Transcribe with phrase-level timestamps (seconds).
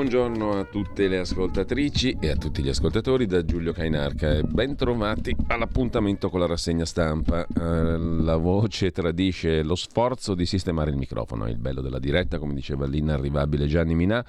[0.00, 4.74] Buongiorno a tutte le ascoltatrici e a tutti gli ascoltatori da Giulio Cainarca e ben
[5.48, 7.42] all'appuntamento con la rassegna stampa.
[7.42, 12.54] Eh, la voce tradisce lo sforzo di sistemare il microfono, il bello della diretta, come
[12.54, 14.24] diceva l'inarrivabile Gianni Minà.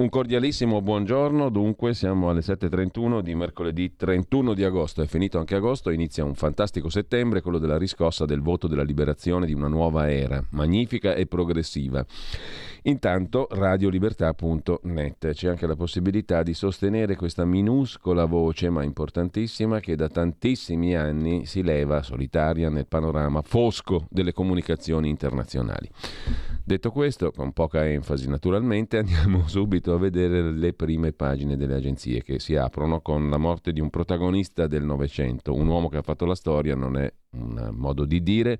[0.00, 5.56] Un cordialissimo buongiorno, dunque siamo alle 7.31 di mercoledì 31 di agosto, è finito anche
[5.56, 10.10] agosto, inizia un fantastico settembre, quello della riscossa del voto della liberazione di una nuova
[10.10, 12.02] era, magnifica e progressiva.
[12.84, 20.08] Intanto radiolibertà.net c'è anche la possibilità di sostenere questa minuscola voce, ma importantissima, che da
[20.08, 25.90] tantissimi anni si leva solitaria nel panorama fosco delle comunicazioni internazionali.
[26.64, 32.22] Detto questo, con poca enfasi naturalmente, andiamo subito a vedere le prime pagine delle agenzie
[32.22, 36.02] che si aprono con la morte di un protagonista del Novecento, un uomo che ha
[36.02, 38.58] fatto la storia, non è un modo di dire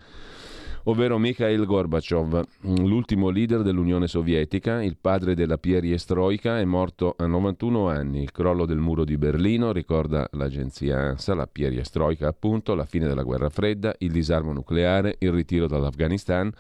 [0.85, 7.89] ovvero Mikhail Gorbachev, l'ultimo leader dell'Unione Sovietica, il padre della Pieriestrojka, è morto a 91
[7.89, 8.23] anni.
[8.23, 13.23] Il crollo del muro di Berlino, ricorda l'agenzia ANSA, la Pieriestrojka appunto, la fine della
[13.23, 16.51] guerra fredda, il disarmo nucleare, il ritiro dall'Afghanistan.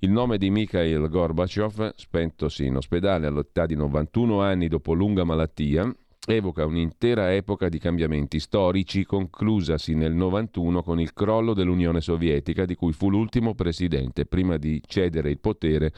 [0.00, 5.90] Il nome di Mikhail Gorbachev, spentosi in ospedale all'età di 91 anni dopo lunga malattia,
[6.26, 12.74] evoca un'intera epoca di cambiamenti storici conclusasi nel 91 con il crollo dell'Unione Sovietica di
[12.74, 15.92] cui fu l'ultimo presidente prima di cedere il potere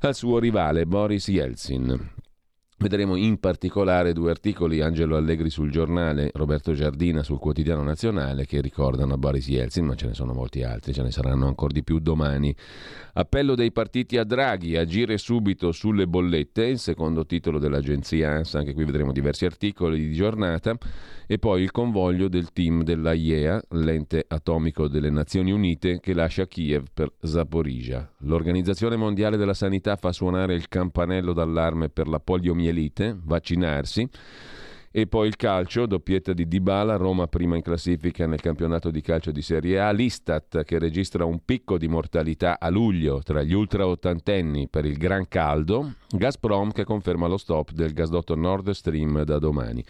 [0.00, 2.10] al suo rivale Boris Yeltsin.
[2.82, 8.60] Vedremo in particolare due articoli, Angelo Allegri sul giornale, Roberto Giardina sul quotidiano nazionale, che
[8.60, 12.00] ricordano Boris Yeltsin, ma ce ne sono molti altri, ce ne saranno ancora di più
[12.00, 12.52] domani.
[13.12, 18.74] Appello dei partiti a Draghi, agire subito sulle bollette, il secondo titolo dell'agenzia ANSA, anche
[18.74, 20.76] qui vedremo diversi articoli di giornata,
[21.28, 26.86] e poi il convoglio del team dell'AIEA, l'ente atomico delle Nazioni Unite, che lascia Kiev
[26.92, 28.10] per Zaporizhia.
[28.22, 32.70] L'Organizzazione Mondiale della Sanità fa suonare il campanello d'allarme per la poliomielite,
[33.22, 34.08] vaccinarsi.
[34.94, 39.30] E poi il calcio, doppietta di Dybala, Roma prima in classifica nel campionato di calcio
[39.30, 43.86] di Serie A, l'Istat che registra un picco di mortalità a luglio tra gli ultra
[43.86, 49.38] ottantenni per il gran caldo, Gazprom che conferma lo stop del gasdotto Nord Stream da
[49.38, 49.82] domani.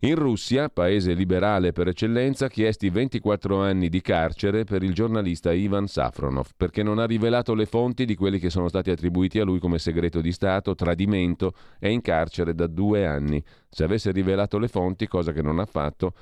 [0.00, 5.86] In Russia, paese liberale per eccellenza, chiesti 24 anni di carcere per il giornalista Ivan
[5.86, 9.58] Safronov perché non ha rivelato le fonti di quelli che sono stati attribuiti a lui
[9.58, 13.42] come segreto di Stato, tradimento, è in carcere da due anni.
[13.70, 16.12] Se avesse rivelato le fonti, cosa che non ha fatto,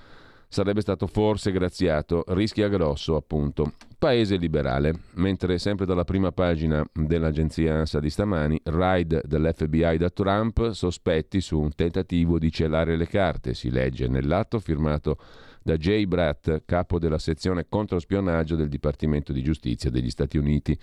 [0.46, 3.72] sarebbe stato forse graziato, rischia grosso appunto.
[4.04, 10.72] Paese liberale, mentre sempre dalla prima pagina dell'agenzia ANSA di stamani, ride dell'FBI da Trump,
[10.72, 15.16] sospetti su un tentativo di celare le carte, si legge nell'atto firmato
[15.62, 20.78] da Jay Bratt, capo della sezione controspionaggio del Dipartimento di Giustizia degli Stati Uniti.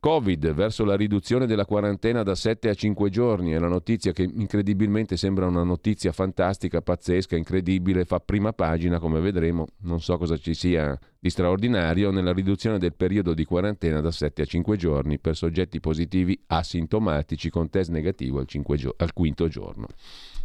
[0.00, 3.52] Covid verso la riduzione della quarantena da 7 a 5 giorni.
[3.52, 9.18] È la notizia che incredibilmente sembra una notizia fantastica, pazzesca, incredibile, fa prima pagina come
[9.18, 14.12] vedremo, non so cosa ci sia di straordinario nella riduzione del periodo di quarantena da
[14.12, 19.48] 7 a 5 giorni per soggetti positivi asintomatici con test negativo al, gio- al quinto
[19.48, 19.88] giorno.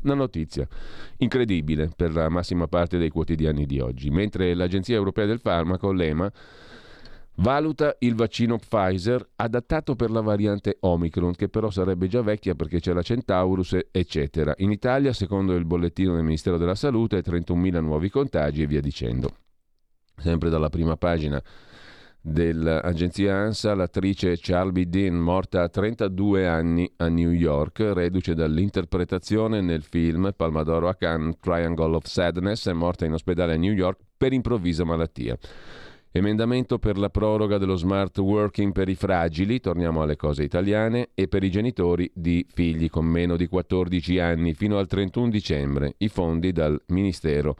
[0.02, 0.68] Una notizia
[1.18, 6.32] incredibile per la massima parte dei quotidiani di oggi, mentre l'Agenzia Europea del Farmaco, l'EMA,
[7.38, 12.80] Valuta il vaccino Pfizer adattato per la variante Omicron, che però sarebbe già vecchia perché
[12.80, 14.54] c'è la Centaurus, eccetera.
[14.58, 19.32] In Italia, secondo il bollettino del Ministero della Salute, 31.000 nuovi contagi e via dicendo.
[20.16, 21.42] Sempre dalla prima pagina
[22.26, 29.82] dell'agenzia ANSA, l'attrice Charlie Dean, morta a 32 anni a New York, reduce dall'interpretazione nel
[29.82, 34.32] film Palmadoro a Cannes Triangle of Sadness, è morta in ospedale a New York per
[34.32, 35.36] improvvisa malattia.
[36.16, 41.28] Emendamento per la proroga dello smart working per i fragili, torniamo alle cose italiane, e
[41.28, 45.96] per i genitori di figli con meno di 14 anni fino al 31 dicembre.
[45.98, 47.58] I fondi dal Ministero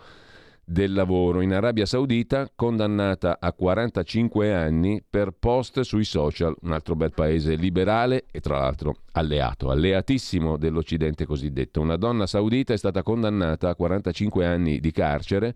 [0.64, 1.42] del lavoro.
[1.42, 7.56] In Arabia Saudita condannata a 45 anni per post sui social, un altro bel paese
[7.56, 11.82] liberale e tra l'altro alleato, alleatissimo dell'Occidente cosiddetto.
[11.82, 15.56] Una donna saudita è stata condannata a 45 anni di carcere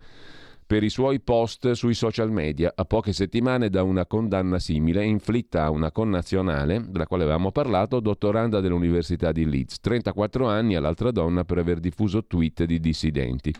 [0.68, 5.64] per i suoi post sui social media a poche settimane da una condanna simile inflitta
[5.64, 11.44] a una connazionale, della quale avevamo parlato, dottoranda dell'Università di Leeds, 34 anni all'altra donna
[11.44, 13.50] per aver diffuso tweet di dissidenti.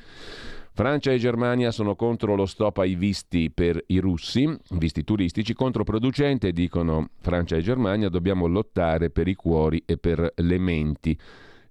[0.74, 6.52] Francia e Germania sono contro lo stop ai visti per i russi, visti turistici, controproducente,
[6.52, 11.18] dicono Francia e Germania, dobbiamo lottare per i cuori e per le menti.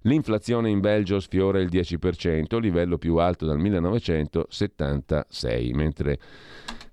[0.02, 6.18] L'inflazione in Belgio sfiora il 10%, livello più alto dal 1976, mentre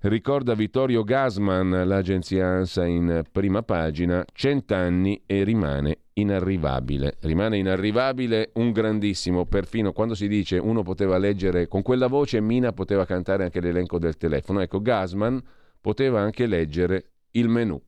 [0.00, 7.16] ricorda Vittorio Gasman, l'agenzia ANSA in prima pagina, cent'anni e rimane inarrivabile.
[7.20, 12.72] Rimane inarrivabile un grandissimo, perfino quando si dice uno poteva leggere con quella voce, Mina
[12.72, 14.60] poteva cantare anche l'elenco del telefono.
[14.60, 15.40] Ecco, Gasman
[15.80, 17.80] poteva anche leggere il menù.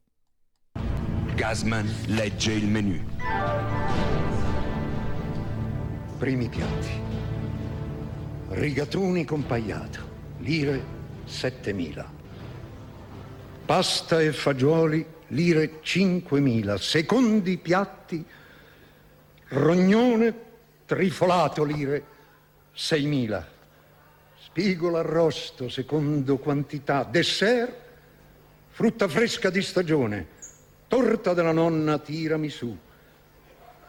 [1.34, 3.00] Gasman legge il menù.
[6.18, 7.00] Primi piatti.
[8.48, 10.00] Rigatoni con pagliato,
[10.38, 10.82] lire
[11.24, 12.12] 7000.
[13.64, 18.24] Pasta e fagioli lire 5.000, secondi piatti,
[19.50, 20.34] rognone
[20.86, 22.04] trifolato lire
[22.74, 23.44] 6.000,
[24.42, 27.74] spigolo arrosto secondo quantità, dessert,
[28.70, 30.26] frutta fresca di stagione,
[30.88, 32.76] torta della nonna tirami su,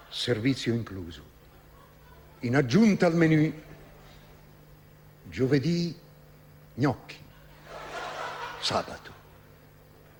[0.09, 1.28] servizio incluso.
[2.41, 3.51] In aggiunta al menù,
[5.29, 5.93] giovedì
[6.75, 7.15] gnocchi,
[8.61, 9.11] sabato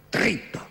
[0.10, 0.68] trippa.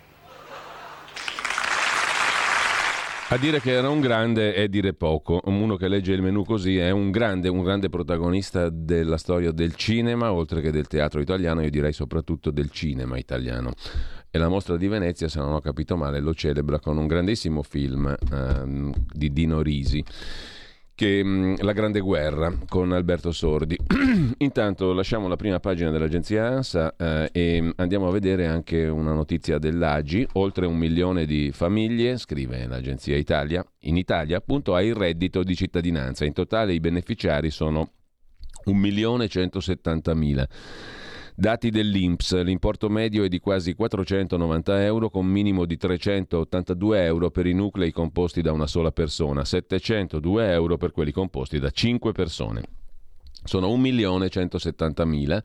[3.31, 5.41] A dire che era un grande è dire poco.
[5.45, 9.75] Uno che legge il menù così è un grande, un grande protagonista della storia del
[9.75, 13.73] cinema, oltre che del teatro italiano, io direi soprattutto del cinema italiano.
[14.31, 17.63] E la mostra di Venezia, se non ho capito male, lo celebra con un grandissimo
[17.63, 20.05] film ehm, di Dino Risi
[20.99, 23.79] che mh, La Grande Guerra con Alberto Sordi.
[24.39, 29.59] Intanto lasciamo la prima pagina dell'agenzia ANSA eh, e andiamo a vedere anche una notizia
[29.59, 30.31] dell'AGI.
[30.33, 35.55] Oltre un milione di famiglie, scrive l'agenzia Italia, in Italia appunto ha il reddito di
[35.55, 36.25] cittadinanza.
[36.25, 37.93] In totale i beneficiari sono
[38.67, 40.45] 1.170.000.
[41.41, 47.47] Dati dell'INPS, l'importo medio è di quasi 490 euro con minimo di 382 euro per
[47.47, 52.63] i nuclei composti da una sola persona, 702 euro per quelli composti da 5 persone.
[53.45, 55.43] Sono 1.170.000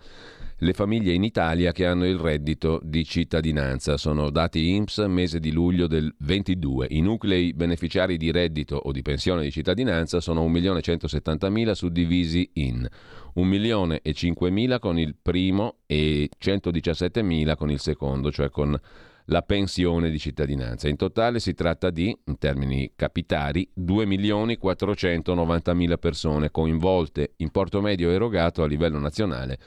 [0.63, 3.97] le famiglie in Italia che hanno il reddito di cittadinanza.
[3.97, 6.87] Sono dati INPS mese di luglio del 22.
[6.89, 12.87] I nuclei beneficiari di reddito o di pensione di cittadinanza sono 1.170.000 suddivisi in
[13.33, 18.49] 1 milione e 5 mila con il primo e 117 mila con il secondo, cioè
[18.49, 18.79] con
[19.27, 20.87] la pensione di cittadinanza.
[20.87, 27.81] In totale si tratta di, in termini capitali, 2 milioni 490 mila persone coinvolte, importo
[27.81, 29.59] medio erogato a livello nazionale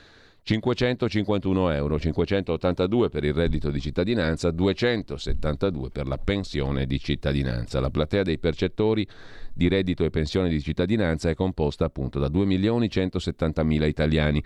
[0.46, 7.81] 551 euro, 582 per il reddito di cittadinanza, 272 per la pensione di cittadinanza.
[7.81, 9.04] La platea dei percettori
[9.52, 14.40] di reddito e pensione di cittadinanza è composta appunto da 2.170.000 italiani,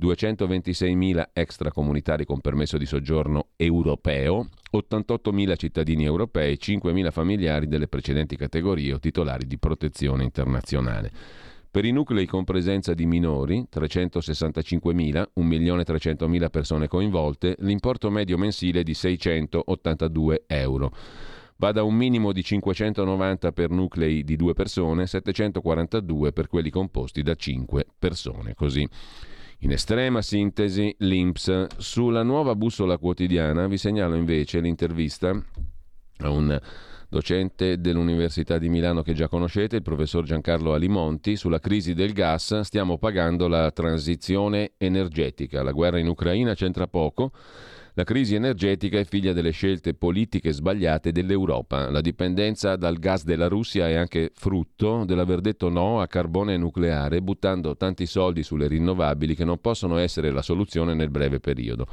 [0.00, 8.94] 226.000 extracomunitari con permesso di soggiorno europeo, 88.000 cittadini europei, 5.000 familiari delle precedenti categorie
[8.94, 11.51] o titolari di protezione internazionale.
[11.72, 18.82] Per i nuclei con presenza di minori, 365.000, 1.300.000 persone coinvolte, l'importo medio mensile è
[18.82, 20.94] di 682 euro.
[21.56, 27.22] Va da un minimo di 590 per nuclei di due persone, 742 per quelli composti
[27.22, 28.52] da 5 persone.
[28.52, 28.86] Così.
[29.60, 31.78] In estrema sintesi, l'INPS.
[31.78, 35.30] Sulla nuova bussola quotidiana vi segnalo invece l'intervista
[36.18, 36.60] a un
[37.12, 42.60] docente dell'Università di Milano che già conoscete, il professor Giancarlo Alimonti, sulla crisi del gas
[42.60, 45.62] stiamo pagando la transizione energetica.
[45.62, 47.32] La guerra in Ucraina c'entra poco.
[47.92, 51.90] La crisi energetica è figlia delle scelte politiche sbagliate dell'Europa.
[51.90, 57.20] La dipendenza dal gas della Russia è anche frutto dell'aver detto no a carbone nucleare,
[57.20, 61.86] buttando tanti soldi sulle rinnovabili che non possono essere la soluzione nel breve periodo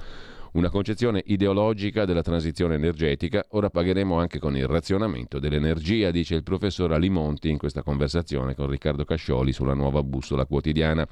[0.53, 3.45] una concezione ideologica della transizione energetica.
[3.49, 8.67] Ora pagheremo anche con il razionamento dell'energia, dice il professor Alimonti in questa conversazione con
[8.67, 11.07] Riccardo Cascioli sulla nuova bussola quotidiana.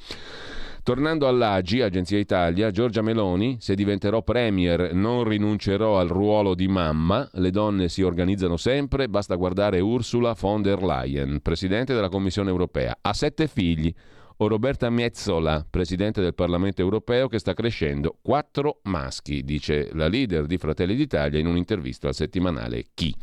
[0.87, 7.27] Tornando all'AGI, Agenzia Italia, Giorgia Meloni, se diventerò premier non rinuncerò al ruolo di mamma,
[7.33, 12.97] le donne si organizzano sempre, basta guardare Ursula von der Leyen, presidente della Commissione europea,
[13.01, 13.93] ha sette figli,
[14.37, 20.45] o Roberta Mezzola, presidente del Parlamento europeo, che sta crescendo quattro maschi, dice la leader
[20.45, 23.15] di Fratelli d'Italia in un'intervista al settimanale Chi.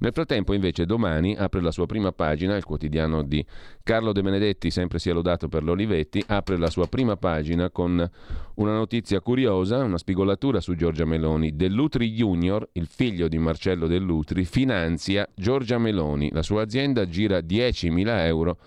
[0.00, 3.44] Nel frattempo, invece, domani apre la sua prima pagina, il quotidiano di
[3.82, 8.08] Carlo De Benedetti, sempre sia lodato per l'Olivetti, apre la sua prima pagina con
[8.54, 11.56] una notizia curiosa, una spigolatura su Giorgia Meloni.
[11.56, 16.30] Dell'Utri Junior, il figlio di Marcello Dell'Utri, finanzia Giorgia Meloni.
[16.30, 18.58] La sua azienda gira 10.000 euro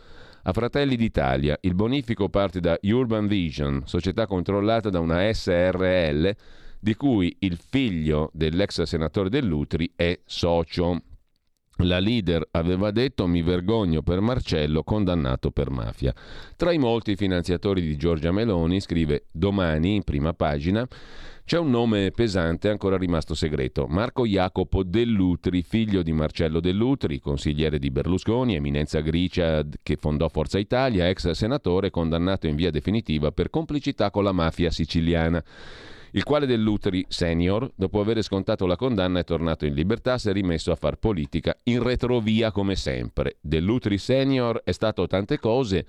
[0.44, 1.58] a Fratelli d'Italia.
[1.62, 6.36] Il bonifico parte da Urban Vision, società controllata da una SRL
[6.80, 11.02] di cui il figlio dell'ex senatore Dell'Utri è socio.
[11.84, 16.14] La leader aveva detto mi vergogno per Marcello condannato per mafia.
[16.56, 20.88] Tra i molti finanziatori di Giorgia Meloni, scrive domani in prima pagina,
[21.52, 23.86] c'è un nome pesante ancora rimasto segreto.
[23.86, 30.60] Marco Jacopo Dell'Utri, figlio di Marcello Dell'Utri, consigliere di Berlusconi, eminenza gricia che fondò Forza
[30.60, 35.44] Italia, ex senatore condannato in via definitiva per complicità con la mafia siciliana
[36.12, 40.32] il quale Dell'Utri senior, dopo aver scontato la condanna, è tornato in libertà, si è
[40.32, 43.36] rimesso a far politica in retrovia come sempre.
[43.42, 45.86] Dell'Utri senior è stato tante cose,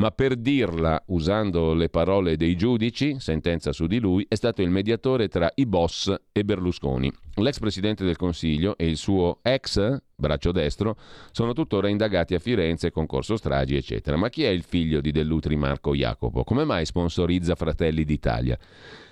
[0.00, 4.70] ma per dirla usando le parole dei giudici, sentenza su di lui, è stato il
[4.70, 7.12] mediatore tra i boss e Berlusconi.
[7.34, 10.96] L'ex presidente del Consiglio e il suo ex braccio destro
[11.32, 14.16] sono tuttora indagati a Firenze, concorso stragi, eccetera.
[14.16, 16.44] Ma chi è il figlio di Dell'Utri Marco Jacopo?
[16.44, 18.58] Come mai sponsorizza Fratelli d'Italia?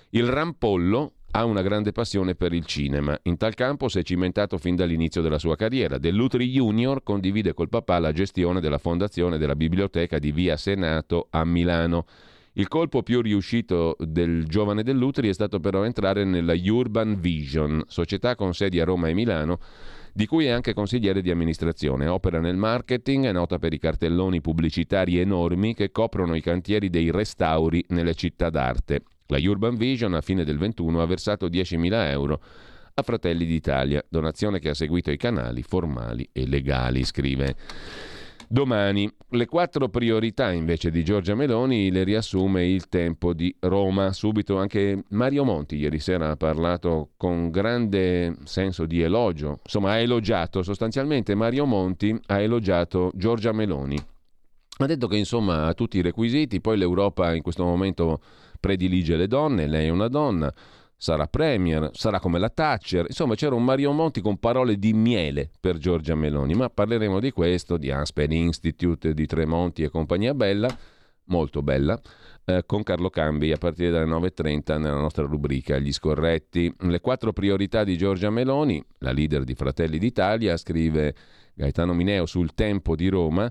[0.09, 3.17] Il Rampollo ha una grande passione per il cinema.
[3.23, 5.97] In tal campo si è cimentato fin dall'inizio della sua carriera.
[5.97, 11.45] Dell'Utri Junior condivide col papà la gestione della fondazione della biblioteca di Via Senato a
[11.45, 12.05] Milano.
[12.53, 18.35] Il colpo più riuscito del giovane Dell'Utri è stato però entrare nella Urban Vision, società
[18.35, 19.59] con sedi a Roma e Milano,
[20.11, 22.07] di cui è anche consigliere di amministrazione.
[22.07, 27.11] Opera nel marketing, è nota per i cartelloni pubblicitari enormi che coprono i cantieri dei
[27.11, 29.03] restauri nelle città d'arte.
[29.31, 32.41] La Urban Vision a fine del 21 ha versato 10.000 euro
[32.95, 37.55] a Fratelli d'Italia, donazione che ha seguito i canali formali e legali, scrive.
[38.47, 44.11] Domani le quattro priorità invece di Giorgia Meloni le riassume il tempo di Roma.
[44.13, 49.99] Subito anche Mario Monti ieri sera ha parlato con grande senso di elogio, insomma ha
[49.99, 53.97] elogiato sostanzialmente Mario Monti, ha elogiato Giorgia Meloni.
[54.81, 58.21] Ha detto che insomma ha tutti i requisiti, poi l'Europa in questo momento
[58.59, 60.53] predilige le donne, lei è una donna,
[60.95, 63.05] sarà premier, sarà come la Thatcher.
[63.07, 67.31] Insomma, c'era un Mario Monti con parole di miele per Giorgia Meloni, ma parleremo di
[67.31, 70.67] questo, di Aspen Institute, di Tremonti e compagnia bella,
[71.25, 71.99] molto bella,
[72.43, 76.73] eh, con Carlo Cambi a partire dalle 9.30 nella nostra rubrica Gli scorretti.
[76.79, 81.15] Le quattro priorità di Giorgia Meloni, la leader di Fratelli d'Italia, scrive
[81.53, 83.49] Gaetano Mineo sul Tempo di Roma,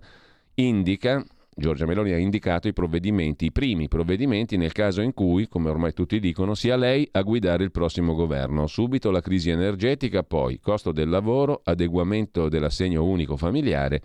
[0.54, 1.24] indica
[1.58, 5.92] Giorgia Meloni ha indicato i provvedimenti, i primi provvedimenti nel caso in cui, come ormai
[5.92, 8.68] tutti dicono, sia lei a guidare il prossimo governo.
[8.68, 14.00] Subito la crisi energetica, poi costo del lavoro, adeguamento dell'assegno unico familiare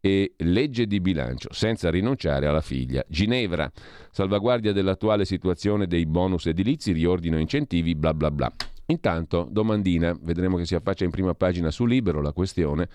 [0.00, 3.02] e legge di bilancio, senza rinunciare alla figlia.
[3.08, 3.72] Ginevra,
[4.10, 8.52] salvaguardia dell'attuale situazione dei bonus edilizi, riordino incentivi, bla bla bla.
[8.84, 12.86] Intanto, domandina, vedremo che si affaccia in prima pagina su Libero la questione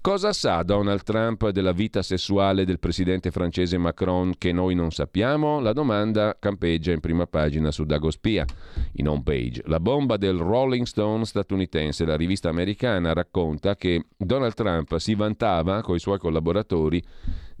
[0.00, 5.58] Cosa sa Donald Trump della vita sessuale del presidente francese Macron che noi non sappiamo?
[5.58, 8.44] La domanda campeggia in prima pagina su Dagospia,
[8.92, 9.60] in home page.
[9.66, 15.82] La bomba del Rolling Stone statunitense, la rivista americana, racconta che Donald Trump si vantava
[15.82, 17.02] con i suoi collaboratori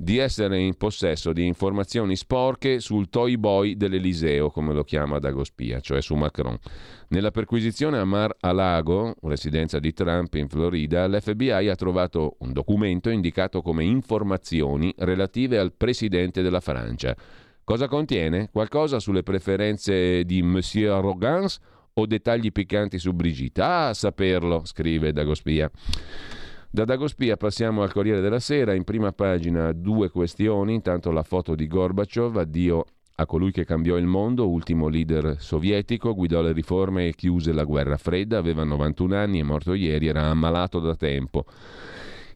[0.00, 5.80] di essere in possesso di informazioni sporche sul toy boy dell'Eliseo, come lo chiama Dagospia,
[5.80, 6.56] cioè su Macron.
[7.08, 13.60] Nella perquisizione a Mar-a-Lago, residenza di Trump in Florida, l'FBI ha trovato un documento indicato
[13.60, 17.16] come informazioni relative al presidente della Francia.
[17.64, 18.50] Cosa contiene?
[18.52, 21.58] Qualcosa sulle preferenze di Monsieur Arrogance
[21.94, 23.62] o dettagli piccanti su Brigitte?
[23.62, 25.68] Ah, saperlo, scrive Dagospia.
[26.70, 31.54] Da Dagospia passiamo al Corriere della Sera, in prima pagina due questioni, intanto la foto
[31.54, 32.84] di Gorbaciov, addio
[33.14, 37.64] a colui che cambiò il mondo, ultimo leader sovietico, guidò le riforme e chiuse la
[37.64, 41.46] guerra fredda, aveva 91 anni, è morto ieri, era ammalato da tempo.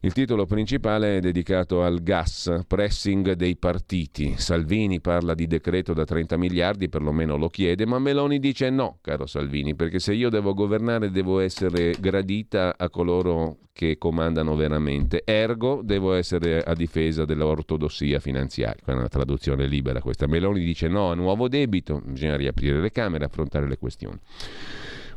[0.05, 4.33] Il titolo principale è dedicato al gas, pressing dei partiti.
[4.35, 9.25] Salvini parla di decreto da 30 miliardi, perlomeno lo chiede, ma Meloni dice no, caro
[9.25, 15.21] Salvini, perché se io devo governare devo essere gradita a coloro che comandano veramente.
[15.23, 18.83] Ergo devo essere a difesa dell'ortodossia finanziaria.
[18.83, 20.27] È una traduzione libera questa.
[20.27, 24.19] Meloni dice no a nuovo debito, bisogna riaprire le Camere affrontare le questioni.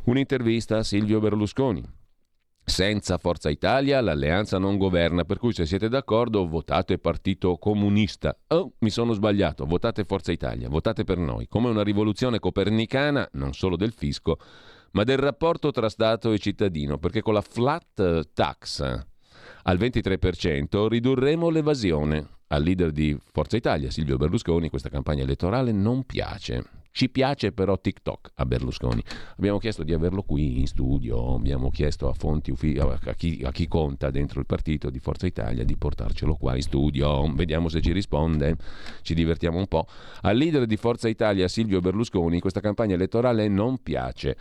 [0.05, 1.83] Un'intervista a Silvio Berlusconi
[2.69, 8.37] Senza Forza Italia l'alleanza non governa, per cui se siete d'accordo votate Partito Comunista.
[8.49, 13.53] Oh, mi sono sbagliato, votate Forza Italia, votate per noi, come una rivoluzione copernicana, non
[13.53, 14.37] solo del fisco,
[14.91, 19.05] ma del rapporto tra Stato e cittadino, perché con la flat tax
[19.63, 22.27] al 23% ridurremo l'evasione.
[22.47, 26.76] Al leader di Forza Italia, Silvio Berlusconi, questa campagna elettorale non piace.
[26.97, 29.03] Ci piace però TikTok a Berlusconi.
[29.37, 33.67] Abbiamo chiesto di averlo qui in studio, abbiamo chiesto a fonti a, chi, a chi
[33.67, 37.31] conta dentro il partito di Forza Italia di portarcelo qua in studio.
[37.35, 38.55] Vediamo se ci risponde,
[39.03, 39.85] ci divertiamo un po'.
[40.21, 44.35] Al leader di Forza Italia, Silvio Berlusconi, questa campagna elettorale non piace.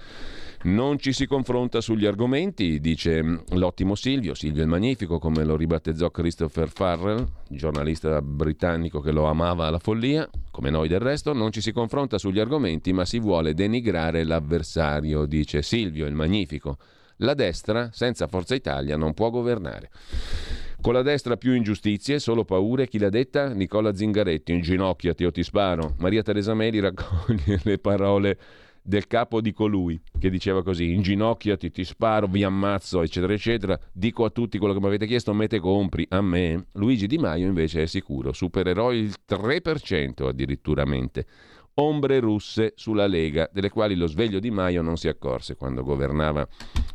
[0.62, 6.10] Non ci si confronta sugli argomenti, dice l'ottimo Silvio, Silvio il Magnifico, come lo ribattezzò
[6.10, 11.60] Christopher Farrell, giornalista britannico che lo amava alla follia, come noi del resto, non ci
[11.60, 16.78] si confronta sugli argomenti, ma si vuole denigrare l'avversario, dice Silvio il Magnifico.
[17.16, 19.90] La destra, senza Forza Italia, non può governare.
[20.80, 23.52] Con la destra più ingiustizie, solo paure, chi l'ha detta?
[23.52, 25.94] Nicola Zingaretti, inginocchiati o ti sparo.
[25.98, 28.38] Maria Teresa Meli raccoglie le parole
[28.86, 33.78] del capo di colui che diceva così inginocchiati, ti sparo, vi ammazzo, eccetera, eccetera.
[33.92, 36.68] Dico a tutti quello che mi avete chiesto, mette compri a me.
[36.72, 41.26] Luigi Di Maio invece è sicuro, supererò il 3% addirittura mente
[41.78, 46.46] ombre russe sulla Lega, delle quali lo sveglio Di Maio non si accorse quando governava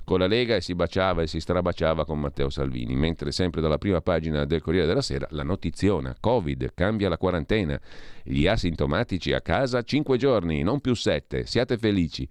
[0.03, 3.77] con la Lega e si baciava e si strabaciava con Matteo Salvini, mentre sempre dalla
[3.77, 7.79] prima pagina del Corriere della Sera la notiziona, Covid, cambia la quarantena,
[8.23, 12.27] gli asintomatici a casa 5 giorni, non più 7, siate felici.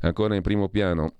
[0.00, 1.16] Ancora in primo piano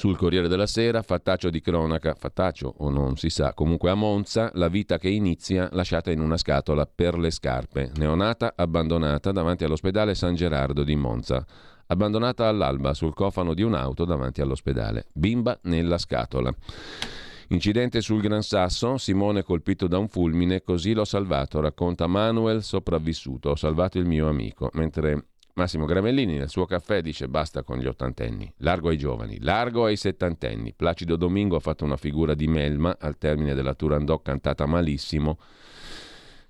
[0.00, 4.50] sul Corriere della Sera, fattaccio di cronaca, fattaccio o non si sa, comunque a Monza,
[4.54, 10.14] la vita che inizia lasciata in una scatola per le scarpe, neonata abbandonata davanti all'ospedale
[10.14, 11.44] San Gerardo di Monza,
[11.88, 16.50] abbandonata all'alba sul cofano di un'auto davanti all'ospedale, bimba nella scatola.
[17.48, 23.50] Incidente sul Gran Sasso, Simone colpito da un fulmine, così l'ho salvato, racconta Manuel sopravvissuto,
[23.50, 25.26] ho salvato il mio amico, mentre
[25.60, 29.96] Massimo Gramellini nel suo caffè dice basta con gli ottantenni, largo ai giovani, largo ai
[29.96, 30.72] settantenni.
[30.72, 35.38] Placido Domingo ha fatto una figura di melma al termine della Turandot cantata malissimo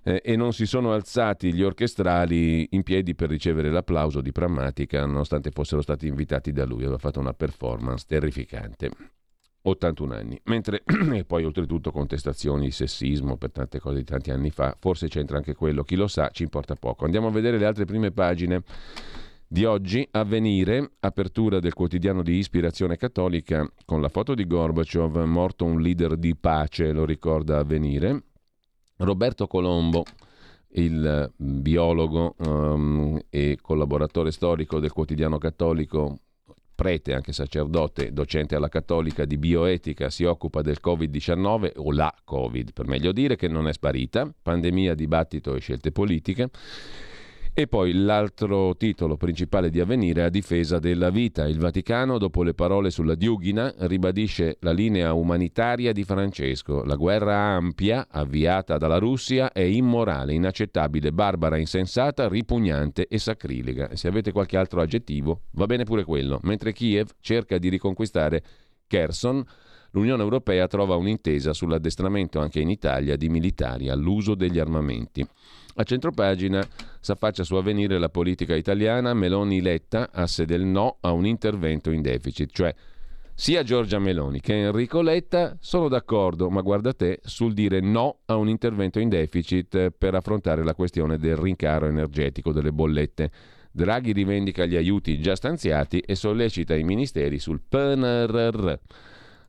[0.05, 5.05] eh, e non si sono alzati gli orchestrali in piedi per ricevere l'applauso di Prammatica
[5.05, 8.91] nonostante fossero stati invitati da lui, aveva fatto una performance terrificante.
[9.63, 14.75] 81 anni, mentre e poi oltretutto contestazioni sessismo per tante cose di tanti anni fa,
[14.79, 17.05] forse c'entra anche quello, chi lo sa, ci importa poco.
[17.05, 18.63] Andiamo a vedere le altre prime pagine
[19.47, 25.65] di oggi, avvenire, apertura del quotidiano di ispirazione cattolica con la foto di Gorbaciov, morto
[25.65, 28.23] un leader di pace, lo ricorda avvenire.
[28.99, 30.05] Roberto Colombo,
[30.75, 36.21] il biologo um, e collaboratore storico del quotidiano cattolico
[36.81, 42.73] prete, anche sacerdote, docente alla cattolica di bioetica, si occupa del Covid-19 o la Covid,
[42.73, 46.49] per meglio dire, che non è sparita, pandemia, dibattito e scelte politiche.
[47.53, 51.47] E poi l'altro titolo principale di avvenire a difesa della vita.
[51.47, 56.85] Il Vaticano, dopo le parole sulla Diughina, ribadisce la linea umanitaria di Francesco.
[56.85, 63.95] La guerra ampia, avviata dalla Russia, è immorale, inaccettabile, barbara, insensata, ripugnante e sacrilega.
[63.95, 66.39] Se avete qualche altro aggettivo, va bene pure quello.
[66.45, 68.43] Mentre Kiev cerca di riconquistare
[68.87, 69.45] Kherson,
[69.91, 75.27] l'Unione Europea trova un'intesa sull'addestramento anche in Italia di militari all'uso degli armamenti.
[75.75, 76.67] A centropagina
[77.01, 82.51] s'affaccia su avvenire la politica italiana, Meloni-Letta, asse del no a un intervento in deficit,
[82.53, 82.75] cioè
[83.41, 88.37] sia Giorgia Meloni che Enrico Letta sono d'accordo, ma guarda te, sul dire no a
[88.37, 93.31] un intervento in deficit per affrontare la questione del rincaro energetico delle bollette.
[93.73, 98.75] Draghi rivendica gli aiuti già stanziati e sollecita i ministeri sul PNRR.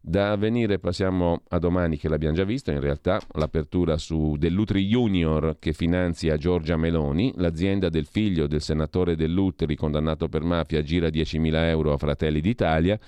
[0.03, 5.57] Da avvenire passiamo a domani che l'abbiamo già visto, in realtà l'apertura su Dell'Utri Junior
[5.59, 11.53] che finanzia Giorgia Meloni, l'azienda del figlio del senatore Dell'Utri condannato per mafia gira 10.000
[11.67, 12.99] euro a Fratelli d'Italia.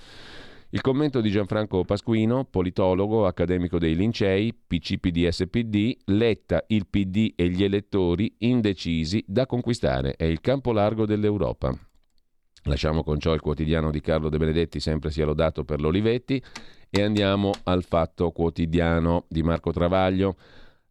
[0.70, 7.64] Il commento di Gianfranco Pasquino, politologo, accademico dei Lincei, PCPD-SPD, Letta, il PD e gli
[7.64, 10.14] elettori indecisi da conquistare.
[10.16, 11.76] È il campo largo dell'Europa.
[12.66, 16.42] Lasciamo con ciò il quotidiano di Carlo De Benedetti, sempre sia lodato per l'Olivetti,
[16.96, 20.36] e andiamo al fatto quotidiano di Marco Travaglio.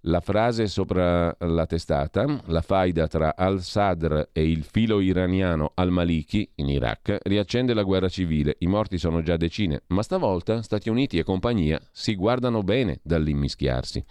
[0.07, 6.71] La frase sopra la testata, la faida tra al-Sadr e il filo iraniano al-Maliki in
[6.71, 8.57] Iraq riaccende la guerra civile.
[8.59, 14.05] I morti sono già decine, ma stavolta Stati Uniti e compagnia si guardano bene dall'immischiarsi.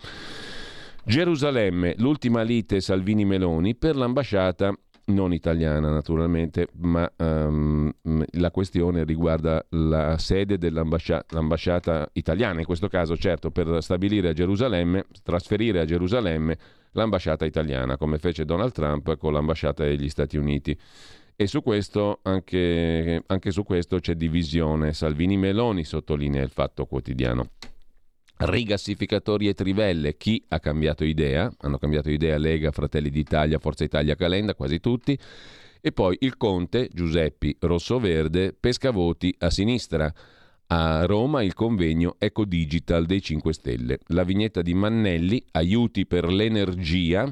[1.03, 4.73] Gerusalemme, l'ultima lite Salvini-Meloni per l'ambasciata
[5.05, 7.91] non italiana naturalmente, ma um,
[8.31, 15.05] la questione riguarda la sede dell'ambasciata italiana, in questo caso certo per stabilire a Gerusalemme,
[15.23, 16.57] trasferire a Gerusalemme
[16.91, 20.77] l'ambasciata italiana, come fece Donald Trump con l'ambasciata degli Stati Uniti.
[21.35, 24.93] E su questo, anche, anche su questo c'è divisione.
[24.93, 27.49] Salvini Meloni sottolinea il fatto quotidiano
[28.45, 31.51] rigassificatori e trivelle, chi ha cambiato idea?
[31.59, 35.17] Hanno cambiato idea Lega, Fratelli d'Italia, Forza Italia, Calenda, quasi tutti.
[35.79, 40.11] E poi il Conte, Giuseppi Rossoverde, pesca voti a sinistra.
[40.67, 43.99] A Roma il convegno Eco Digital dei 5 Stelle.
[44.07, 47.31] La vignetta di Mannelli, aiuti per l'energia,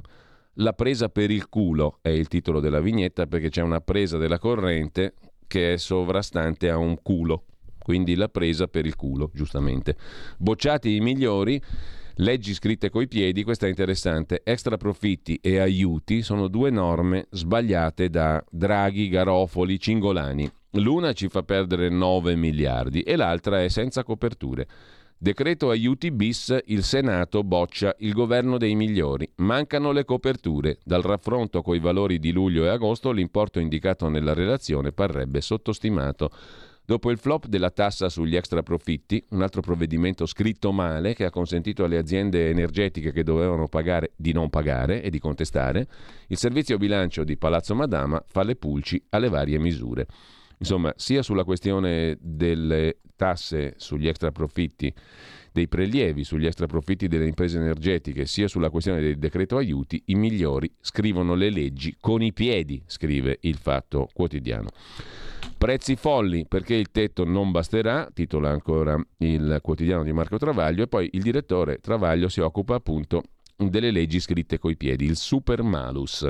[0.55, 4.39] la presa per il culo è il titolo della vignetta perché c'è una presa della
[4.39, 5.13] corrente
[5.47, 7.45] che è sovrastante a un culo
[7.89, 9.95] quindi la presa per il culo, giustamente.
[10.37, 11.59] Bocciati i migliori,
[12.17, 18.11] leggi scritte coi piedi, questa è interessante, extra profitti e aiuti sono due norme sbagliate
[18.11, 20.47] da Draghi, Garofoli, Cingolani.
[20.73, 24.67] L'una ci fa perdere 9 miliardi e l'altra è senza coperture.
[25.17, 29.27] Decreto aiuti bis, il Senato boccia il governo dei migliori.
[29.37, 30.77] Mancano le coperture.
[30.83, 36.29] Dal raffronto coi valori di luglio e agosto l'importo indicato nella relazione parrebbe sottostimato.
[36.89, 41.29] Dopo il flop della tassa sugli extra profitti, un altro provvedimento scritto male che ha
[41.29, 45.87] consentito alle aziende energetiche che dovevano pagare di non pagare e di contestare,
[46.29, 50.07] il servizio bilancio di Palazzo Madama fa le pulci alle varie misure.
[50.57, 54.91] Insomma, sia sulla questione delle tasse sugli extra profitti,
[55.51, 60.15] dei prelievi sugli extra profitti delle imprese energetiche, sia sulla questione del decreto aiuti, i
[60.15, 64.69] migliori scrivono le leggi con i piedi, scrive il Fatto Quotidiano.
[65.59, 70.87] Prezzi folli perché il tetto non basterà, titola ancora il quotidiano di Marco Travaglio, e
[70.87, 73.23] poi il direttore Travaglio si occupa appunto
[73.57, 76.29] delle leggi scritte coi piedi, il super malus.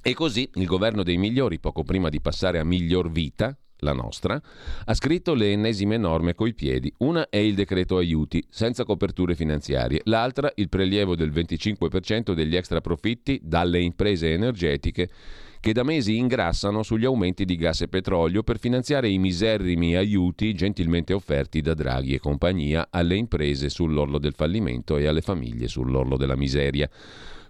[0.00, 4.40] E così il governo dei migliori, poco prima di passare a miglior vita, la nostra,
[4.84, 6.94] ha scritto le ennesime norme coi piedi.
[6.98, 10.02] Una è il decreto aiuti, senza coperture finanziarie.
[10.04, 15.10] L'altra, il prelievo del 25% degli extra profitti dalle imprese energetiche
[15.60, 20.54] che da mesi ingrassano sugli aumenti di gas e petrolio per finanziare i miserrimi aiuti
[20.54, 26.16] gentilmente offerti da Draghi e compagnia alle imprese sull'orlo del fallimento e alle famiglie sull'orlo
[26.16, 26.88] della miseria.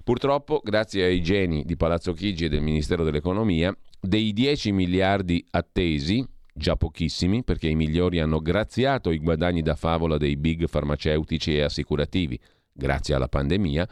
[0.03, 6.25] Purtroppo, grazie ai geni di Palazzo Chigi e del Ministero dell'Economia, dei 10 miliardi attesi,
[6.55, 11.63] già pochissimi perché i migliori hanno graziato i guadagni da favola dei big farmaceutici e
[11.63, 12.39] assicurativi,
[12.73, 13.89] grazie alla pandemia,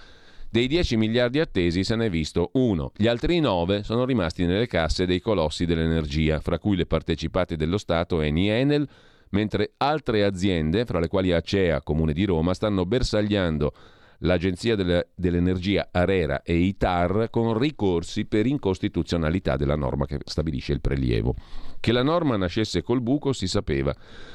[0.55, 2.93] dei 10 miliardi attesi se ne è visto uno.
[2.97, 7.77] Gli altri 9 sono rimasti nelle casse dei colossi dell'energia, fra cui le partecipate dello
[7.77, 8.88] Stato Eni Enel,
[9.31, 13.73] mentre altre aziende, fra le quali Acea, Comune di Roma, stanno bersagliando
[14.19, 20.81] l'Agenzia delle, dell'Energia Arera e ITAR con ricorsi per incostituzionalità della norma che stabilisce il
[20.81, 21.35] prelievo.
[21.81, 23.93] Che la norma nascesse col buco si sapeva,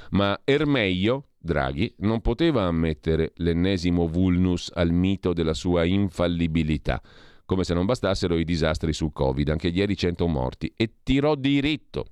[0.09, 7.01] ma Ermeio, Draghi, non poteva ammettere l'ennesimo vulnus al mito della sua infallibilità
[7.49, 12.11] come se non bastassero i disastri sul Covid, anche ieri 100 morti, e tirò diritto.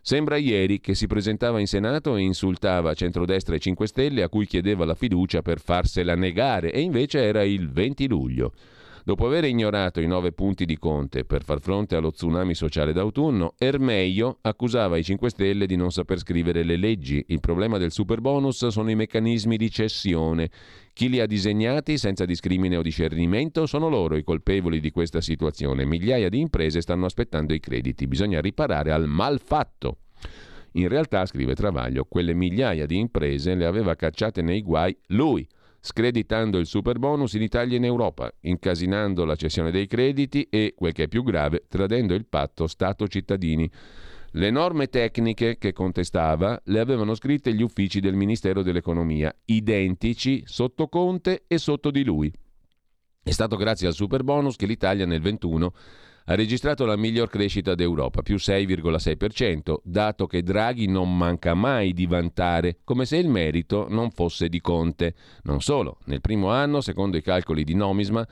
[0.00, 4.46] Sembra ieri che si presentava in Senato e insultava centrodestra e 5 Stelle a cui
[4.46, 8.52] chiedeva la fiducia per farsela negare e invece era il 20 luglio.
[9.08, 13.54] Dopo aver ignorato i nove punti di Conte per far fronte allo tsunami sociale d'autunno,
[13.56, 17.24] Ermeio accusava i 5 Stelle di non saper scrivere le leggi.
[17.28, 20.50] Il problema del super bonus sono i meccanismi di cessione.
[20.92, 25.86] Chi li ha disegnati senza discrimine o discernimento sono loro i colpevoli di questa situazione.
[25.86, 28.06] Migliaia di imprese stanno aspettando i crediti.
[28.06, 30.00] Bisogna riparare al malfatto.
[30.72, 35.48] In realtà, scrive Travaglio, quelle migliaia di imprese le aveva cacciate nei guai lui
[35.80, 40.74] screditando il super bonus in Italia e in Europa, incasinando la cessione dei crediti e,
[40.76, 43.70] quel che è più grave, tradendo il patto Stato-cittadini.
[44.32, 50.88] Le norme tecniche che contestava le avevano scritte gli uffici del Ministero dell'Economia, identici sotto
[50.88, 52.30] Conte e sotto di lui.
[53.22, 55.72] È stato grazie al super bonus che l'Italia nel 21
[56.30, 62.04] ha registrato la miglior crescita d'Europa, più 6,6%, dato che Draghi non manca mai di
[62.04, 65.14] vantare, come se il merito non fosse di Conte.
[65.44, 68.28] Non solo, nel primo anno, secondo i calcoli di Nomisma,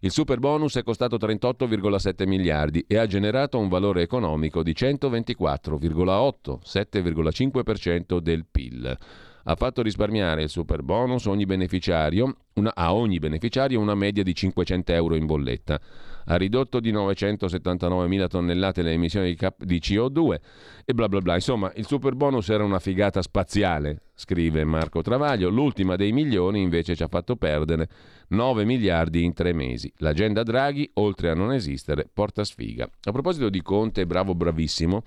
[0.00, 6.58] il super bonus è costato 38,7 miliardi e ha generato un valore economico di 124,8,
[6.64, 8.98] 7,5% del PIL.
[9.48, 14.92] Ha fatto risparmiare il super bonus ogni una, a ogni beneficiario una media di 500
[14.92, 15.80] euro in bolletta.
[16.26, 20.36] Ha ridotto di 979.000 tonnellate le emissioni di, cap- di CO2
[20.84, 21.34] e bla bla bla.
[21.34, 25.48] Insomma, il super bonus era una figata spaziale, scrive Marco Travaglio.
[25.48, 27.88] L'ultima dei milioni invece ci ha fatto perdere
[28.28, 29.92] 9 miliardi in tre mesi.
[29.98, 32.88] L'agenda Draghi, oltre a non esistere, porta sfiga.
[33.04, 35.02] A proposito di Conte, bravo, bravissimo,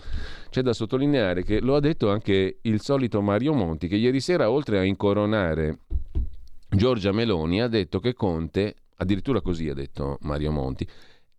[0.49, 4.49] c'è da sottolineare che lo ha detto anche il solito Mario Monti, che ieri sera,
[4.49, 5.79] oltre a incoronare
[6.69, 10.88] Giorgia Meloni, ha detto che Conte, addirittura così ha detto Mario Monti,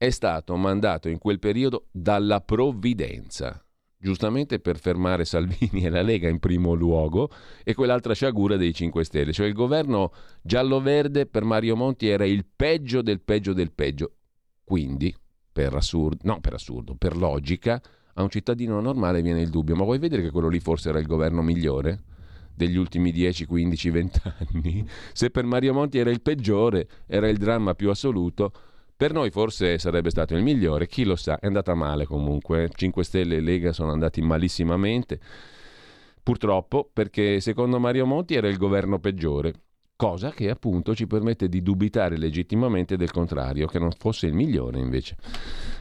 [0.03, 3.63] è stato mandato in quel periodo dalla provvidenza
[3.99, 7.29] giustamente per fermare Salvini e la Lega in primo luogo,
[7.63, 9.31] e quell'altra sciagura dei 5 Stelle.
[9.35, 14.13] Cioè il governo giallo-verde per Mario Monti era il peggio del peggio del peggio.
[14.65, 15.15] Quindi,
[15.53, 17.79] per assurdo, no per assurdo, per logica,
[18.15, 20.99] a un cittadino normale viene il dubbio, ma vuoi vedere che quello lì forse era
[20.99, 22.05] il governo migliore?
[22.61, 24.87] degli ultimi 10, 15, 20 anni.
[25.15, 28.53] Se per Mario Monti era il peggiore, era il dramma più assoluto,
[29.01, 32.69] per noi forse sarebbe stato il migliore, chi lo sa, è andata male comunque.
[32.71, 35.19] 5 Stelle e Lega sono andati malissimamente,
[36.23, 39.55] purtroppo, perché secondo Mario Monti era il governo peggiore,
[39.97, 44.79] cosa che appunto ci permette di dubitare legittimamente del contrario, che non fosse il migliore
[44.79, 45.17] invece.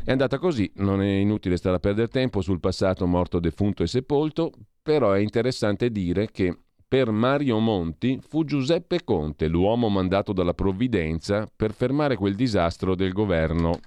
[0.06, 3.88] È andata così, non è inutile stare a perdere tempo sul passato morto, defunto e
[3.88, 6.58] sepolto, però è interessante dire che
[6.90, 13.14] per Mario Monti fu Giuseppe Conte l'uomo mandato dalla provvidenza per fermare quel disastro del
[13.14, 13.80] governo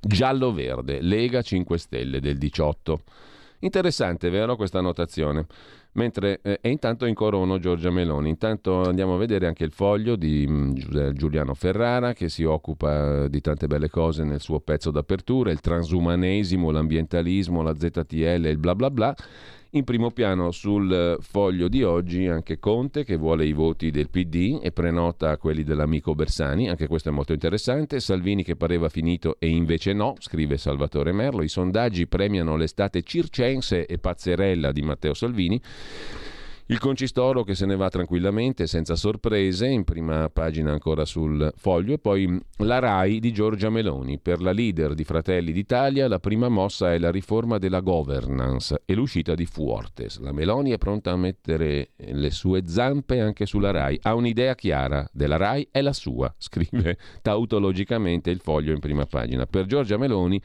[0.00, 3.00] giallo-verde, Lega 5 Stelle del 18.
[3.60, 5.46] Interessante, vero, questa notazione?
[5.92, 8.28] Mentre, eh, e intanto incorono Giorgia Meloni.
[8.28, 10.72] Intanto andiamo a vedere anche il foglio di mm,
[11.12, 16.70] Giuliano Ferrara che si occupa di tante belle cose nel suo pezzo d'apertura, il transumanesimo,
[16.70, 19.14] l'ambientalismo, la ZTL, il bla bla bla.
[19.74, 24.60] In primo piano sul foglio di oggi anche Conte che vuole i voti del PD
[24.62, 27.98] e prenota quelli dell'amico Bersani, anche questo è molto interessante.
[27.98, 31.42] Salvini che pareva finito e invece no, scrive Salvatore Merlo.
[31.42, 35.60] I sondaggi premiano l'estate circense e pazzerella di Matteo Salvini.
[36.68, 41.92] Il concistoro che se ne va tranquillamente, senza sorprese, in prima pagina ancora sul foglio,
[41.92, 44.18] e poi la RAI di Giorgia Meloni.
[44.18, 48.94] Per la leader di Fratelli d'Italia la prima mossa è la riforma della governance e
[48.94, 50.18] l'uscita di Fuortes.
[50.20, 53.98] La Meloni è pronta a mettere le sue zampe anche sulla RAI.
[54.00, 59.44] Ha un'idea chiara della RAI, è la sua, scrive tautologicamente il foglio in prima pagina.
[59.44, 60.40] Per Giorgia Meloni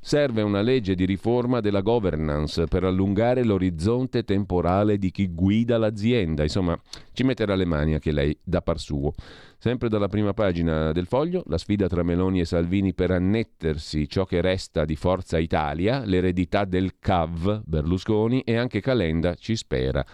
[0.00, 6.42] Serve una legge di riforma della governance per allungare l'orizzonte temporale di chi guida l'azienda.
[6.42, 6.78] Insomma,
[7.12, 9.12] ci metterà le mani anche lei da par suo.
[9.58, 14.24] Sempre dalla prima pagina del foglio, la sfida tra Meloni e Salvini per annettersi ciò
[14.24, 20.04] che resta di Forza Italia, l'eredità del CAV Berlusconi e anche Calenda ci spera.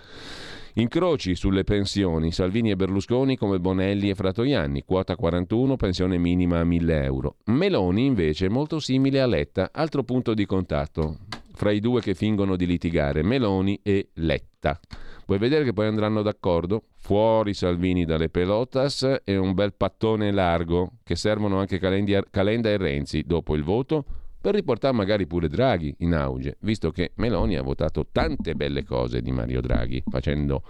[0.76, 6.64] Incroci sulle pensioni, Salvini e Berlusconi come Bonelli e Fratoianni, quota 41, pensione minima a
[6.64, 7.36] 1000 euro.
[7.46, 11.18] Meloni invece molto simile a Letta, altro punto di contatto
[11.52, 14.80] fra i due che fingono di litigare, Meloni e Letta.
[15.26, 16.84] Vuoi vedere che poi andranno d'accordo?
[16.96, 23.24] Fuori Salvini dalle pelotas e un bel pattone largo che servono anche Calenda e Renzi
[23.26, 24.04] dopo il voto
[24.42, 29.22] per riportare magari pure Draghi in auge, visto che Meloni ha votato tante belle cose
[29.22, 30.64] di Mario Draghi, facendo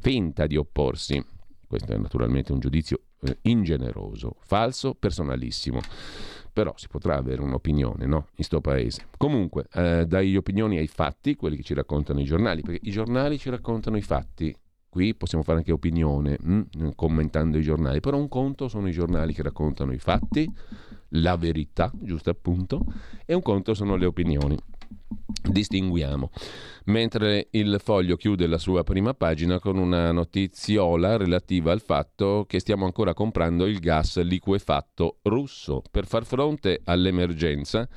[0.00, 1.24] finta di opporsi.
[1.64, 5.80] Questo è naturalmente un giudizio eh, ingeneroso, falso, personalissimo.
[6.52, 8.26] Però si potrà avere un'opinione, no?
[8.34, 9.06] In sto paese.
[9.16, 13.38] Comunque, eh, dagli opinioni ai fatti, quelli che ci raccontano i giornali, perché i giornali
[13.38, 14.54] ci raccontano i fatti,
[14.92, 18.92] Qui possiamo fare anche opinione mh, hm, commentando i giornali, però un conto sono i
[18.92, 20.46] giornali che raccontano i fatti,
[21.12, 22.84] la verità, giusto appunto,
[23.24, 24.56] e un conto sono le opinioni.
[25.42, 26.30] Distinguiamo.
[26.86, 32.60] Mentre il foglio chiude la sua prima pagina con una notiziola relativa al fatto che
[32.60, 37.88] stiamo ancora comprando il gas liquefatto russo per far fronte all'emergenza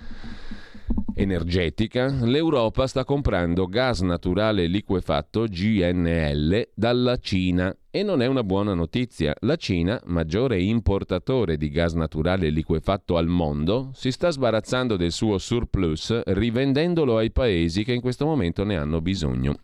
[1.16, 8.74] energetica, l'Europa sta comprando gas naturale liquefatto GNL dalla Cina e non è una buona
[8.74, 9.34] notizia.
[9.40, 15.38] La Cina, maggiore importatore di gas naturale liquefatto al mondo, si sta sbarazzando del suo
[15.38, 19.56] surplus rivendendolo ai paesi che in questo momento ne hanno bisogno.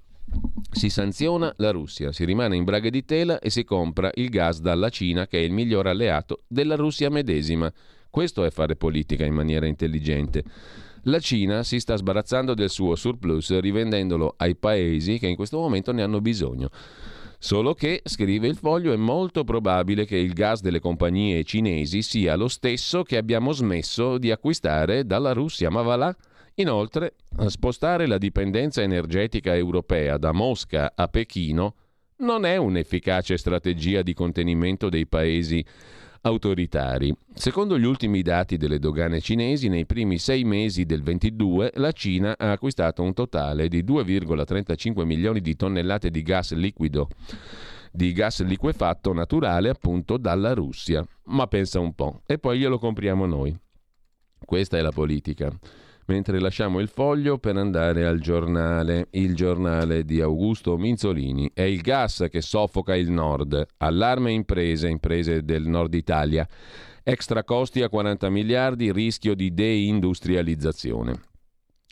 [0.72, 4.62] Si sanziona la Russia, si rimane in braghe di tela e si compra il gas
[4.62, 7.72] dalla Cina che è il miglior alleato della Russia medesima.
[8.10, 10.44] Questo è fare politica in maniera intelligente.
[11.06, 15.92] La Cina si sta sbarazzando del suo surplus rivendendolo ai paesi che in questo momento
[15.92, 16.70] ne hanno bisogno.
[17.40, 22.36] Solo che, scrive il foglio, è molto probabile che il gas delle compagnie cinesi sia
[22.36, 26.16] lo stesso che abbiamo smesso di acquistare dalla Russia, ma va là.
[26.56, 27.16] Inoltre,
[27.48, 31.74] spostare la dipendenza energetica europea da Mosca a Pechino
[32.18, 35.66] non è un'efficace strategia di contenimento dei paesi
[36.22, 37.16] autoritari.
[37.34, 42.36] Secondo gli ultimi dati delle dogane cinesi, nei primi sei mesi del 22 la Cina
[42.38, 47.10] ha acquistato un totale di 2,35 milioni di tonnellate di gas liquido
[47.94, 51.06] di gas liquefatto naturale appunto dalla Russia.
[51.26, 53.54] Ma pensa un po', e poi glielo compriamo noi.
[54.44, 55.52] Questa è la politica
[56.06, 61.52] mentre lasciamo il foglio per andare al giornale, il giornale di Augusto Minzolini.
[61.54, 63.66] È il gas che soffoca il nord.
[63.78, 66.48] Allarme imprese, imprese del nord Italia.
[67.04, 71.20] Extra costi a 40 miliardi, rischio di deindustrializzazione.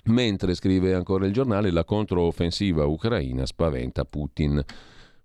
[0.05, 4.63] Mentre, scrive ancora il giornale, la controoffensiva ucraina spaventa Putin.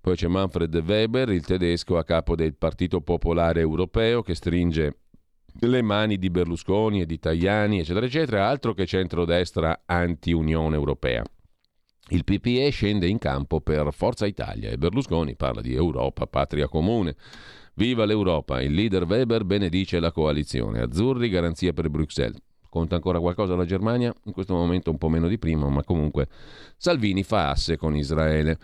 [0.01, 5.04] Poi c'è Manfred Weber, il tedesco a capo del Partito Popolare Europeo, che stringe
[5.61, 11.25] le mani di Berlusconi e di Tajani, eccetera, eccetera, altro che centrodestra anti-Unione Europea.
[12.09, 17.17] Il PPE scende in campo per Forza Italia e Berlusconi parla di Europa, patria comune.
[17.77, 18.61] Viva l'Europa!
[18.61, 20.81] Il leader Weber benedice la coalizione.
[20.81, 22.39] Azzurri, garanzia per Bruxelles.
[22.69, 24.13] Conta ancora qualcosa la Germania?
[24.25, 26.29] In questo momento un po' meno di prima, ma comunque
[26.77, 28.59] Salvini fa asse con Israele.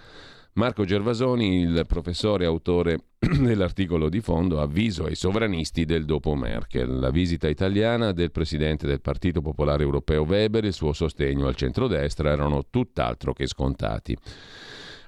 [0.54, 6.98] Marco Gervasoni, il professore autore dell'articolo di fondo, avviso ai sovranisti del dopo Merkel.
[6.98, 11.54] La visita italiana del presidente del Partito Popolare Europeo Weber e il suo sostegno al
[11.54, 14.16] centrodestra erano tutt'altro che scontati.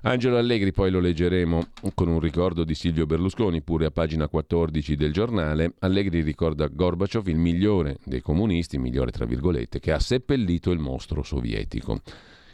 [0.02, 4.94] Angelo Allegri poi lo leggeremo con un ricordo di Silvio Berlusconi, pure a pagina 14
[4.94, 5.74] del giornale.
[5.80, 11.22] Allegri ricorda Gorbaciov il migliore dei comunisti, migliore tra virgolette, che ha seppellito il mostro
[11.22, 12.00] sovietico.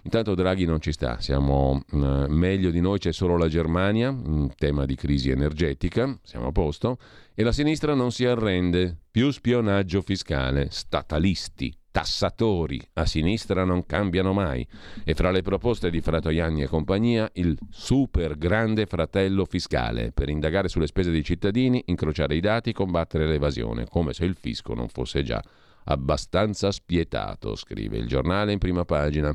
[0.02, 4.50] Intanto Draghi non ci sta, siamo uh, meglio di noi, c'è solo la Germania, in
[4.56, 6.98] tema di crisi energetica, siamo a posto,
[7.34, 14.32] e la sinistra non si arrende, più spionaggio fiscale, statalisti, tassatori, a sinistra non cambiano
[14.32, 14.66] mai.
[15.04, 20.68] E fra le proposte di Fratoianni e compagnia, il super grande fratello fiscale, per indagare
[20.68, 25.22] sulle spese dei cittadini, incrociare i dati, combattere l'evasione, come se il fisco non fosse
[25.22, 25.42] già
[25.88, 29.34] abbastanza spietato, scrive il giornale in prima pagina.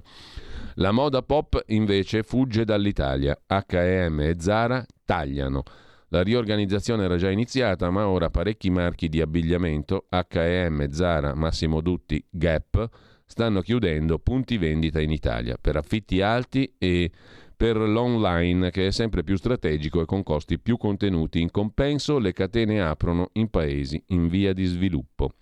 [0.75, 3.39] La moda pop invece fugge dall'Italia.
[3.45, 5.63] H&M e Zara tagliano.
[6.09, 12.23] La riorganizzazione era già iniziata, ma ora parecchi marchi di abbigliamento, H&M, Zara, Massimo Dutti,
[12.29, 12.87] Gap,
[13.25, 17.11] stanno chiudendo punti vendita in Italia per affitti alti e
[17.55, 21.41] per l'online che è sempre più strategico e con costi più contenuti.
[21.41, 25.33] In compenso le catene aprono in paesi in via di sviluppo.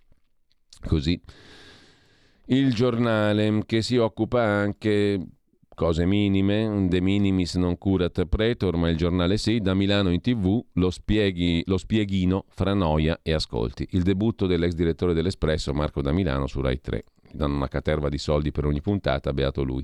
[0.85, 1.21] Così
[2.51, 5.19] il giornale che si occupa anche
[5.73, 10.63] cose minime, de minimis non curat pretor, ma il giornale sì, da Milano in tv
[10.73, 13.87] lo, spieghi, lo spieghino fra noia e ascolti.
[13.91, 17.03] Il debutto dell'ex direttore dell'Espresso, Marco da Milano, su Rai 3.
[17.31, 19.83] Gli danno una caterva di soldi per ogni puntata, beato lui.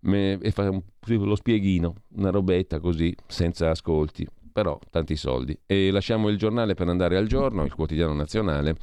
[0.00, 5.58] Me, e fa un, lo spieghino, una robetta così, senza ascolti, però tanti soldi.
[5.64, 8.76] E lasciamo il giornale per andare al giorno, il quotidiano nazionale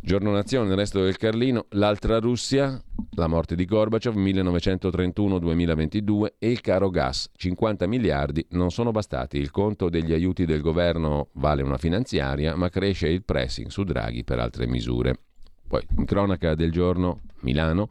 [0.00, 2.80] Giorno Nazione, il resto del Carlino, l'altra Russia,
[3.12, 9.38] la morte di Gorbaciov 1931-2022 e il caro gas, 50 miliardi non sono bastati.
[9.38, 14.24] Il conto degli aiuti del governo vale una finanziaria, ma cresce il pressing su Draghi
[14.24, 15.18] per altre misure.
[15.66, 17.90] Poi, in cronaca del giorno, Milano,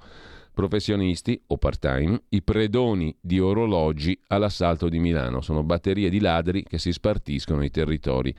[0.53, 5.41] professionisti o part-time, i predoni di orologi all'assalto di Milano.
[5.41, 8.35] Sono batterie di ladri che si spartiscono i territori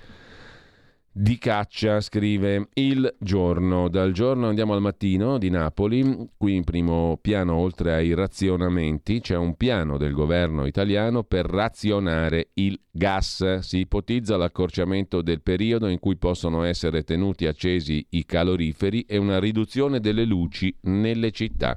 [1.21, 3.89] di caccia, scrive Il Giorno.
[3.89, 9.37] Dal giorno andiamo al mattino di Napoli, qui in primo piano oltre ai razionamenti c'è
[9.37, 13.59] un piano del governo italiano per razionare il gas.
[13.59, 19.41] Si ipotizza l'accorciamento del periodo in cui possono essere tenuti accesi i caloriferi e una
[19.41, 21.77] riduzione delle luci nelle città,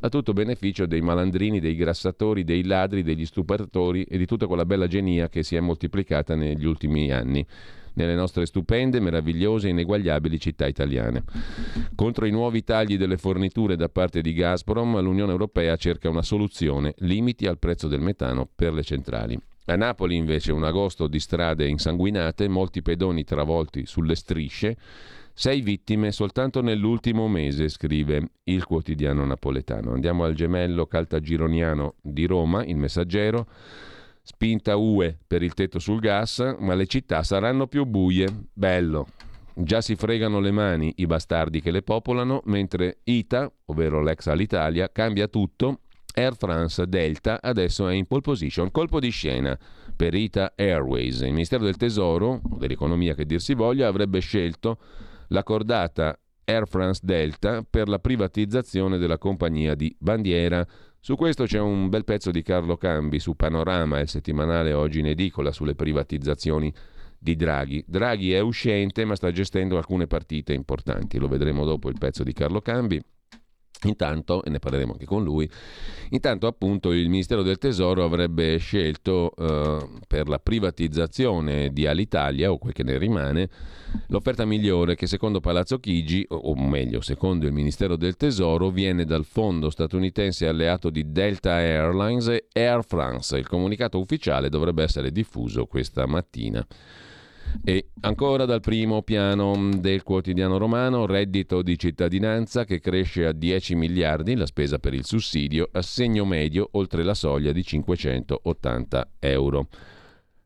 [0.00, 4.66] a tutto beneficio dei malandrini, dei grassatori, dei ladri, degli stupratori e di tutta quella
[4.66, 7.46] bella genia che si è moltiplicata negli ultimi anni
[7.94, 11.24] nelle nostre stupende, meravigliose e ineguagliabili città italiane.
[11.94, 16.94] Contro i nuovi tagli delle forniture da parte di Gazprom, l'Unione Europea cerca una soluzione,
[16.98, 19.38] limiti al prezzo del metano per le centrali.
[19.66, 24.76] A Napoli invece un agosto di strade insanguinate, molti pedoni travolti sulle strisce,
[25.34, 29.92] sei vittime soltanto nell'ultimo mese, scrive il quotidiano napoletano.
[29.92, 33.46] Andiamo al gemello caltagironiano di Roma, il messaggero.
[34.24, 38.28] Spinta UE per il tetto sul gas, ma le città saranno più buie.
[38.52, 39.08] Bello.
[39.54, 44.90] Già si fregano le mani i bastardi che le popolano, mentre ITA, ovvero l'ex Alitalia,
[44.90, 45.80] cambia tutto.
[46.14, 48.70] Air France Delta adesso è in pole position.
[48.70, 49.58] Colpo di scena
[49.96, 51.20] per ITA Airways.
[51.20, 54.78] Il Ministero del Tesoro, o dell'Economia che dir si voglia, avrebbe scelto
[55.28, 60.66] la cordata Air France Delta per la privatizzazione della compagnia di bandiera
[61.04, 65.06] Su questo c'è un bel pezzo di Carlo Cambi su Panorama, il settimanale oggi in
[65.06, 66.72] edicola, sulle privatizzazioni
[67.18, 67.82] di Draghi.
[67.84, 72.32] Draghi è uscente ma sta gestendo alcune partite importanti, lo vedremo dopo il pezzo di
[72.32, 73.02] Carlo Cambi.
[73.84, 75.48] Intanto, e ne parleremo anche con lui,
[76.10, 82.58] intanto appunto il Ministero del Tesoro avrebbe scelto eh, per la privatizzazione di Alitalia, o
[82.58, 83.48] quel che ne rimane,
[84.06, 89.24] l'offerta migliore che secondo Palazzo Chigi, o meglio secondo il Ministero del Tesoro, viene dal
[89.24, 93.36] fondo statunitense alleato di Delta Airlines e Air France.
[93.36, 96.64] Il comunicato ufficiale dovrebbe essere diffuso questa mattina.
[97.64, 103.74] E ancora dal primo piano del quotidiano romano, reddito di cittadinanza che cresce a 10
[103.74, 109.68] miliardi, la spesa per il sussidio, assegno medio oltre la soglia di 580 euro.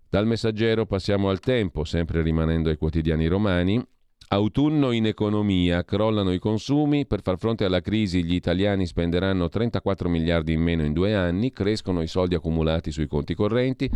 [0.08, 3.84] Dal messaggero passiamo al tempo, sempre rimanendo ai quotidiani romani.
[4.28, 10.08] Autunno in economia, crollano i consumi, per far fronte alla crisi gli italiani spenderanno 34
[10.08, 13.88] miliardi in meno in due anni, crescono i soldi accumulati sui conti correnti,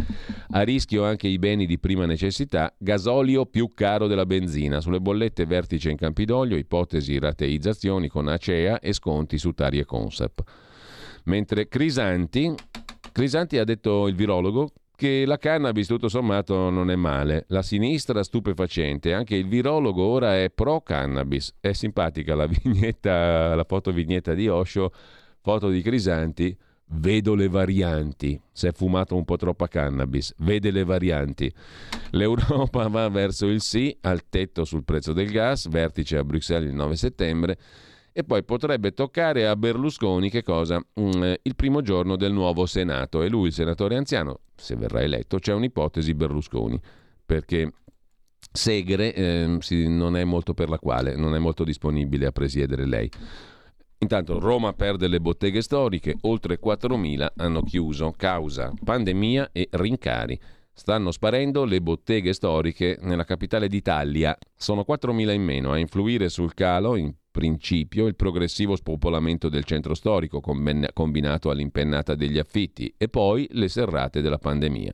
[0.50, 5.46] a rischio anche i beni di prima necessità, gasolio più caro della benzina, sulle bollette
[5.46, 10.42] vertice in Campidoglio, ipotesi rateizzazioni con Acea e sconti su Tari e Consep.
[11.24, 12.54] Mentre Crisanti,
[13.10, 14.70] Crisanti ha detto il virologo
[15.00, 17.46] che la cannabis tutto sommato non è male.
[17.48, 21.54] La sinistra stupefacente, anche il virologo ora è pro cannabis.
[21.58, 24.92] È simpatica la vignetta, la foto vignetta di Osho,
[25.40, 26.54] foto di Crisanti.
[26.92, 28.38] Vedo le varianti.
[28.52, 30.34] Si è fumato un po' troppa cannabis.
[30.36, 31.50] Vede le varianti.
[32.10, 36.74] L'Europa va verso il sì al tetto sul prezzo del gas, vertice a Bruxelles il
[36.74, 37.58] 9 settembre.
[38.12, 40.84] E poi potrebbe toccare a Berlusconi che cosa?
[41.00, 43.22] Mm, il primo giorno del nuovo Senato.
[43.22, 46.80] E lui, il senatore anziano, se verrà eletto, c'è un'ipotesi Berlusconi.
[47.24, 47.72] Perché
[48.52, 52.84] Segre eh, sì, non è molto per la quale, non è molto disponibile a presiedere
[52.84, 53.08] lei.
[53.98, 60.40] Intanto Roma perde le botteghe storiche, oltre 4.000 hanno chiuso causa pandemia e rincari.
[60.72, 64.36] Stanno sparendo le botteghe storiche nella capitale d'Italia.
[64.56, 65.72] Sono 4.000 in meno.
[65.72, 72.38] A influire sul calo, in principio il progressivo spopolamento del centro storico combinato all'impennata degli
[72.38, 74.92] affitti e poi le serrate della pandemia.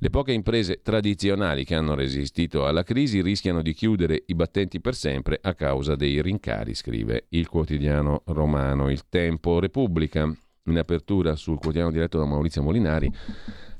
[0.00, 4.94] Le poche imprese tradizionali che hanno resistito alla crisi rischiano di chiudere i battenti per
[4.94, 10.32] sempre a causa dei rincari, scrive il quotidiano romano Il Tempo Repubblica.
[10.68, 13.10] In apertura sul quotidiano diretto da Maurizio Molinari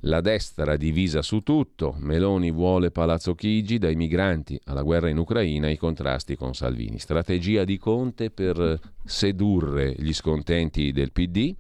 [0.03, 5.67] la destra divisa su tutto, Meloni vuole Palazzo Chigi, dai migranti alla guerra in Ucraina
[5.67, 6.99] ai contrasti con Salvini.
[6.99, 8.79] Strategia di Conte per
[9.09, 11.55] sedurre gli scontenti del PD.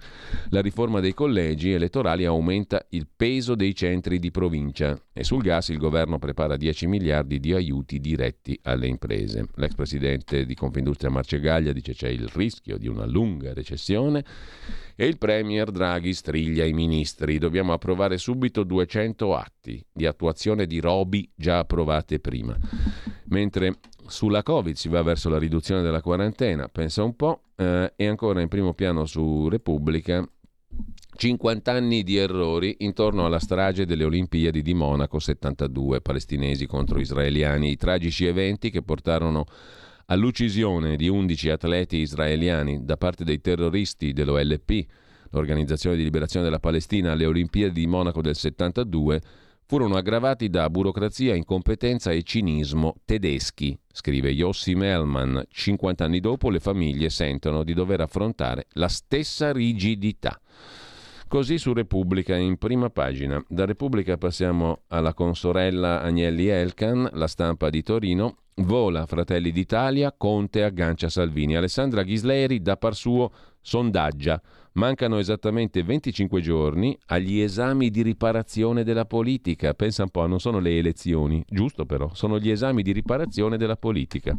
[0.50, 5.68] La riforma dei collegi elettorali aumenta il peso dei centri di provincia e sul gas
[5.70, 9.48] il governo prepara 10 miliardi di aiuti diretti alle imprese.
[9.56, 14.24] L'ex presidente di Confindustria Marcegaglia dice c'è il rischio di una lunga recessione
[14.94, 17.38] e il Premier Draghi striglia i ministri.
[17.38, 22.56] Dobbiamo approvare subito 200 atti di attuazione di robi già approvate prima.
[23.30, 23.78] Mentre
[24.08, 28.40] sulla Covid si va verso la riduzione della quarantena, pensa un po', eh, e ancora
[28.40, 30.26] in primo piano su Repubblica
[31.14, 37.70] 50 anni di errori intorno alla strage delle Olimpiadi di Monaco 72, palestinesi contro israeliani,
[37.70, 39.44] i tragici eventi che portarono
[40.06, 44.86] all'uccisione di 11 atleti israeliani da parte dei terroristi dell'OLP,
[45.30, 49.20] l'Organizzazione di Liberazione della Palestina, alle Olimpiadi di Monaco del 72,
[49.68, 55.44] furono aggravati da burocrazia, incompetenza e cinismo tedeschi, scrive Jossi Melman.
[55.46, 60.40] 50 anni dopo le famiglie sentono di dover affrontare la stessa rigidità.
[61.28, 63.44] Così su Repubblica in prima pagina.
[63.46, 68.36] Da Repubblica passiamo alla consorella Agnelli Elkan, la stampa di Torino.
[68.54, 71.56] Vola Fratelli d'Italia, Conte aggancia Salvini.
[71.56, 73.30] Alessandra Ghisleri da par suo
[73.68, 74.40] sondaggia.
[74.72, 79.74] Mancano esattamente 25 giorni agli esami di riparazione della politica.
[79.74, 83.76] Pensa un po', non sono le elezioni, giusto però, sono gli esami di riparazione della
[83.76, 84.34] politica.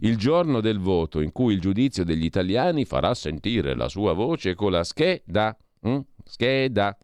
[0.00, 4.54] Il giorno del voto in cui il giudizio degli italiani farà sentire la sua voce
[4.54, 5.54] con la scheda.
[5.86, 5.98] Mm?
[6.24, 6.96] Scheda.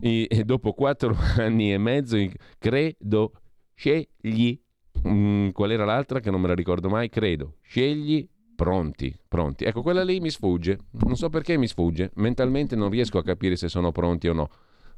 [0.00, 2.16] E, dopo quattro anni e mezzo,
[2.58, 3.32] credo,
[3.74, 4.60] scegli.
[5.08, 7.08] Mm, qual era l'altra che non me la ricordo mai?
[7.08, 9.62] Credo, scegli Pronti, pronti.
[9.62, 10.80] Ecco, quella lì mi sfugge.
[11.04, 12.10] Non so perché mi sfugge.
[12.14, 14.50] Mentalmente non riesco a capire se sono pronti o no.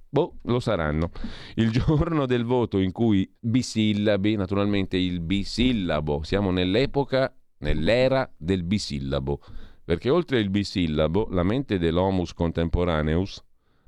[0.09, 1.11] Boh, lo saranno.
[1.57, 9.43] Il giorno del voto in cui bisillabi, naturalmente il bisillabo, siamo nell'epoca, nell'era del bisillabo.
[9.85, 13.45] Perché oltre il bisillabo, la mente dell'homus contemporaneus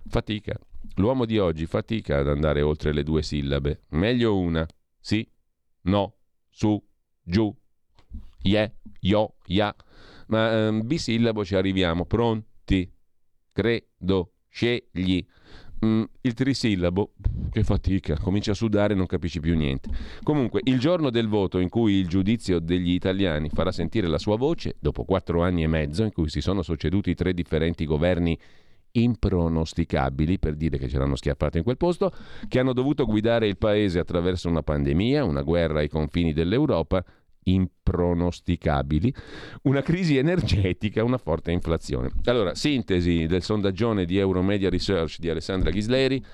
[0.06, 0.54] fatica.
[0.96, 3.84] L'uomo di oggi fatica ad andare oltre le due sillabe.
[3.92, 4.66] Meglio una.
[5.00, 5.26] Sì,
[5.84, 6.16] no,
[6.50, 6.78] su,
[7.22, 7.56] giù,
[8.43, 8.70] yeah,
[9.01, 9.74] io, ya.
[10.28, 12.05] Ma um, bisillabo ci arriviamo.
[12.07, 12.90] Pronti?
[13.53, 15.24] credo, scegli.
[15.84, 17.14] Mm, il trisillabo,
[17.51, 19.90] che fatica, comincia a sudare e non capisci più niente.
[20.22, 24.36] Comunque, il giorno del voto in cui il giudizio degli italiani farà sentire la sua
[24.36, 28.38] voce, dopo quattro anni e mezzo in cui si sono succeduti tre differenti governi
[28.93, 32.12] impronosticabili, per dire che ce l'hanno schiappata in quel posto,
[32.47, 37.05] che hanno dovuto guidare il paese attraverso una pandemia, una guerra ai confini dell'Europa,
[37.45, 39.14] impronosticabili,
[39.62, 42.11] una crisi energetica, una forte inflazione.
[42.24, 46.24] Allora, sintesi del sondaggione di Euromedia Research di Alessandra Ghisleri.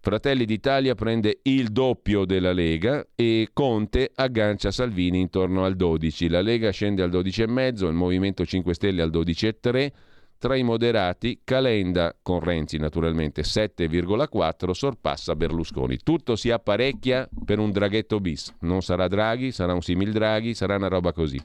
[0.00, 6.28] Fratelli d'Italia prende il doppio della Lega e Conte aggancia Salvini intorno al 12.
[6.28, 9.90] La Lega scende al 12,5, il Movimento 5 Stelle al 12,3
[10.38, 15.98] tra i moderati, Calenda, con Renzi naturalmente, 7,4, sorpassa Berlusconi.
[15.98, 18.54] Tutto si apparecchia per un draghetto bis.
[18.60, 21.40] Non sarà Draghi, sarà un simil Draghi, sarà una roba così.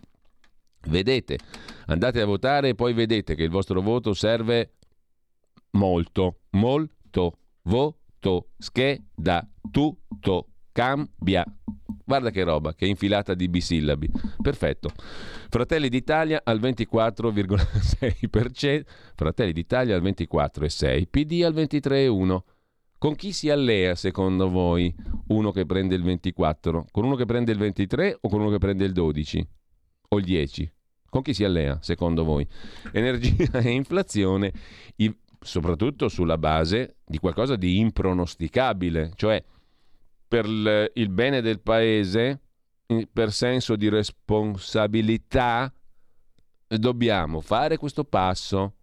[0.87, 1.37] Vedete,
[1.87, 4.73] andate a votare e poi vedete che il vostro voto serve
[5.71, 7.37] molto, molto.
[7.65, 11.45] Voto, scheda, tutto, cambia.
[12.05, 14.11] Guarda che roba, che infilata di bisillabi.
[14.41, 14.89] Perfetto.
[15.49, 18.81] Fratelli d'Italia al 24,6%,
[19.15, 22.39] Fratelli d'Italia al 24,6%, PD al 23,1%.
[22.97, 24.93] Con chi si allea secondo voi
[25.27, 26.85] uno che prende il 24?
[26.89, 29.45] Con uno che prende il 23 o con uno che prende il 12?
[30.09, 30.73] O il 10?
[31.09, 32.47] Con chi si allea secondo voi?
[32.93, 34.53] Energia e inflazione,
[35.41, 39.43] soprattutto sulla base di qualcosa di impronosticabile, cioè
[40.33, 42.39] per il bene del paese,
[43.13, 45.71] per senso di responsabilità,
[46.65, 48.77] dobbiamo fare questo passo.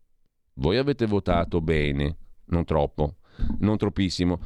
[0.55, 3.17] Voi avete votato bene, non troppo,
[3.59, 4.41] non troppissimo,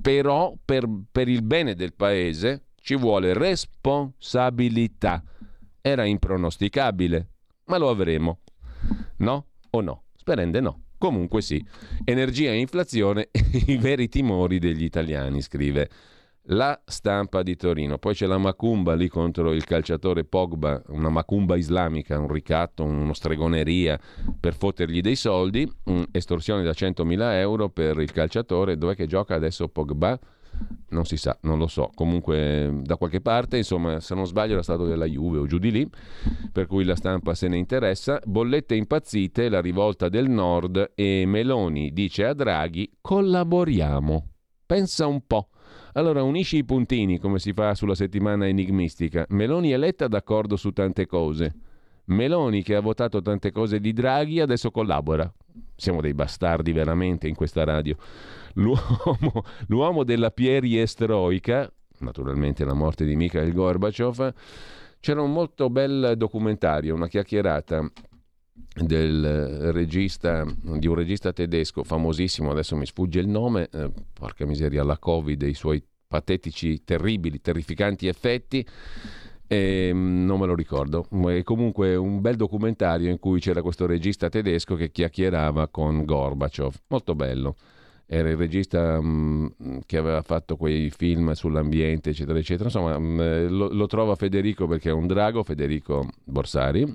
[0.00, 5.22] però per, per il bene del paese ci vuole responsabilità.
[5.82, 7.32] Era impronosticabile,
[7.66, 8.40] ma lo avremo.
[9.18, 10.04] No o no?
[10.16, 10.84] Sperende no.
[10.96, 11.62] Comunque sì.
[12.02, 13.28] Energia e inflazione,
[13.66, 15.90] i veri timori degli italiani, scrive
[16.50, 17.98] la stampa di Torino.
[17.98, 23.12] Poi c'è la macumba lì contro il calciatore Pogba, una macumba islamica, un ricatto, uno
[23.12, 23.98] stregoneria
[24.38, 25.70] per fottergli dei soldi,
[26.10, 28.76] estorsione da 100.000 euro per il calciatore.
[28.76, 30.18] Dov'è che gioca adesso Pogba?
[30.88, 31.90] Non si sa, non lo so.
[31.94, 35.70] Comunque da qualche parte, insomma, se non sbaglio era stato della Juve o giù di
[35.70, 35.88] lì,
[36.52, 38.20] per cui la stampa se ne interessa.
[38.24, 44.26] Bollette impazzite, la rivolta del nord e Meloni dice a Draghi collaboriamo.
[44.66, 45.49] Pensa un po'.
[45.94, 49.26] Allora unisci i puntini come si fa sulla settimana enigmistica.
[49.30, 51.54] Meloni è eletta d'accordo su tante cose.
[52.04, 55.32] Meloni che ha votato tante cose di Draghi adesso collabora.
[55.74, 57.96] Siamo dei bastardi veramente in questa radio.
[58.54, 64.32] L'uomo, l'uomo della pierieestroica, naturalmente la morte di Mikhail Gorbachev,
[65.00, 67.90] c'era un molto bel documentario, una chiacchierata
[68.74, 74.84] del regista, di un regista tedesco famosissimo, adesso mi sfugge il nome, eh, porca miseria,
[74.84, 78.66] la Covid e i suoi patetici, terribili, terrificanti effetti.
[79.46, 81.06] E, non me lo ricordo.
[81.28, 86.74] È comunque un bel documentario in cui c'era questo regista tedesco che chiacchierava con Gorbaciov.
[86.88, 87.56] Molto bello.
[88.06, 92.64] Era il regista mh, che aveva fatto quei film sull'ambiente, eccetera, eccetera.
[92.64, 96.92] Insomma, mh, lo, lo trova Federico perché è un drago, Federico Borsari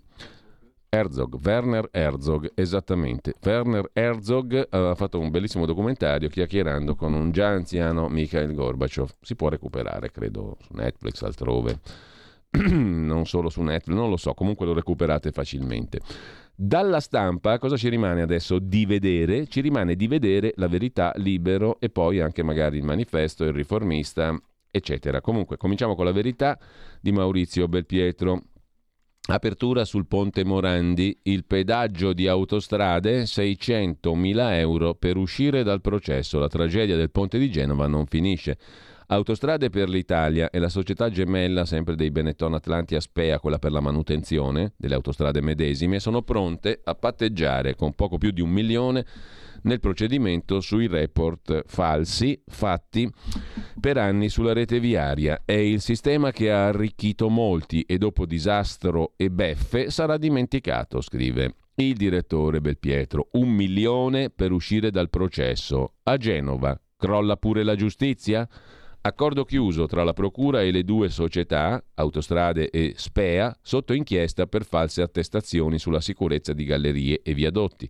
[0.96, 3.34] Herzog, Werner Herzog, esattamente.
[3.44, 9.10] Werner Herzog aveva fatto un bellissimo documentario chiacchierando con un già anziano Mikhail Gorbachev.
[9.20, 11.80] Si può recuperare, credo, su Netflix, altrove.
[12.72, 16.00] non solo su Netflix, non lo so, comunque lo recuperate facilmente.
[16.56, 19.48] Dalla stampa cosa ci rimane adesso di vedere?
[19.48, 24.34] Ci rimane di vedere la verità libero e poi anche magari il manifesto, il riformista,
[24.72, 25.20] eccetera.
[25.20, 26.58] Comunque cominciamo con la verità
[27.02, 28.44] di Maurizio Belpietro.
[29.28, 36.38] Apertura sul ponte Morandi, il pedaggio di autostrade 600.000 euro per uscire dal processo.
[36.38, 38.60] La tragedia del ponte di Genova non finisce.
[39.08, 43.80] Autostrade per l'Italia e la società gemella sempre dei Benetton Atlanti Aspea, quella per la
[43.80, 49.06] manutenzione delle autostrade medesime, sono pronte a patteggiare con poco più di un milione
[49.66, 53.10] nel procedimento sui report falsi fatti
[53.80, 55.42] per anni sulla rete viaria.
[55.46, 61.56] È il sistema che ha arricchito molti e dopo disastro e beffe sarà dimenticato, scrive
[61.76, 63.28] il direttore Belpietro.
[63.34, 65.96] Un milione per uscire dal processo.
[66.04, 68.48] A Genova crolla pure la giustizia?
[69.06, 74.66] Accordo chiuso tra la Procura e le due società, Autostrade e Spea, sotto inchiesta per
[74.66, 77.88] false attestazioni sulla sicurezza di gallerie e viadotti.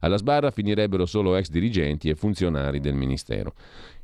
[0.00, 3.54] Alla sbarra finirebbero solo ex dirigenti e funzionari del Ministero.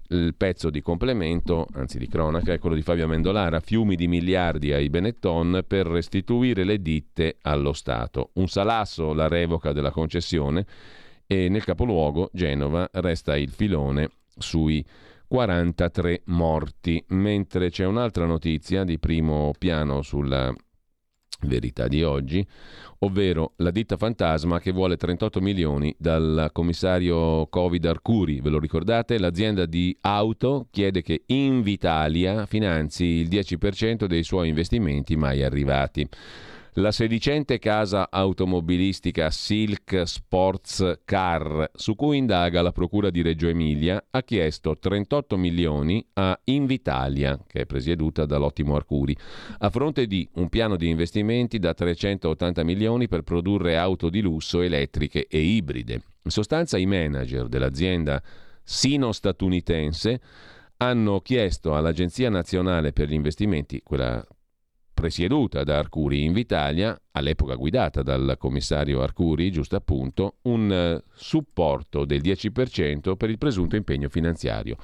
[0.09, 4.73] Il pezzo di complemento, anzi di cronaca, è quello di Fabio Amendolara, fiumi di miliardi
[4.73, 8.31] ai Benetton per restituire le ditte allo Stato.
[8.37, 10.65] Un salasso la revoca della concessione
[11.27, 14.09] e nel capoluogo Genova resta il filone
[14.39, 14.83] sui
[15.27, 20.55] 43 morti, mentre c'è un'altra notizia di primo piano sulla
[21.45, 22.47] verità di oggi,
[23.01, 28.41] ovvero la ditta fantasma che vuole 38 milioni dal commissario Covid Arcuri.
[28.41, 29.19] Ve lo ricordate?
[29.19, 36.09] L'azienda di auto chiede che Invitalia finanzi il 10% dei suoi investimenti mai arrivati.
[36.79, 44.05] La sedicente casa automobilistica Silk Sports Car, su cui indaga la Procura di Reggio Emilia,
[44.11, 49.17] ha chiesto 38 milioni a Invitalia, che è presieduta dall'ottimo Arcuri,
[49.59, 54.61] a fronte di un piano di investimenti da 380 milioni per produrre auto di lusso
[54.61, 56.03] elettriche e ibride.
[56.25, 58.21] In sostanza i manager dell'azienda
[58.65, 60.21] sino-statunitense
[60.79, 64.27] hanno chiesto all'Agenzia Nazionale per gli Investimenti, quella
[64.95, 72.05] presieduta da Arcuri in Vitalia, all'epoca guidata dal commissario Arcuri, giusto appunto, un eh, supporto
[72.05, 74.77] del 10% per il presunto impegno finanziario.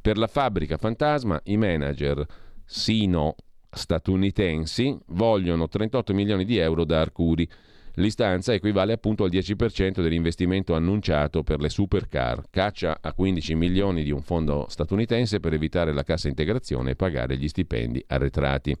[0.00, 2.24] Per la fabbrica fantasma i manager
[2.64, 3.34] sino
[3.70, 7.48] statunitensi vogliono 38 milioni di euro da Arcuri.
[7.96, 14.10] L'istanza equivale appunto al 10% dell'investimento annunciato per le supercar, caccia a 15 milioni di
[14.10, 18.76] un fondo statunitense per evitare la cassa integrazione e pagare gli stipendi arretrati.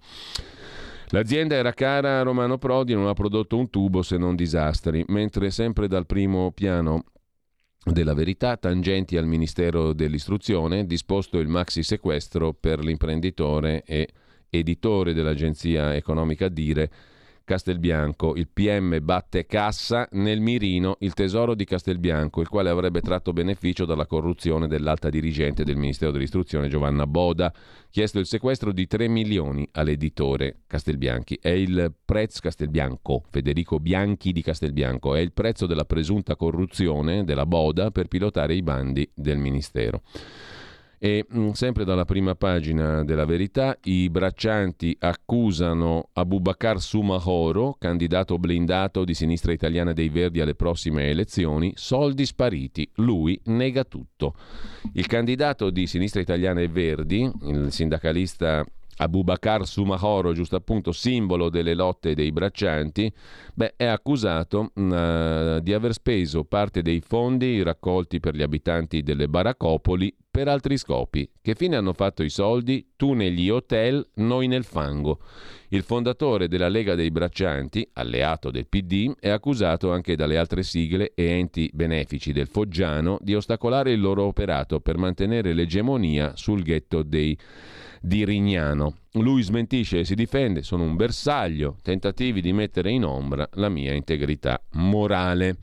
[1.08, 5.04] L'azienda era cara a Romano Prodi e non ha prodotto un tubo se non disastri,
[5.08, 7.04] mentre sempre dal primo piano
[7.84, 14.08] della verità, tangenti al Ministero dell'Istruzione, disposto il maxi sequestro per l'imprenditore e
[14.50, 16.90] editore dell'agenzia economica Dire
[17.44, 18.34] Castelbianco.
[18.36, 23.84] Il PM batte cassa nel mirino il tesoro di Castelbianco, il quale avrebbe tratto beneficio
[23.84, 27.52] dalla corruzione dell'alta dirigente del Ministero dell'Istruzione Giovanna Boda.
[27.90, 31.38] Chiesto il sequestro di 3 milioni all'editore Castelbianchi.
[31.40, 37.46] È il prezzo Castelbianco, Federico Bianchi di Castelbianco, è il prezzo della presunta corruzione della
[37.46, 40.02] Boda per pilotare i bandi del Ministero.
[40.98, 48.38] E mh, mm, sempre dalla prima pagina della verità, i braccianti accusano Abubakar Sumahoro, candidato
[48.38, 52.88] blindato di sinistra italiana dei Verdi alle prossime elezioni, soldi spariti.
[52.96, 54.34] Lui nega tutto.
[54.92, 58.64] Il candidato di sinistra italiana e Verdi, il sindacalista
[58.96, 63.12] Abubakar Sumahoro, giusto appunto simbolo delle lotte dei braccianti,
[63.54, 69.28] beh, è accusato mm, di aver speso parte dei fondi raccolti per gli abitanti delle
[69.28, 71.30] baraccopoli per altri scopi.
[71.40, 72.88] Che fine hanno fatto i soldi?
[72.96, 75.20] Tu negli hotel, noi nel fango.
[75.68, 81.12] Il fondatore della Lega dei Braccianti, alleato del PD, è accusato anche dalle altre sigle
[81.14, 87.04] e enti benefici del Foggiano di ostacolare il loro operato per mantenere l'egemonia sul ghetto
[87.04, 87.38] dei
[88.04, 88.96] di Rignano.
[89.12, 93.94] Lui smentisce e si difende, sono un bersaglio, tentativi di mettere in ombra la mia
[93.94, 95.56] integrità morale.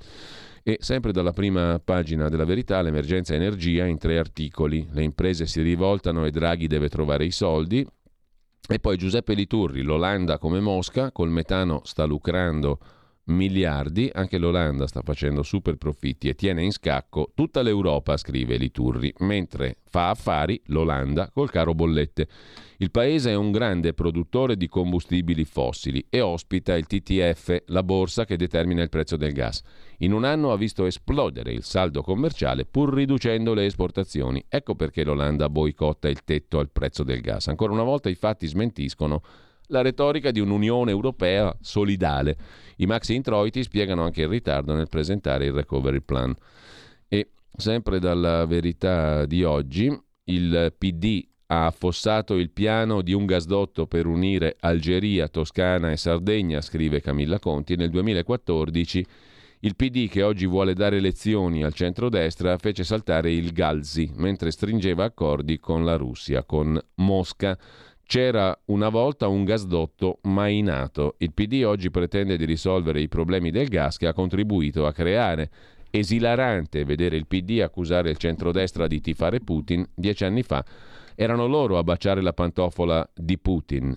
[0.64, 4.88] E sempre dalla prima pagina della verità, l'emergenza energia in tre articoli.
[4.92, 7.86] Le imprese si rivoltano e Draghi deve trovare i soldi.
[8.68, 12.80] E poi Giuseppe Liturri, l'Olanda come Mosca, col metano sta lucrando
[13.32, 19.14] miliardi, anche l'Olanda sta facendo super profitti e tiene in scacco tutta l'Europa, scrive Liturri,
[19.20, 22.28] mentre fa affari l'Olanda col caro bollette.
[22.78, 28.26] Il paese è un grande produttore di combustibili fossili e ospita il TTF, la borsa
[28.26, 29.62] che determina il prezzo del gas.
[30.00, 34.44] In un anno ha visto esplodere il saldo commerciale pur riducendo le esportazioni.
[34.50, 37.48] Ecco perché l'Olanda boicotta il tetto al prezzo del gas.
[37.50, 39.22] Ancora una volta i fatti smentiscono
[39.72, 42.38] la retorica di un'Unione Europea solidale.
[42.82, 46.34] I maxi introiti spiegano anche il ritardo nel presentare il recovery plan.
[47.08, 53.86] E sempre dalla verità di oggi, il PD ha affossato il piano di un gasdotto
[53.86, 59.06] per unire Algeria, Toscana e Sardegna, scrive Camilla Conti, nel 2014
[59.64, 65.04] il PD che oggi vuole dare lezioni al centrodestra fece saltare il Galzi mentre stringeva
[65.04, 67.56] accordi con la Russia, con Mosca.
[68.12, 71.16] C'era una volta un gasdotto mai nato.
[71.20, 75.50] Il PD oggi pretende di risolvere i problemi del gas che ha contribuito a creare.
[75.90, 80.62] Esilarante vedere il PD accusare il centrodestra di tifare Putin dieci anni fa.
[81.16, 83.96] Erano loro a baciare la pantofola di Putin.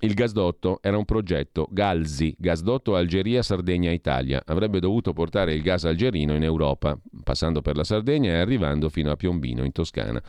[0.00, 4.42] Il gasdotto era un progetto Galzi, gasdotto Algeria, Sardegna, Italia.
[4.44, 9.10] Avrebbe dovuto portare il gas algerino in Europa, passando per la Sardegna e arrivando fino
[9.10, 10.22] a Piombino, in Toscana.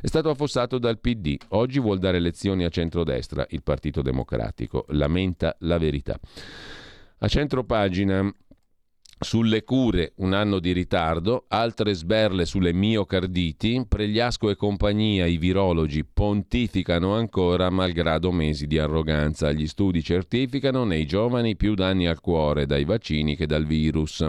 [0.00, 1.36] È stato affossato dal PD.
[1.48, 4.86] Oggi vuol dare lezioni a centrodestra, il Partito Democratico.
[4.88, 6.18] Lamenta la verità.
[7.18, 8.34] A centro pagina
[9.22, 16.04] sulle cure un anno di ritardo, altre sberle sulle miocarditi, Pregliasco e compagnia, i virologi,
[16.04, 19.52] pontificano ancora malgrado mesi di arroganza.
[19.52, 24.26] Gli studi certificano nei giovani più danni al cuore dai vaccini che dal virus.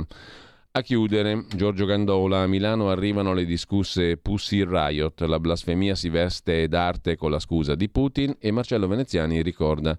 [0.76, 6.68] A chiudere, Giorgio Gandola, a Milano arrivano le discusse Pussy Riot, la blasfemia si veste
[6.68, 9.96] d'arte con la scusa di Putin e Marcello Veneziani ricorda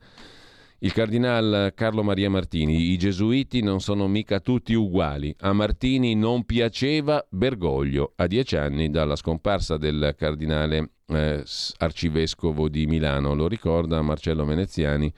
[0.85, 5.35] il cardinal Carlo Maria Martini, i gesuiti non sono mica tutti uguali.
[5.41, 11.43] A Martini non piaceva Bergoglio, a dieci anni dalla scomparsa del cardinale eh,
[11.79, 15.11] arcivescovo di Milano, lo ricorda Marcello Veneziani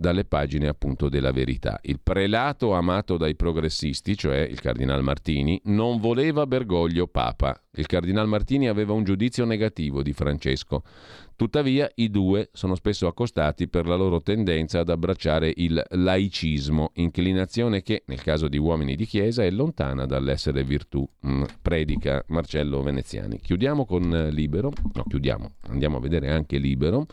[0.00, 1.78] dalle pagine appunto della verità.
[1.82, 7.60] Il prelato amato dai progressisti, cioè il cardinal Martini, non voleva Bergoglio papa.
[7.72, 10.84] Il cardinal Martini aveva un giudizio negativo di Francesco.
[11.40, 17.82] Tuttavia i due sono spesso accostati per la loro tendenza ad abbracciare il laicismo, inclinazione
[17.82, 23.40] che, nel caso di uomini di chiesa, è lontana dall'essere virtù, mm, predica Marcello Veneziani.
[23.40, 27.06] Chiudiamo con Libero, no chiudiamo, andiamo a vedere anche Libero.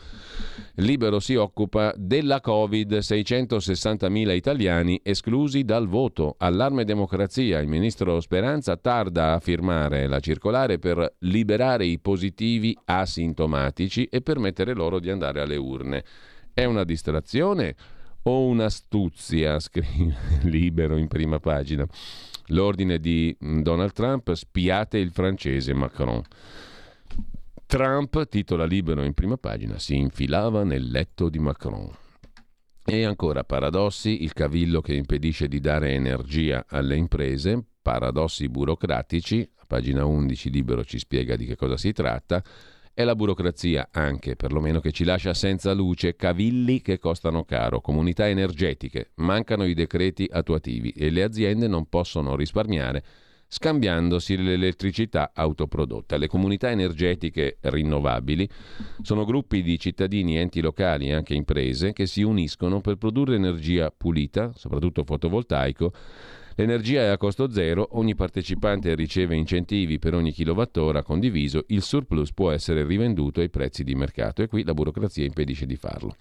[0.74, 6.34] Libero si occupa della Covid, 660.000 italiani esclusi dal voto.
[6.36, 14.04] Allarme democrazia, il ministro Speranza tarda a firmare la circolare per liberare i positivi asintomatici
[14.04, 16.04] e permettere loro di andare alle urne.
[16.52, 17.74] È una distrazione
[18.22, 19.58] o un'astuzia?
[19.60, 21.86] Scrive libero in prima pagina.
[22.48, 26.22] L'ordine di Donald Trump, spiate il francese Macron.
[27.66, 31.90] Trump, titola libero in prima pagina, si infilava nel letto di Macron.
[32.82, 40.06] E ancora paradossi, il cavillo che impedisce di dare energia alle imprese, paradossi burocratici, pagina
[40.06, 42.42] 11 libero ci spiega di che cosa si tratta,
[42.98, 48.28] è la burocrazia anche, perlomeno che ci lascia senza luce, cavilli che costano caro, comunità
[48.28, 53.04] energetiche, mancano i decreti attuativi e le aziende non possono risparmiare
[53.46, 56.16] scambiandosi l'elettricità autoprodotta.
[56.16, 58.48] Le comunità energetiche rinnovabili
[59.00, 63.92] sono gruppi di cittadini, enti locali e anche imprese che si uniscono per produrre energia
[63.96, 65.92] pulita, soprattutto fotovoltaico,
[66.58, 72.32] L'energia è a costo zero, ogni partecipante riceve incentivi per ogni kilowattora condiviso, il surplus
[72.32, 76.16] può essere rivenduto ai prezzi di mercato e qui la burocrazia impedisce di farlo.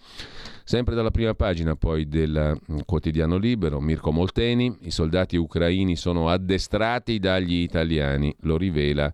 [0.64, 6.30] Sempre dalla prima pagina poi del mm, quotidiano libero, Mirko Molteni, i soldati ucraini sono
[6.30, 9.12] addestrati dagli italiani, lo rivela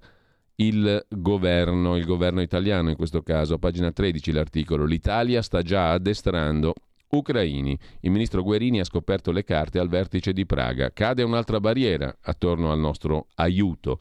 [0.56, 6.74] il governo, il governo italiano in questo caso, pagina 13 l'articolo, l'Italia sta già addestrando
[7.18, 7.78] ucraini.
[8.02, 10.92] Il ministro Guerini ha scoperto le carte al vertice di Praga.
[10.92, 13.98] Cade un'altra barriera attorno al nostro aiuto.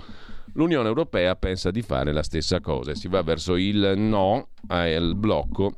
[0.54, 2.94] L'Unione Europea pensa di fare la stessa cosa.
[2.94, 5.72] Si va verso il no al blocco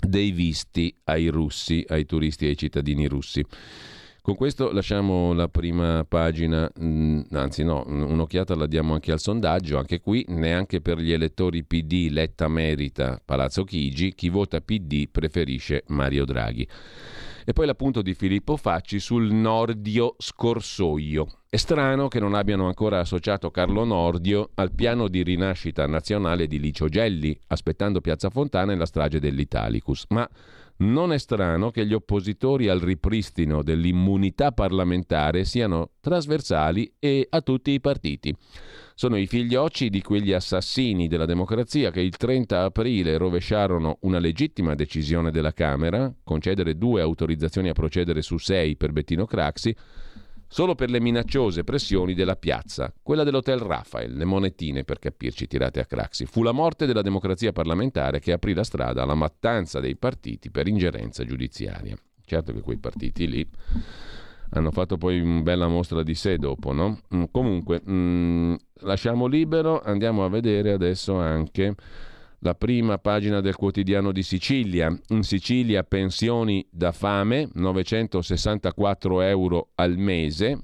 [0.00, 3.44] dei visti ai russi, ai turisti e ai cittadini russi.
[4.24, 9.76] Con questo lasciamo la prima pagina, mm, anzi no, un'occhiata la diamo anche al sondaggio,
[9.76, 15.84] anche qui neanche per gli elettori PD Letta merita Palazzo Chigi, chi vota PD preferisce
[15.88, 16.66] Mario Draghi.
[17.44, 21.26] E poi l'appunto di Filippo Facci sul Nordio Scorsoio.
[21.50, 26.58] È strano che non abbiano ancora associato Carlo Nordio al piano di rinascita nazionale di
[26.58, 30.26] Licio Gelli, aspettando Piazza Fontana e la strage dell'Italicus, ma
[30.78, 37.70] non è strano che gli oppositori al ripristino dell'immunità parlamentare siano trasversali e a tutti
[37.70, 38.34] i partiti.
[38.96, 44.74] Sono i figliocci di quegli assassini della democrazia che il 30 aprile rovesciarono una legittima
[44.74, 49.74] decisione della Camera, concedere due autorizzazioni a procedere su sei per Bettino Craxi,
[50.54, 55.80] solo per le minacciose pressioni della piazza, quella dell'Hotel Rafael, le monetine per capirci tirate
[55.80, 56.26] a Craxi.
[56.26, 60.68] Fu la morte della democrazia parlamentare che aprì la strada alla mattanza dei partiti per
[60.68, 61.96] ingerenza giudiziaria.
[62.24, 63.44] Certo che quei partiti lì
[64.50, 67.00] hanno fatto poi una bella mostra di sé dopo, no?
[67.12, 71.74] Mm, comunque, mh, mm, lasciamo libero, andiamo a vedere adesso anche
[72.44, 74.94] la prima pagina del quotidiano di Sicilia.
[75.08, 80.60] In Sicilia pensioni da fame, 964 euro al mese,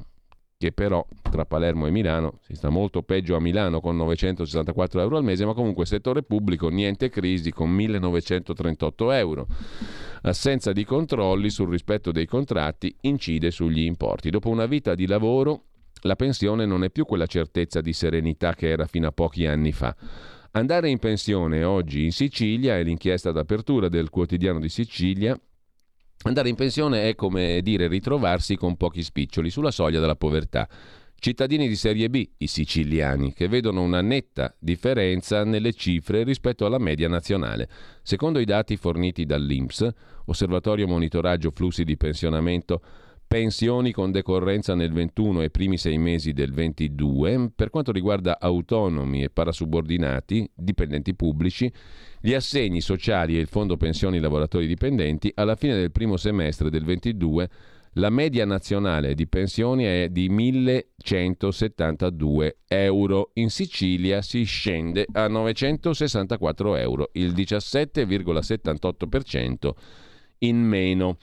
[0.59, 5.17] che però tra Palermo e Milano si sta molto peggio a Milano con 964 euro
[5.17, 9.47] al mese, ma comunque settore pubblico niente crisi con 1938 euro.
[10.23, 14.29] Assenza di controlli sul rispetto dei contratti incide sugli importi.
[14.29, 15.63] Dopo una vita di lavoro
[16.03, 19.73] la pensione non è più quella certezza di serenità che era fino a pochi anni
[19.73, 19.97] fa.
[20.53, 25.41] Andare in pensione oggi in Sicilia è l'inchiesta d'apertura del quotidiano di Sicilia.
[26.25, 30.69] Andare in pensione è come dire ritrovarsi con pochi spiccioli sulla soglia della povertà.
[31.15, 36.79] Cittadini di serie B, i siciliani, che vedono una netta differenza nelle cifre rispetto alla
[36.79, 37.69] media nazionale.
[38.03, 39.89] Secondo i dati forniti dall'INPS,
[40.25, 42.83] Osservatorio Monitoraggio Flussi di Pensionamento
[43.31, 47.53] pensioni con decorrenza nel 21 e primi sei mesi del 22.
[47.55, 51.73] Per quanto riguarda autonomi e parasubordinati, dipendenti pubblici,
[52.21, 56.83] gli assegni sociali e il fondo pensioni lavoratori dipendenti alla fine del primo semestre del
[56.83, 57.49] 22
[57.93, 63.31] La media nazionale di pensioni è di 1172 euro.
[63.35, 69.71] In Sicilia si scende a 964 euro, il 17,78%
[70.39, 71.17] in meno.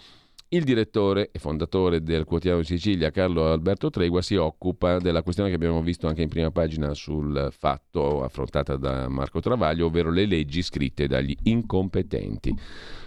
[0.50, 5.50] Il direttore e fondatore del quotidiano di Sicilia, Carlo Alberto Tregua, si occupa della questione
[5.50, 10.26] che abbiamo visto anche in prima pagina sul fatto affrontata da Marco Travaglio, ovvero le
[10.26, 12.56] leggi scritte dagli incompetenti.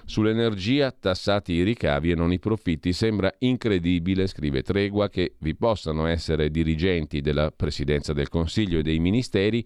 [0.04, 2.92] Sull'energia tassati i ricavi e non i profitti.
[2.92, 8.98] Sembra incredibile, scrive Tregua, che vi possano essere dirigenti della Presidenza del Consiglio e dei
[8.98, 9.64] ministeri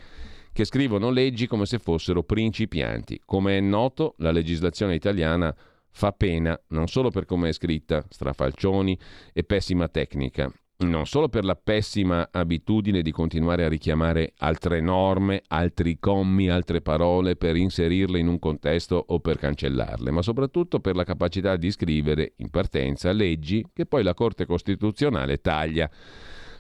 [0.52, 3.20] che scrivono leggi come se fossero principianti.
[3.24, 5.52] Come è noto, la legislazione italiana
[5.94, 8.98] fa pena non solo per come è scritta, strafalcioni
[9.32, 15.42] e pessima tecnica, non solo per la pessima abitudine di continuare a richiamare altre norme,
[15.46, 20.96] altri commi, altre parole per inserirle in un contesto o per cancellarle, ma soprattutto per
[20.96, 25.88] la capacità di scrivere in partenza leggi che poi la Corte Costituzionale taglia.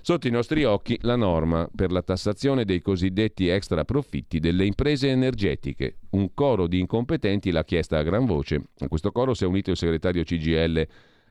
[0.06, 5.08] Sotto i nostri occhi la norma per la tassazione dei cosiddetti extra profitti delle imprese
[5.08, 5.96] energetiche.
[6.10, 8.64] Un coro di incompetenti l'ha chiesta a gran voce.
[8.80, 10.86] A questo coro si è unito il segretario CGL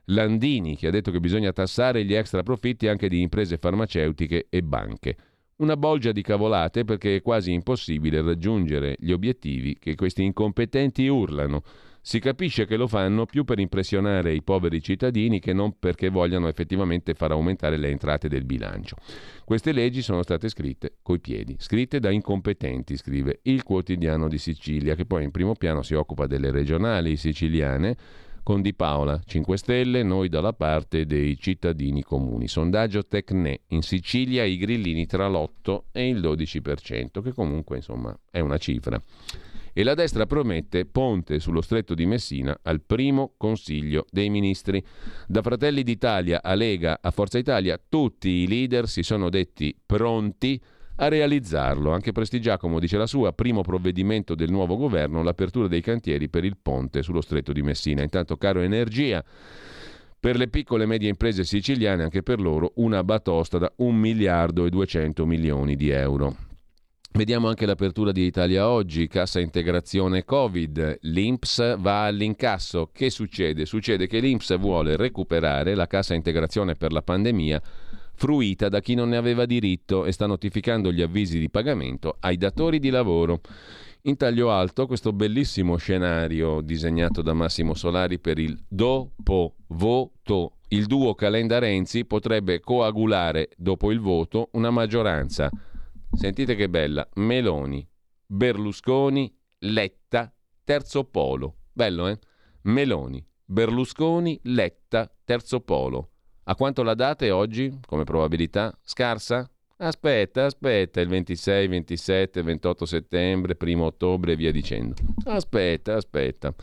[0.05, 4.63] Landini, che ha detto che bisogna tassare gli extra profitti anche di imprese farmaceutiche e
[4.63, 5.17] banche.
[5.57, 11.61] Una bolgia di cavolate perché è quasi impossibile raggiungere gli obiettivi che questi incompetenti urlano.
[12.05, 16.49] Si capisce che lo fanno più per impressionare i poveri cittadini che non perché vogliano
[16.49, 18.97] effettivamente far aumentare le entrate del bilancio.
[19.45, 24.95] Queste leggi sono state scritte coi piedi, scritte da incompetenti, scrive il quotidiano di Sicilia,
[24.95, 27.95] che poi in primo piano si occupa delle regionali siciliane
[28.43, 32.49] con Di Paola, 5 Stelle, noi dalla parte dei cittadini comuni.
[32.49, 38.41] Sondaggio Tecne, in Sicilia i grillini tra l'8 e il 12%, che comunque insomma è
[38.41, 39.01] una cifra
[39.73, 44.83] e la destra promette ponte sullo stretto di Messina al primo Consiglio dei Ministri.
[45.27, 50.61] Da Fratelli d'Italia a Lega a Forza Italia tutti i leader si sono detti pronti
[50.97, 51.91] a realizzarlo.
[51.91, 56.57] Anche Prestigiacomo dice la sua, primo provvedimento del nuovo governo, l'apertura dei cantieri per il
[56.61, 58.03] ponte sullo stretto di Messina.
[58.03, 59.23] Intanto caro energia,
[60.19, 64.65] per le piccole e medie imprese siciliane, anche per loro, una batosta da 1 miliardo
[64.65, 66.52] e 200 milioni di euro.
[67.15, 72.89] Vediamo anche l'apertura di Italia Oggi, cassa integrazione Covid, l'Inps va all'incasso.
[72.91, 73.67] Che succede?
[73.67, 77.61] Succede che l'Inps vuole recuperare la cassa integrazione per la pandemia
[78.15, 82.35] fruita da chi non ne aveva diritto e sta notificando gli avvisi di pagamento ai
[82.35, 83.41] datori di lavoro.
[84.05, 90.53] In taglio alto questo bellissimo scenario disegnato da Massimo Solari per il dopo voto.
[90.69, 95.51] Il duo Calenda Renzi potrebbe coagulare dopo il voto una maggioranza
[96.15, 97.07] Sentite che bella.
[97.15, 97.85] Meloni,
[98.25, 100.33] Berlusconi, Letta,
[100.63, 101.55] terzo polo.
[101.73, 102.17] Bello, eh?
[102.63, 106.09] Meloni, Berlusconi, Letta, terzo polo.
[106.43, 108.77] A quanto la date oggi, come probabilità?
[108.81, 109.49] Scarsa?
[109.77, 114.95] Aspetta, aspetta, il 26, 27, 28 settembre, 1 ottobre e via dicendo.
[115.25, 116.53] Aspetta, aspetta.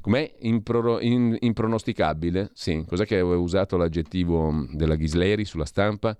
[0.00, 2.50] Com'è impro- in- impronosticabile?
[2.54, 6.16] Sì, cos'è che avevo usato l'aggettivo della Ghisleri sulla stampa?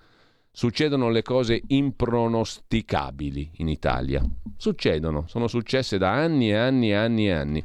[0.59, 4.21] Succedono le cose impronosticabili in Italia.
[4.57, 7.65] Succedono, sono successe da anni e anni e anni e anni.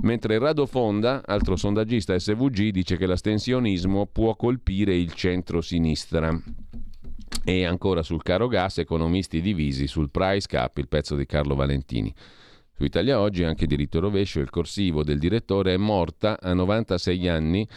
[0.00, 6.34] Mentre Rado Fonda, altro sondaggista SVG, dice che l'astensionismo può colpire il centro-sinistra.
[7.44, 12.10] E ancora sul caro gas, economisti divisi sul price cap, il pezzo di Carlo Valentini.
[12.74, 17.68] Su Italia Oggi anche diritto rovescio, il corsivo del direttore è morta a 96 anni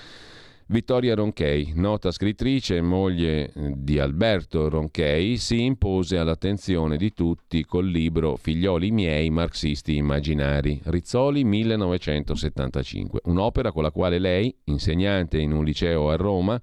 [0.69, 7.63] Vittoria Ronchei, nota scrittrice e moglie eh, di Alberto Ronchei, si impose all'attenzione di tutti
[7.63, 15.53] col libro Figlioli miei marxisti immaginari, Rizzoli 1975, un'opera con la quale lei, insegnante in
[15.53, 16.59] un liceo a Roma,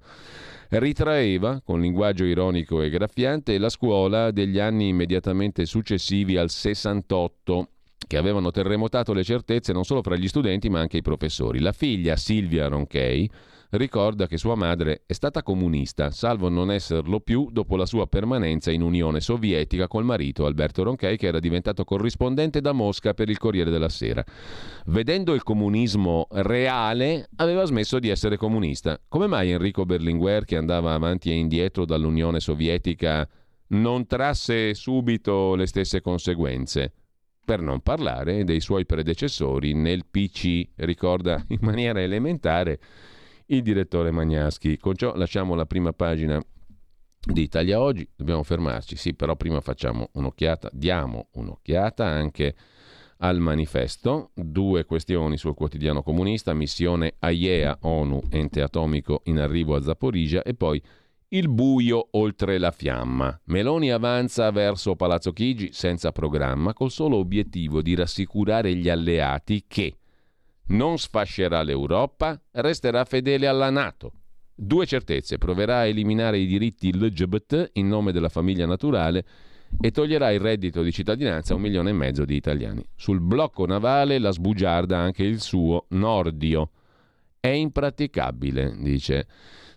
[0.69, 7.69] ritraeva, con linguaggio ironico e graffiante, la scuola degli anni immediatamente successivi al 68
[8.07, 11.59] che avevano terremotato le certezze non solo fra gli studenti ma anche i professori.
[11.59, 13.27] La figlia Silvia Ronchei
[13.77, 18.71] ricorda che sua madre è stata comunista, salvo non esserlo più dopo la sua permanenza
[18.71, 23.37] in Unione Sovietica col marito Alberto Ronchey che era diventato corrispondente da Mosca per il
[23.37, 24.23] Corriere della Sera.
[24.85, 28.99] Vedendo il comunismo reale, aveva smesso di essere comunista.
[29.07, 33.27] Come mai Enrico Berlinguer, che andava avanti e indietro dall'Unione Sovietica,
[33.67, 36.93] non trasse subito le stesse conseguenze?
[37.45, 42.79] per non parlare dei suoi predecessori nel PC, ricorda in maniera elementare
[43.47, 44.77] il direttore Magnaschi.
[44.77, 46.41] Con ciò lasciamo la prima pagina
[47.19, 52.55] di Italia Oggi, dobbiamo fermarci, sì, però prima facciamo un'occhiata, diamo un'occhiata anche
[53.19, 59.81] al manifesto, due questioni sul quotidiano comunista, missione AIEA, ONU, ente atomico in arrivo a
[59.81, 60.81] Zaporizia e poi
[61.29, 63.39] il buio oltre la fiamma.
[63.45, 69.97] Meloni avanza verso Palazzo Chigi senza programma, col solo obiettivo di rassicurare gli alleati che
[70.67, 74.11] non sfascerà l'Europa, resterà fedele alla Nato.
[74.53, 79.25] Due certezze, proverà a eliminare i diritti LGBT in nome della famiglia naturale
[79.81, 82.83] e toglierà il reddito di cittadinanza a un milione e mezzo di italiani.
[82.95, 86.71] Sul blocco navale la sbugiarda anche il suo Nordio.
[87.39, 89.27] È impraticabile, dice.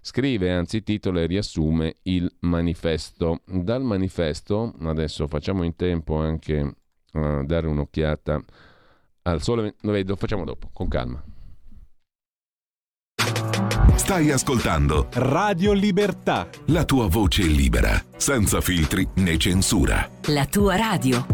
[0.01, 3.41] Scrive, anzi e riassume il manifesto.
[3.45, 6.75] Dal manifesto, adesso facciamo in tempo anche
[7.13, 8.43] a dare un'occhiata
[9.31, 11.23] al sole, lo facciamo dopo, con calma.
[13.95, 16.49] Stai ascoltando Radio Libertà.
[16.67, 20.09] La tua voce libera, senza filtri né censura.
[20.29, 21.27] La tua radio.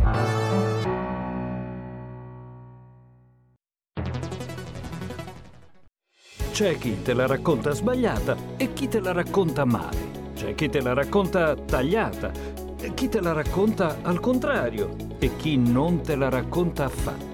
[6.50, 10.32] C'è chi te la racconta sbagliata e chi te la racconta male.
[10.34, 12.32] C'è chi te la racconta tagliata
[12.80, 17.33] e chi te la racconta al contrario e chi non te la racconta affatto.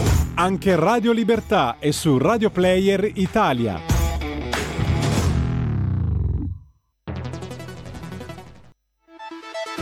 [0.41, 3.79] Anche Radio Libertà è su Radio Player Italia.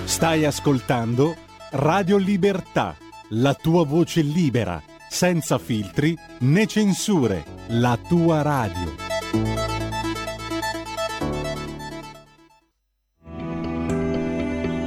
[0.03, 1.37] Stai ascoltando
[1.71, 2.97] Radio Libertà,
[3.29, 8.95] la tua voce libera, senza filtri né censure, la tua radio.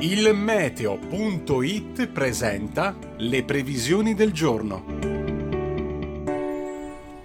[0.01, 5.12] Il meteo.it presenta le previsioni del giorno.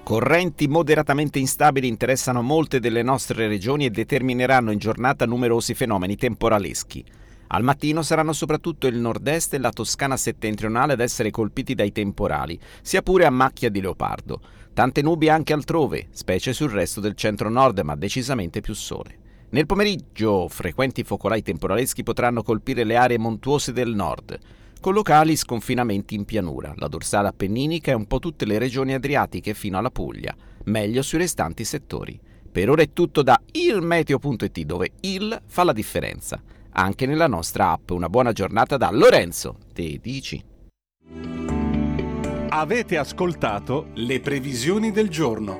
[0.07, 7.03] Correnti moderatamente instabili interessano molte delle nostre regioni e determineranno in giornata numerosi fenomeni temporaleschi.
[7.47, 12.57] Al mattino saranno soprattutto il nord-est e la Toscana settentrionale ad essere colpiti dai temporali,
[12.81, 14.39] sia pure a macchia di leopardo.
[14.73, 19.17] Tante nubi anche altrove, specie sul resto del centro-nord, ma decisamente più sole.
[19.49, 24.39] Nel pomeriggio frequenti focolai temporaleschi potranno colpire le aree montuose del nord
[24.79, 29.53] con locali sconfinamenti in pianura, la dorsale appenninica e un po' tutte le regioni adriatiche
[29.53, 32.19] fino alla Puglia, meglio sui restanti settori.
[32.51, 36.41] Per ora è tutto da ilmeteo.it dove il fa la differenza.
[36.71, 40.43] Anche nella nostra app una buona giornata da Lorenzo, te dici.
[42.49, 45.59] Avete ascoltato le previsioni del giorno.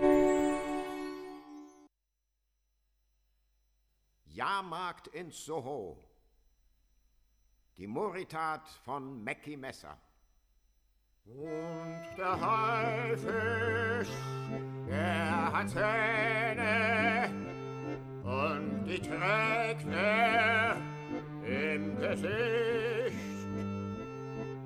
[4.24, 6.07] Jahrmarkt in Soho
[7.78, 9.98] die Moritat von Mackie Messer.
[11.26, 14.10] Und der Haifisch,
[14.88, 17.30] der hat Zähne
[18.24, 20.78] und die trägt er
[21.46, 23.48] im Gesicht.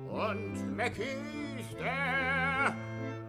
[0.08, 2.74] Und Mackies, der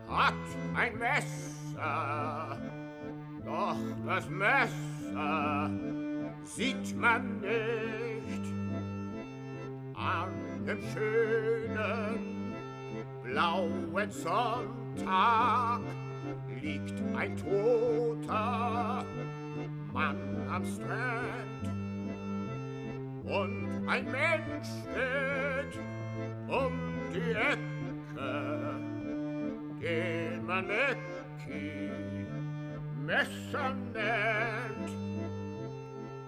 [0.08, 0.34] hat
[0.76, 2.62] ein Messer,
[3.44, 5.72] doch das Messer
[6.46, 8.13] sieht man nicht
[10.04, 12.56] an dem schönen
[13.24, 15.82] blauen Sonntag
[16.62, 19.06] liegt ein toter
[19.94, 21.64] Mann am Strand.
[23.24, 25.80] Und ein Mensch steht
[26.48, 26.74] um
[27.14, 28.80] die Ecke,
[29.82, 31.90] den man Ecki
[33.06, 34.92] Messer nennt.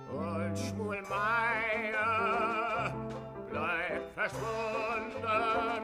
[0.09, 2.25] Und Schmuelmeier
[3.55, 5.81] bleibt verschwunden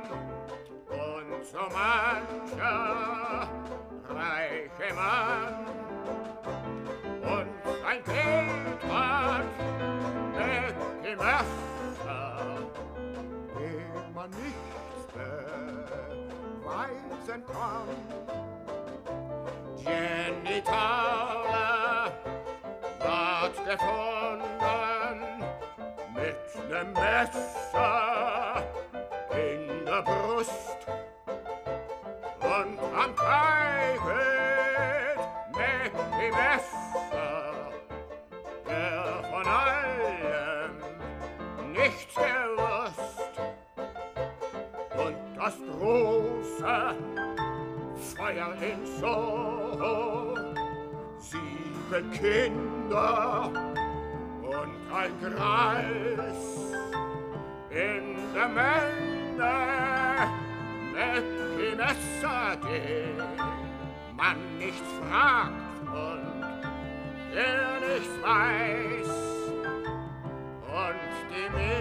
[0.89, 3.47] und so mancher
[4.09, 5.65] reiche Mann
[7.21, 7.49] und
[7.87, 9.45] ein Kind hat
[10.35, 12.27] mit dem Messer,
[13.57, 15.01] dem man nichts
[16.63, 17.89] beweisen kann.
[19.77, 22.11] Jenny Tauler
[22.99, 24.10] ward gefunden
[26.83, 28.63] Messer
[29.31, 30.87] in der Brust.
[32.39, 34.25] Und am Teufel
[35.51, 37.43] mit dem Messer,
[38.67, 40.73] der von allem
[41.71, 43.33] nichts gewusst
[44.97, 46.95] und das große
[48.15, 50.35] Feuer in Soho,
[51.19, 53.51] sieben Kinder
[54.43, 56.50] und ein Greis
[57.73, 59.31] in the Mende
[60.93, 63.17] Messinessa geht,
[64.17, 66.41] man nichts fragt und
[67.33, 69.11] der nichts weiß.
[70.67, 71.80] Und die Mädchen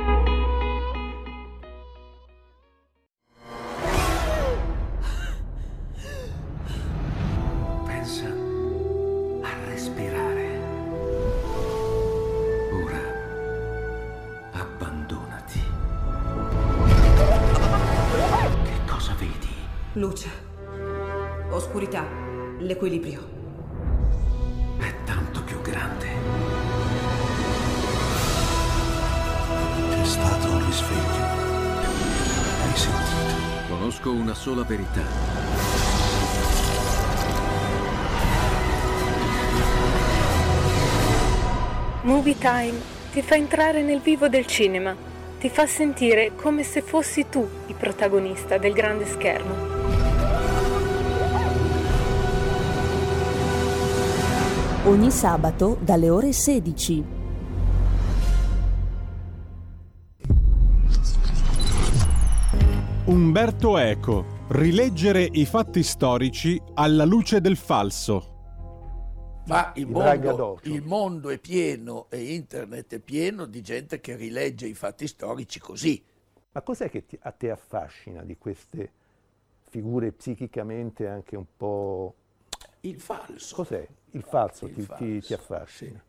[43.11, 44.95] Ti fa entrare nel vivo del cinema,
[45.37, 49.79] ti fa sentire come se fossi tu il protagonista del grande schermo.
[54.85, 57.03] Ogni sabato dalle ore 16.
[63.05, 64.39] Umberto Eco.
[64.47, 68.30] Rileggere i fatti storici alla luce del falso.
[69.51, 74.67] Ma il mondo, il mondo è pieno e internet è pieno di gente che rilegge
[74.67, 76.01] i fatti storici così.
[76.53, 78.91] Ma cos'è che ti- a te affascina di queste
[79.69, 82.15] figure psichicamente anche un po'...
[82.81, 83.55] Il falso.
[83.55, 83.87] Cos'è?
[84.11, 86.03] Il falso, Il ti, ti- falso, ti affascina.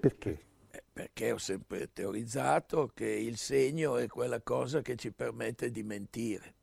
[0.00, 0.38] Perché?
[0.70, 5.82] Eh, Perché ho sempre teorizzato che il segno è quella cosa che ci permette di
[5.82, 6.54] mentire.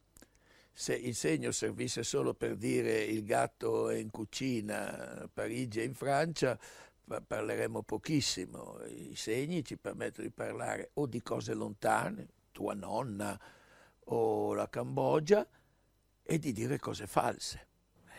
[0.80, 5.84] Se il segno servisse solo per dire il gatto è in cucina a Parigi e
[5.84, 6.57] in Francia,
[7.03, 8.80] pa- parleremmo pochissimo.
[8.86, 13.38] I segni ci permettono di parlare o di cose lontane, tua nonna
[14.05, 15.45] o la Cambogia,
[16.23, 17.67] e di dire cose false.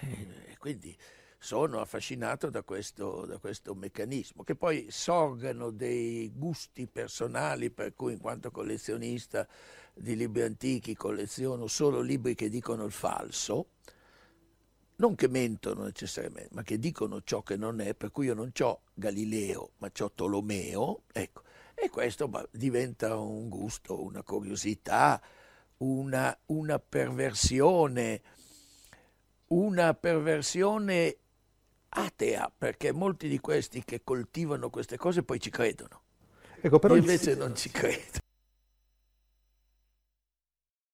[0.00, 0.94] E quindi
[1.38, 8.12] sono affascinato da questo, da questo meccanismo, che poi sorgano dei gusti personali, per cui
[8.12, 9.48] in quanto collezionista
[9.94, 13.68] di libri antichi colleziono solo libri che dicono il falso,
[14.96, 18.52] non che mentono necessariamente, ma che dicono ciò che non è, per cui io non
[18.58, 21.42] ho Galileo, ma ho Tolomeo, ecco,
[21.74, 25.20] e questo bah, diventa un gusto, una curiosità,
[25.78, 28.20] una, una perversione,
[29.48, 31.16] una perversione
[31.88, 36.02] atea, perché molti di questi che coltivano queste cose poi ci credono.
[36.60, 38.18] Ecco, però Io invece non ci credo.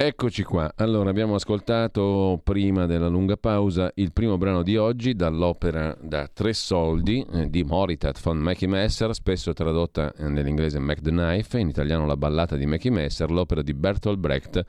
[0.00, 0.74] Eccoci qua.
[0.76, 6.52] Allora, abbiamo ascoltato prima della lunga pausa il primo brano di oggi dall'opera Da tre
[6.52, 11.66] soldi eh, di Moritat von Mackie Messer, spesso tradotta eh, nell'inglese Mac the Knife, in
[11.66, 14.64] italiano La ballata di Mackie Messer, l'opera di Bertolt Brecht,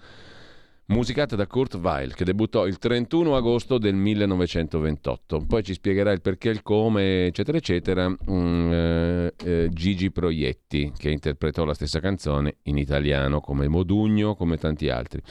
[0.90, 5.46] musicata da Kurt Weill, che debuttò il 31 agosto del 1928.
[5.48, 11.64] Poi ci spiegherà il perché, il come, eccetera, eccetera, mm, eh, Gigi Proietti, che interpretò
[11.64, 15.22] la stessa canzone in italiano, come Modugno, come tanti altri,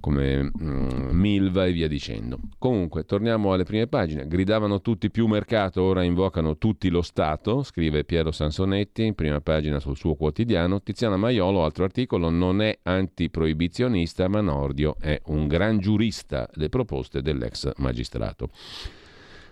[0.00, 2.38] come mm, Milva e via dicendo.
[2.58, 4.28] Comunque, torniamo alle prime pagine.
[4.28, 9.80] Gridavano tutti più mercato, ora invocano tutti lo Stato, scrive Piero Sansonetti, in prima pagina
[9.80, 10.80] sul suo quotidiano.
[10.82, 17.22] Tiziana Maiolo, altro articolo, non è antiproibizionista, ma Nordio è un gran giurista le proposte
[17.22, 18.50] dell'ex magistrato.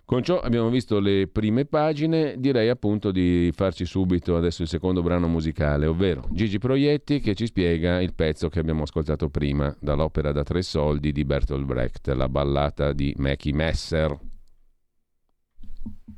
[0.08, 5.02] Con ciò abbiamo visto le prime pagine, direi appunto di farci subito adesso il secondo
[5.02, 10.32] brano musicale, ovvero Gigi Proietti che ci spiega il pezzo che abbiamo ascoltato prima dall'opera
[10.32, 14.18] da tre soldi di Bertolt Brecht, la ballata di Mackie Messer.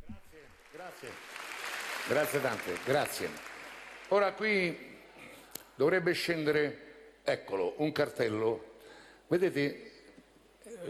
[0.06, 0.38] Grazie,
[0.70, 1.08] grazie,
[2.08, 3.28] grazie tante, grazie.
[4.10, 4.76] Ora qui
[5.74, 8.69] dovrebbe scendere, eccolo, un cartello
[9.30, 9.92] Vedete,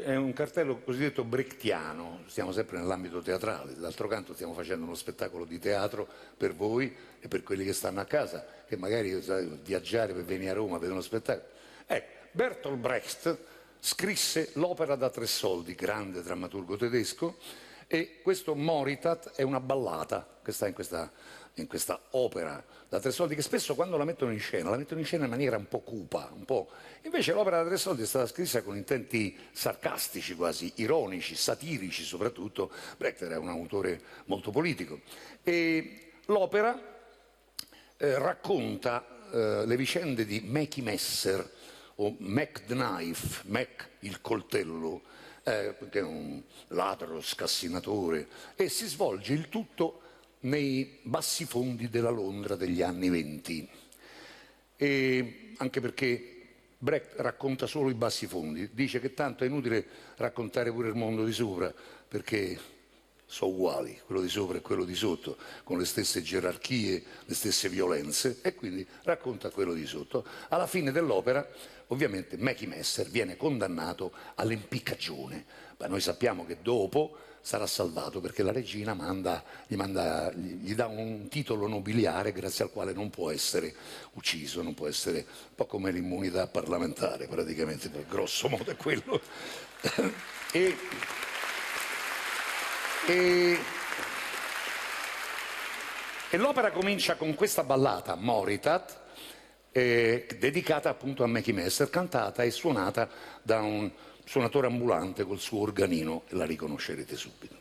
[0.02, 5.44] è un cartello cosiddetto brechtiano, stiamo sempre nell'ambito teatrale, d'altro canto stiamo facendo uno spettacolo
[5.44, 6.08] di teatro
[6.38, 6.90] per voi
[7.20, 10.78] e per quelli che stanno a casa, che magari sai, viaggiare per venire a Roma
[10.78, 11.52] per uno spettacolo.
[11.84, 13.38] Ecco, Bertolt Brecht
[13.78, 17.36] scrisse l'opera da tre soldi, grande drammaturgo tedesco,
[17.86, 21.12] e questo Moritat è una ballata che sta in questa
[21.54, 24.98] in questa opera da tre soldi che spesso quando la mettono in scena la mettono
[24.98, 26.68] in scena in maniera un po' cupa, un po'.
[27.02, 32.72] invece l'opera da tre soldi è stata scritta con intenti sarcastici quasi, ironici, satirici soprattutto,
[32.96, 35.02] Brecht era un autore molto politico
[35.44, 36.76] e l'opera
[37.96, 41.48] eh, racconta eh, le vicende di Mackie Messer
[41.94, 45.02] o Mac the Knife, Mac il coltello,
[45.44, 48.26] eh, che è un ladro, scassinatore,
[48.56, 50.00] e si svolge il tutto
[50.40, 53.68] nei bassi fondi della Londra degli anni venti.
[54.78, 56.36] Anche perché
[56.78, 59.86] Brecht racconta solo i bassi fondi, dice che tanto è inutile
[60.16, 61.72] raccontare pure il mondo di sopra,
[62.08, 62.58] perché
[63.26, 67.68] sono uguali, quello di sopra e quello di sotto, con le stesse gerarchie, le stesse
[67.68, 70.24] violenze, e quindi racconta quello di sotto.
[70.48, 71.46] Alla fine dell'opera,
[71.88, 75.44] ovviamente, Mackie Messer viene condannato all'impiccagione,
[75.76, 80.86] ma noi sappiamo che dopo sarà salvato perché la regina manda, gli, manda, gli, dà
[80.86, 83.74] un titolo nobiliare grazie al quale non può essere
[84.12, 89.20] ucciso, non può essere un po' come l'immunità parlamentare praticamente, grosso modo è quello.
[90.52, 90.76] e,
[93.06, 93.58] e,
[96.30, 98.98] e l'opera comincia con questa ballata, Moritat,
[99.72, 103.08] eh, dedicata appunto a Mackie Messer, cantata e suonata
[103.42, 103.90] da un
[104.24, 107.56] suonatore ambulante col suo organino e la riconoscerete subito.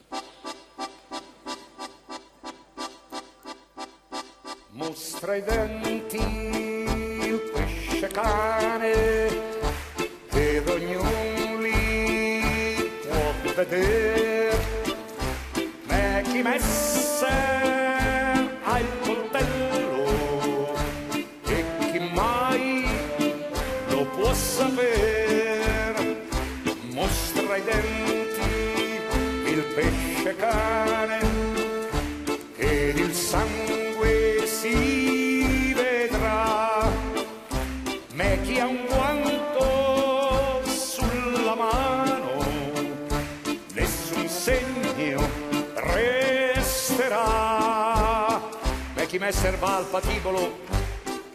[4.71, 9.27] Mostra i denti il pesce cane
[10.31, 14.57] ed ognuno li può vedere
[15.85, 16.98] me chi messe
[27.59, 28.99] mostra i denti
[29.51, 31.19] il pesce cane
[32.55, 36.89] ed il sangue si vedrà.
[38.13, 42.45] Me chi ha un guanto sulla mano
[43.73, 45.27] nessun segno
[45.75, 47.17] resterà.
[48.93, 50.59] Me chi messer va al patibolo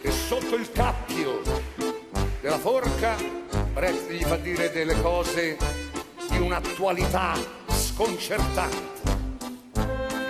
[0.01, 1.41] che sotto il cappio
[2.41, 3.17] della forca
[3.73, 5.84] Brecht gli fa dire delle cose
[6.45, 7.35] un'attualità
[7.69, 9.13] sconcertante.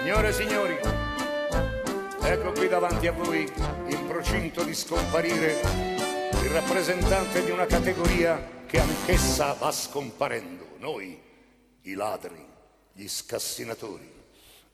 [0.00, 0.78] Signore e signori,
[2.22, 3.50] ecco qui davanti a voi,
[3.88, 5.60] in procinto di scomparire,
[6.42, 10.76] il rappresentante di una categoria che anch'essa va scomparendo.
[10.78, 11.20] Noi,
[11.82, 12.46] i ladri,
[12.92, 14.12] gli scassinatori.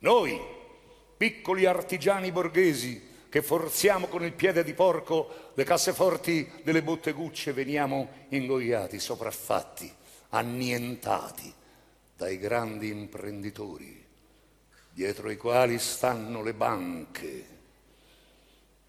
[0.00, 0.38] Noi,
[1.16, 8.08] piccoli artigiani borghesi, che forziamo con il piede di porco le casseforti delle bottegucce, veniamo
[8.28, 9.90] ingoiati, sopraffatti,
[10.30, 11.52] annientati
[12.16, 14.06] dai grandi imprenditori,
[14.92, 17.58] dietro i quali stanno le banche.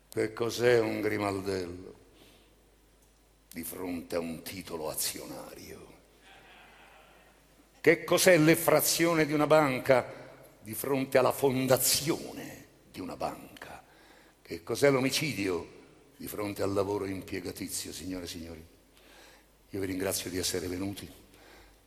[0.10, 2.00] Che cos'è un grimaldello
[3.54, 5.90] di fronte a un titolo azionario?
[7.80, 10.06] Che cos'è l'effrazione di una banca
[10.62, 13.82] di fronte alla fondazione di una banca?
[14.42, 15.80] Che cos'è l'omicidio
[16.18, 18.66] di fronte al lavoro impiegatizio, signore e signori?
[19.70, 21.21] Io vi ringrazio di essere venuti.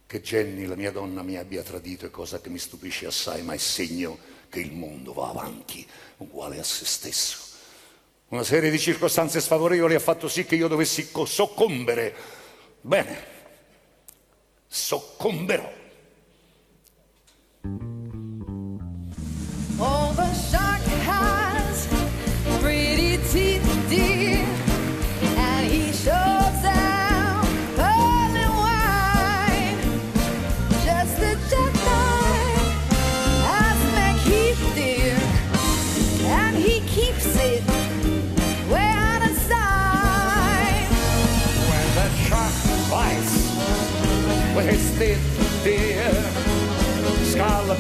[0.07, 3.55] Che Jenny, la mia donna, mi abbia tradito è cosa che mi stupisce assai, ma
[3.55, 4.19] è segno
[4.49, 5.87] che il mondo va avanti,
[6.19, 7.39] uguale a se stesso.
[8.29, 12.15] Una serie di circostanze sfavorevoli ha fatto sì che io dovessi co- soccombere.
[12.81, 13.25] Bene,
[14.67, 15.84] soccomberò.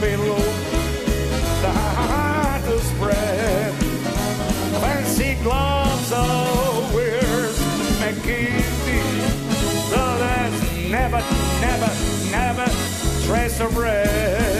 [0.01, 3.75] The heart to spread.
[4.81, 7.59] Fancy gloves, oh, where's
[8.01, 9.05] McKinney?
[9.91, 11.23] So there's never,
[11.61, 11.91] never,
[12.31, 12.66] never
[13.27, 14.54] trace of red.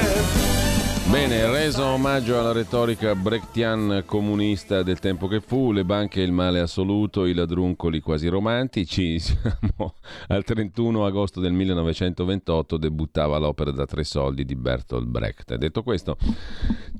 [1.15, 6.59] Bene, reso omaggio alla retorica brechtian comunista del tempo che fu, le banche il male
[6.59, 9.95] assoluto, i ladruncoli quasi romantici, siamo
[10.27, 15.55] al 31 agosto del 1928 debuttava l'opera da tre soldi di Bertolt Brecht.
[15.55, 16.17] Detto questo,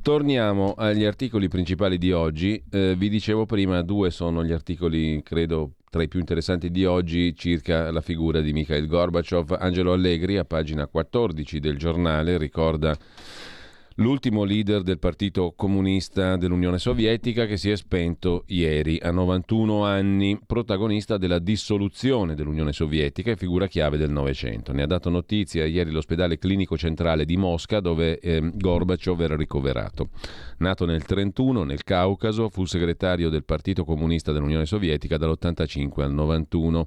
[0.01, 2.63] torniamo agli articoli principali di oggi.
[2.71, 7.35] Eh, vi dicevo prima, due sono gli articoli, credo, tra i più interessanti di oggi
[7.35, 9.57] circa la figura di Mikhail Gorbachev.
[9.59, 12.97] Angelo Allegri, a pagina 14 del giornale, ricorda
[13.97, 20.41] l'ultimo leader del Partito Comunista dell'Unione Sovietica che si è spento ieri a 91 anni,
[20.45, 24.73] protagonista della dissoluzione dell'Unione Sovietica e figura chiave del Novecento.
[24.73, 30.09] Ne ha dato notizia ieri l'ospedale clinico centrale di Mosca dove eh, Gorbaciov era ricoverato.
[30.59, 36.87] Nato nel 31 nel Caucaso, fu segretario del Partito Comunista dell'Unione Sovietica dall'85 al 91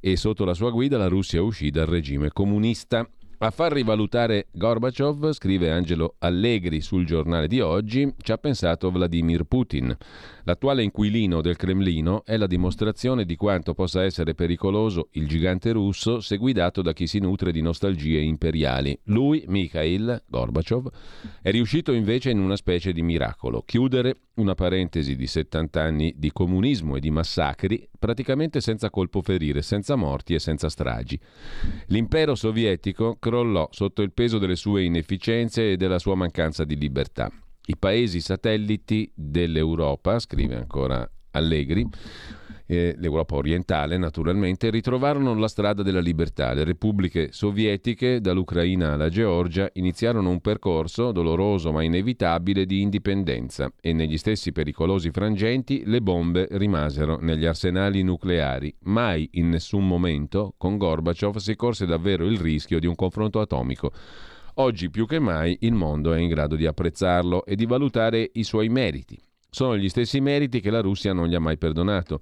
[0.00, 3.08] e sotto la sua guida la Russia uscì dal regime comunista.
[3.42, 9.42] A far rivalutare Gorbaciov, scrive Angelo Allegri sul giornale di oggi, ci ha pensato Vladimir
[9.42, 9.96] Putin.
[10.44, 16.20] L'attuale inquilino del Cremlino è la dimostrazione di quanto possa essere pericoloso il gigante russo
[16.20, 18.96] se guidato da chi si nutre di nostalgie imperiali.
[19.06, 20.88] Lui, Mikhail Gorbaciov,
[21.42, 26.32] è riuscito invece in una specie di miracolo, chiudere una parentesi di 70 anni di
[26.32, 31.18] comunismo e di massacri praticamente senza colpo ferire, senza morti e senza stragi.
[31.86, 37.30] L'impero sovietico crollò sotto il peso delle sue inefficienze e della sua mancanza di libertà.
[37.66, 41.88] I paesi satelliti dell'Europa, scrive ancora Allegri,
[42.66, 46.52] eh, l'Europa orientale naturalmente, ritrovarono la strada della libertà.
[46.52, 53.92] Le repubbliche sovietiche, dall'Ucraina alla Georgia, iniziarono un percorso doloroso ma inevitabile di indipendenza e
[53.92, 58.74] negli stessi pericolosi frangenti le bombe rimasero negli arsenali nucleari.
[58.84, 63.92] Mai in nessun momento con Gorbaciov si corse davvero il rischio di un confronto atomico.
[64.56, 68.44] Oggi più che mai il mondo è in grado di apprezzarlo e di valutare i
[68.44, 69.18] suoi meriti.
[69.48, 72.20] Sono gli stessi meriti che la Russia non gli ha mai perdonato.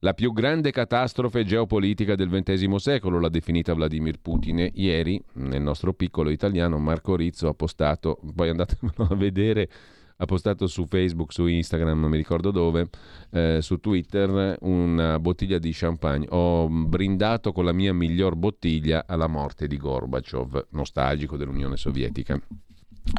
[0.00, 4.68] La più grande catastrofe geopolitica del XX secolo l'ha definita Vladimir Putin.
[4.74, 9.70] Ieri, nel nostro piccolo italiano, Marco Rizzo ha postato, poi andatevelo a vedere,
[10.18, 12.90] ha postato su Facebook, su Instagram, non mi ricordo dove,
[13.30, 16.26] eh, su Twitter, una bottiglia di champagne.
[16.28, 22.38] Ho brindato con la mia miglior bottiglia alla morte di Gorbaciov, nostalgico dell'Unione Sovietica.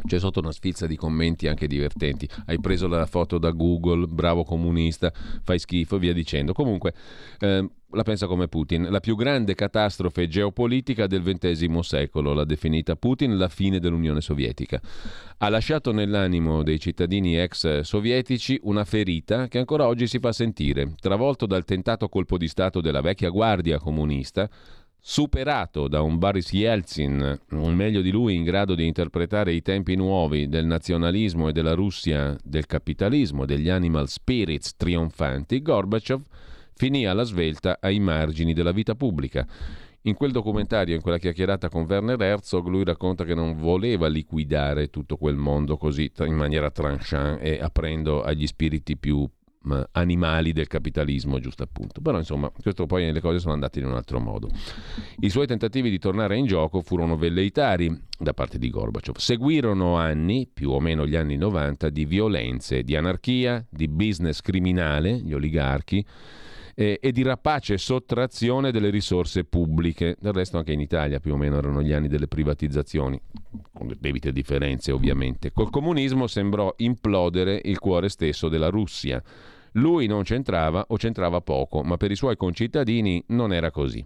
[0.06, 2.28] C'è sotto una sfilza di commenti anche divertenti.
[2.46, 5.12] Hai preso la foto da Google, bravo comunista,
[5.42, 6.52] fai schifo, via dicendo.
[6.52, 6.94] Comunque,
[7.40, 8.88] eh, la pensa come Putin.
[8.90, 14.80] La più grande catastrofe geopolitica del XX secolo, l'ha definita Putin, la fine dell'Unione Sovietica.
[15.38, 20.94] Ha lasciato nell'animo dei cittadini ex sovietici una ferita che ancora oggi si fa sentire.
[21.00, 24.48] Travolto dal tentato colpo di Stato della vecchia guardia comunista,
[25.10, 29.94] superato da un Boris Yeltsin, un meglio di lui in grado di interpretare i tempi
[29.96, 36.20] nuovi del nazionalismo e della Russia del capitalismo, degli animal spirits trionfanti, Gorbachev
[36.74, 39.46] finì alla svelta ai margini della vita pubblica.
[40.02, 44.90] In quel documentario, in quella chiacchierata con Werner Herzog, lui racconta che non voleva liquidare
[44.90, 49.26] tutto quel mondo così in maniera tranchant e aprendo agli spiriti più
[49.92, 52.00] animali del capitalismo, giusto appunto.
[52.00, 54.48] Però insomma, questo poi le cose sono andate in un altro modo.
[55.20, 59.16] I suoi tentativi di tornare in gioco furono velleitari da parte di Gorbaciov.
[59.16, 65.18] Seguirono anni, più o meno gli anni 90, di violenze, di anarchia, di business criminale,
[65.18, 66.04] gli oligarchi,
[66.78, 70.16] eh, e di rapace sottrazione delle risorse pubbliche.
[70.20, 73.20] Del resto anche in Italia più o meno erano gli anni delle privatizzazioni,
[73.72, 75.50] con debite differenze ovviamente.
[75.52, 79.20] Col comunismo sembrò implodere il cuore stesso della Russia.
[79.72, 84.04] Lui non c'entrava o c'entrava poco, ma per i suoi concittadini non era così.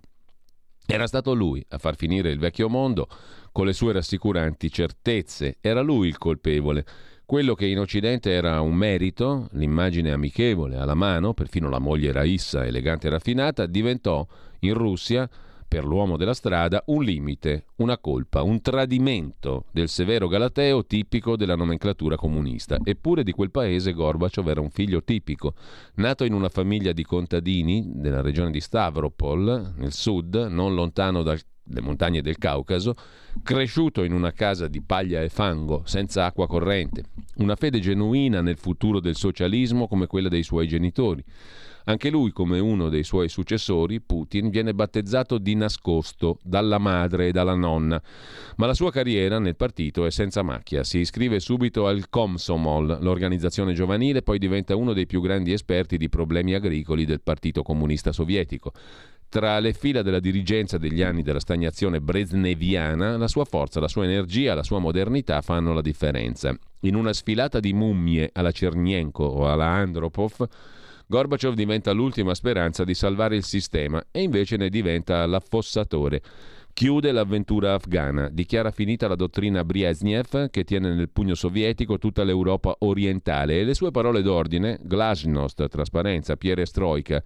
[0.87, 3.09] Era stato lui a far finire il vecchio mondo
[3.53, 5.57] con le sue rassicuranti certezze.
[5.61, 6.85] Era lui il colpevole.
[7.25, 12.67] Quello che in Occidente era un merito, l'immagine amichevole alla mano, perfino la moglie Raissa,
[12.67, 14.27] elegante e raffinata, diventò
[14.61, 15.29] in Russia
[15.73, 21.57] per l'uomo della strada, un limite, una colpa, un tradimento del severo galateo tipico della
[21.57, 22.77] nomenclatura comunista.
[22.85, 25.55] Eppure di quel paese Gorbaciov era un figlio tipico,
[25.95, 31.41] nato in una famiglia di contadini della regione di Stavropol, nel sud, non lontano dalle
[31.81, 32.95] montagne del Caucaso,
[33.43, 37.05] cresciuto in una casa di paglia e fango, senza acqua corrente,
[37.37, 41.25] una fede genuina nel futuro del socialismo come quella dei suoi genitori.
[41.85, 47.33] Anche lui, come uno dei suoi successori, Putin, viene battezzato di nascosto dalla madre e
[47.33, 48.01] dalla nonna,
[48.57, 50.85] ma la sua carriera nel partito è senza macchia.
[50.85, 56.09] Si iscrive subito al Komsomol, l'organizzazione giovanile, poi diventa uno dei più grandi esperti di
[56.09, 58.73] problemi agricoli del Partito Comunista Sovietico.
[59.29, 64.05] Tra le fila della dirigenza degli anni della stagnazione brezneviana, la sua forza, la sua
[64.05, 66.55] energia, la sua modernità fanno la differenza.
[66.81, 70.47] In una sfilata di mummie alla Cernienko o alla Andropov,
[71.13, 76.23] Gorbaciov diventa l'ultima speranza di salvare il sistema e invece ne diventa l'affossatore.
[76.73, 82.77] Chiude l'avventura afghana, dichiara finita la dottrina Brezhnev che tiene nel pugno sovietico tutta l'Europa
[82.79, 87.23] orientale e le sue parole d'ordine, glasnost, trasparenza, pierestroica,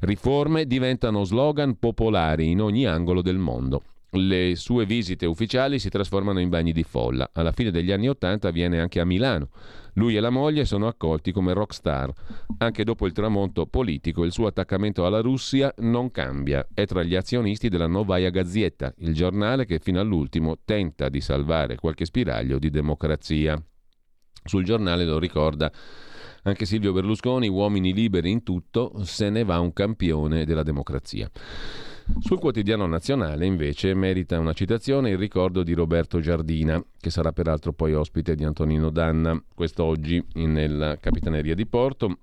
[0.00, 3.82] riforme diventano slogan popolari in ogni angolo del mondo.
[4.14, 7.30] Le sue visite ufficiali si trasformano in bagni di folla.
[7.32, 9.48] Alla fine degli anni Ottanta viene anche a Milano.
[9.94, 12.12] Lui e la moglie sono accolti come rockstar.
[12.58, 16.68] Anche dopo il tramonto politico, il suo attaccamento alla Russia non cambia.
[16.74, 21.76] È tra gli azionisti della Novaya Gazeta, il giornale che fino all'ultimo tenta di salvare
[21.76, 23.58] qualche spiraglio di democrazia.
[24.44, 25.72] Sul giornale lo ricorda
[26.42, 31.30] anche Silvio Berlusconi, uomini liberi in tutto, se ne va un campione della democrazia.
[32.20, 37.72] Sul quotidiano nazionale invece merita una citazione il ricordo di Roberto Giardina, che sarà peraltro
[37.72, 42.18] poi ospite di Antonino Danna quest'oggi nella Capitaneria di Porto.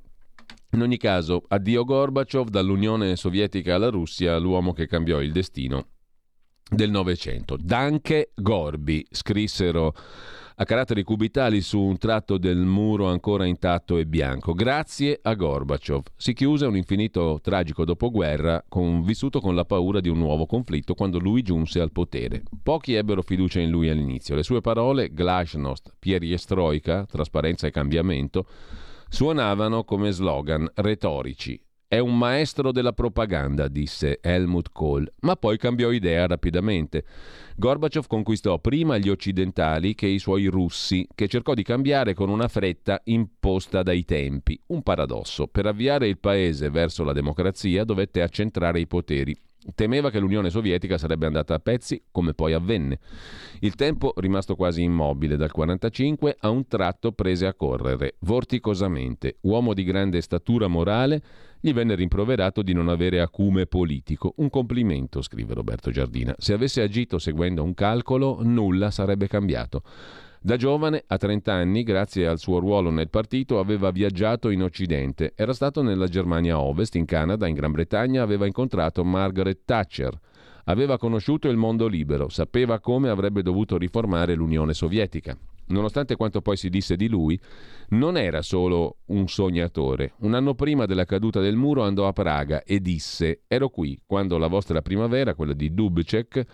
[0.72, 5.88] In ogni caso, addio Gorbaciov, dall'Unione Sovietica alla Russia, l'uomo che cambiò il destino
[6.70, 7.58] del Novecento.
[7.60, 9.94] Danke Gorbi, scrissero
[10.62, 14.52] a caratteri cubitali su un tratto del muro ancora intatto e bianco.
[14.52, 16.04] Grazie a Gorbaciov.
[16.18, 20.96] Si chiuse un infinito tragico dopoguerra con, vissuto con la paura di un nuovo conflitto
[20.96, 22.44] quando lui giunse al potere.
[22.62, 24.36] Pochi ebbero fiducia in lui all'inizio.
[24.36, 28.46] Le sue parole, glasnost, pierjestroika, trasparenza e cambiamento,
[29.08, 31.58] suonavano come slogan retorici.
[31.92, 37.04] È un maestro della propaganda, disse Helmut Kohl, ma poi cambiò idea rapidamente.
[37.56, 42.48] Gorbaciov conquistò prima gli occidentali che i suoi russi, che cercò di cambiare con una
[42.48, 44.62] fretta imposta dai tempi.
[44.68, 45.48] Un paradosso.
[45.48, 49.36] Per avviare il paese verso la democrazia dovette accentrare i poteri.
[49.76, 53.00] Temeva che l'Unione Sovietica sarebbe andata a pezzi, come poi avvenne.
[53.60, 59.38] Il tempo, rimasto quasi immobile dal 1945, a un tratto prese a correre, vorticosamente.
[59.42, 61.22] Uomo di grande statura morale,
[61.60, 64.34] gli venne rimproverato di non avere acume politico.
[64.38, 66.34] Un complimento, scrive Roberto Giardina.
[66.38, 69.84] Se avesse agito seguendo un calcolo, nulla sarebbe cambiato.
[70.42, 75.34] Da giovane, a 30 anni, grazie al suo ruolo nel partito, aveva viaggiato in Occidente.
[75.36, 80.18] Era stato nella Germania Ovest, in Canada, in Gran Bretagna, aveva incontrato Margaret Thatcher.
[80.66, 85.38] Aveva conosciuto il mondo libero, sapeva come avrebbe dovuto riformare l'Unione Sovietica.
[85.68, 87.40] Nonostante quanto poi si disse di lui,
[87.90, 90.14] non era solo un sognatore.
[90.20, 94.38] Un anno prima della caduta del muro andò a Praga e disse: Ero qui quando
[94.38, 96.46] la vostra primavera, quella di Dubček,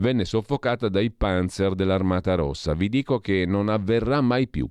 [0.00, 2.74] venne soffocata dai panzer dell'Armata Rossa.
[2.74, 4.68] Vi dico che non avverrà mai più.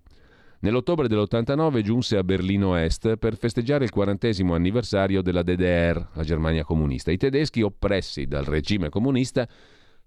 [0.61, 6.65] Nell'ottobre dell'89 giunse a Berlino Est per festeggiare il quarantesimo anniversario della DDR, la Germania
[6.65, 7.11] comunista.
[7.11, 9.47] I tedeschi, oppressi dal regime comunista,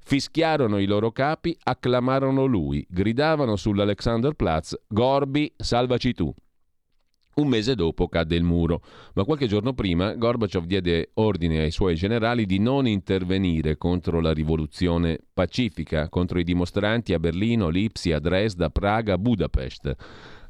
[0.04, 6.34] fischiarono i loro capi, acclamarono lui, gridavano sull'Alexanderplatz: Gorbi, salvaci tu.
[7.34, 8.82] Un mese dopo cadde il muro,
[9.14, 14.34] ma qualche giorno prima Gorbaciov diede ordine ai suoi generali di non intervenire contro la
[14.34, 19.96] rivoluzione pacifica, contro i dimostranti a Berlino, Lipsia, Dresda, Praga, Budapest.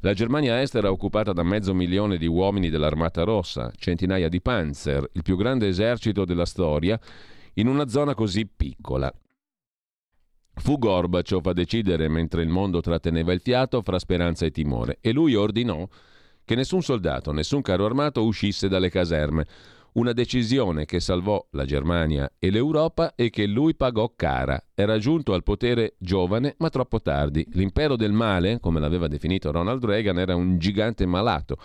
[0.01, 5.09] La Germania Est era occupata da mezzo milione di uomini dell'Armata Rossa, centinaia di panzer,
[5.13, 6.99] il più grande esercito della storia,
[7.53, 9.09] in una zona così piccola.
[10.55, 15.13] Fu Gorbaciov a decidere mentre il mondo tratteneva il fiato fra speranza e timore e
[15.13, 15.87] lui ordinò
[16.45, 19.45] che nessun soldato, nessun carro armato uscisse dalle caserme.
[19.93, 24.59] Una decisione che salvò la Germania e l'Europa e che lui pagò cara.
[24.73, 27.45] Era giunto al potere giovane ma troppo tardi.
[27.51, 31.57] L'impero del male, come l'aveva definito Ronald Reagan, era un gigante malato.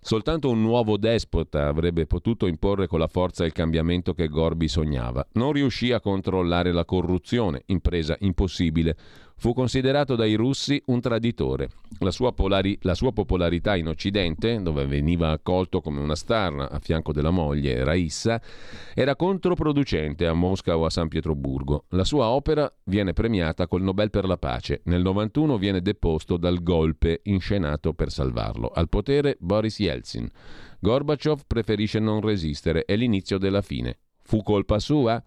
[0.00, 5.26] Soltanto un nuovo despota avrebbe potuto imporre con la forza il cambiamento che Gorbi sognava.
[5.32, 8.96] Non riuscì a controllare la corruzione, impresa impossibile.
[9.40, 11.68] Fu considerato dai russi un traditore.
[12.00, 16.78] La sua, polari- la sua popolarità in Occidente, dove veniva accolto come una star a
[16.80, 18.42] fianco della moglie Raissa,
[18.94, 21.84] era controproducente a Mosca o a San Pietroburgo.
[21.90, 24.80] La sua opera viene premiata col Nobel per la pace.
[24.86, 28.72] Nel 91 viene deposto dal golpe inscenato per salvarlo.
[28.74, 30.28] Al potere Boris Yeltsin.
[30.80, 33.98] Gorbaciov preferisce non resistere, è l'inizio della fine.
[34.20, 35.22] Fu colpa sua?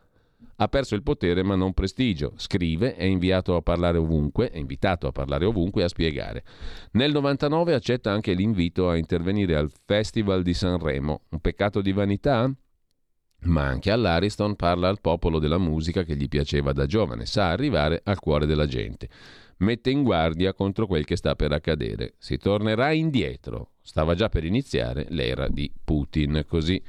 [0.57, 2.33] Ha perso il potere ma non prestigio.
[2.35, 6.43] Scrive, è inviato a parlare ovunque, è invitato a parlare ovunque e a spiegare.
[6.91, 11.23] Nel 99 accetta anche l'invito a intervenire al Festival di Sanremo.
[11.29, 12.53] Un peccato di vanità?
[13.43, 18.01] Ma anche all'Ariston parla al popolo della musica che gli piaceva da giovane, sa arrivare
[18.03, 19.09] al cuore della gente.
[19.57, 22.15] Mette in guardia contro quel che sta per accadere.
[22.17, 23.73] Si tornerà indietro.
[23.81, 26.45] Stava già per iniziare l'era di Putin.
[26.47, 26.81] Così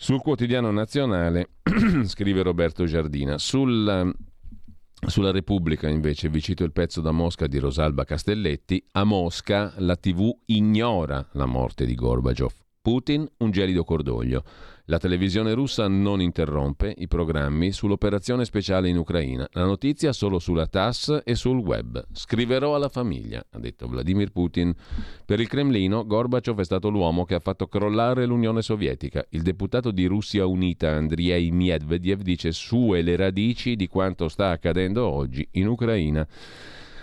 [0.00, 1.50] sul quotidiano nazionale
[2.04, 3.36] scrive Roberto Giardina.
[3.36, 4.14] Sul,
[5.06, 8.82] sulla Repubblica invece vi cito il pezzo da Mosca di Rosalba Castelletti.
[8.92, 12.67] A Mosca la TV ignora la morte di Gorbaciov.
[12.88, 14.42] Putin un gelido cordoglio.
[14.86, 19.46] La televisione russa non interrompe i programmi sull'operazione speciale in Ucraina.
[19.52, 22.02] La notizia solo sulla TASS e sul web.
[22.10, 24.74] Scriverò alla famiglia, ha detto Vladimir Putin.
[25.26, 29.22] Per il Cremlino, Gorbaciov è stato l'uomo che ha fatto crollare l'Unione Sovietica.
[29.32, 35.06] Il deputato di Russia Unita Andriy Medvedev dice sue le radici di quanto sta accadendo
[35.06, 36.26] oggi in Ucraina.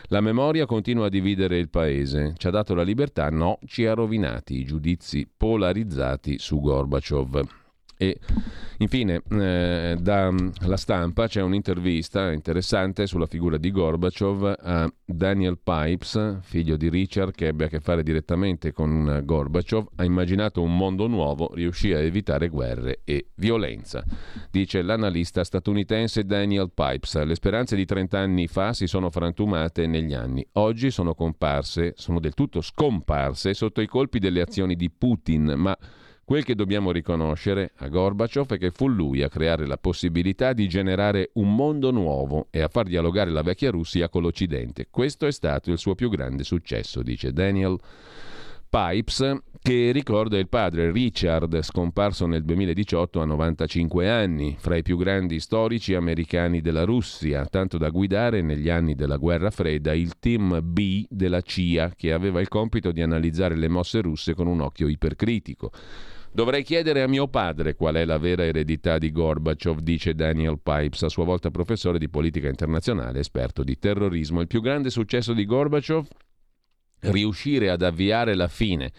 [0.09, 2.35] La memoria continua a dividere il paese.
[2.37, 3.29] Ci ha dato la libertà?
[3.29, 7.64] No, ci ha rovinati i giudizi polarizzati su Gorbaciov.
[7.97, 8.19] E
[8.79, 16.75] infine, eh, dalla stampa c'è un'intervista interessante sulla figura di Gorbaciov a Daniel Pipes, figlio
[16.75, 19.87] di Richard, che ebbe a che fare direttamente con Gorbaciov.
[19.95, 24.03] Ha immaginato un mondo nuovo, riuscì a evitare guerre e violenza.
[24.51, 27.23] Dice l'analista statunitense Daniel Pipes.
[27.23, 30.45] Le speranze di 30 anni fa si sono frantumate negli anni.
[30.53, 35.77] Oggi sono comparse, sono del tutto scomparse sotto i colpi delle azioni di Putin, ma
[36.25, 40.67] Quel che dobbiamo riconoscere a Gorbaciov è che fu lui a creare la possibilità di
[40.67, 44.87] generare un mondo nuovo e a far dialogare la vecchia Russia con l'Occidente.
[44.89, 47.77] Questo è stato il suo più grande successo, dice Daniel
[48.67, 54.97] Pipes, che ricorda il padre Richard, scomparso nel 2018 a 95 anni, fra i più
[54.97, 60.59] grandi storici americani della Russia, tanto da guidare negli anni della guerra fredda il team
[60.63, 64.87] B della CIA, che aveva il compito di analizzare le mosse russe con un occhio
[64.87, 65.71] ipercritico.
[66.35, 71.03] Dovrei chiedere a mio padre qual è la vera eredità di Gorbaciov, dice Daniel Pipes,
[71.03, 74.41] a sua volta professore di politica internazionale, esperto di terrorismo.
[74.41, 76.05] Il più grande successo di Gorbaciov?
[76.99, 78.91] Riuscire ad avviare la fine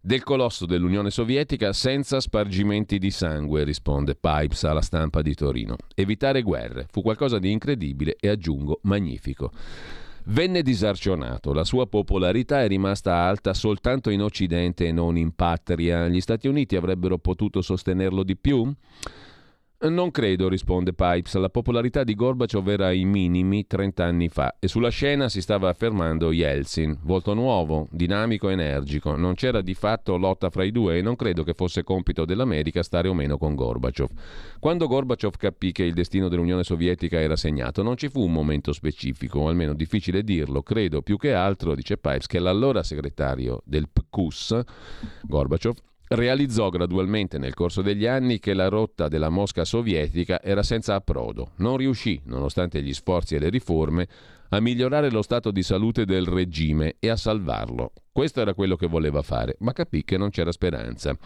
[0.00, 5.76] del colosso dell'Unione Sovietica senza spargimenti di sangue, risponde Pipes alla stampa di Torino.
[5.94, 9.52] Evitare guerre fu qualcosa di incredibile e aggiungo magnifico.
[10.24, 16.08] Venne disarcionato, la sua popolarità è rimasta alta soltanto in Occidente e non in patria.
[16.08, 18.72] Gli Stati Uniti avrebbero potuto sostenerlo di più?
[19.82, 21.36] Non credo, risponde Pipes.
[21.36, 25.70] La popolarità di Gorbaciov era ai minimi 30 anni fa e sulla scena si stava
[25.70, 29.16] affermando Yeltsin, volto nuovo, dinamico, energico.
[29.16, 32.82] Non c'era di fatto lotta fra i due e non credo che fosse compito dell'America
[32.82, 34.10] stare o meno con Gorbaciov.
[34.58, 38.74] Quando Gorbaciov capì che il destino dell'Unione Sovietica era segnato, non ci fu un momento
[38.74, 40.62] specifico, o almeno difficile dirlo.
[40.62, 44.60] Credo più che altro, dice Pipes, che l'allora segretario del PQS,
[45.22, 45.74] Gorbaciov,
[46.12, 51.52] realizzò gradualmente nel corso degli anni che la rotta della Mosca sovietica era senza approdo.
[51.56, 54.08] Non riuscì, nonostante gli sforzi e le riforme,
[54.48, 57.92] a migliorare lo stato di salute del regime e a salvarlo.
[58.10, 61.16] Questo era quello che voleva fare, ma capì che non c'era speranza.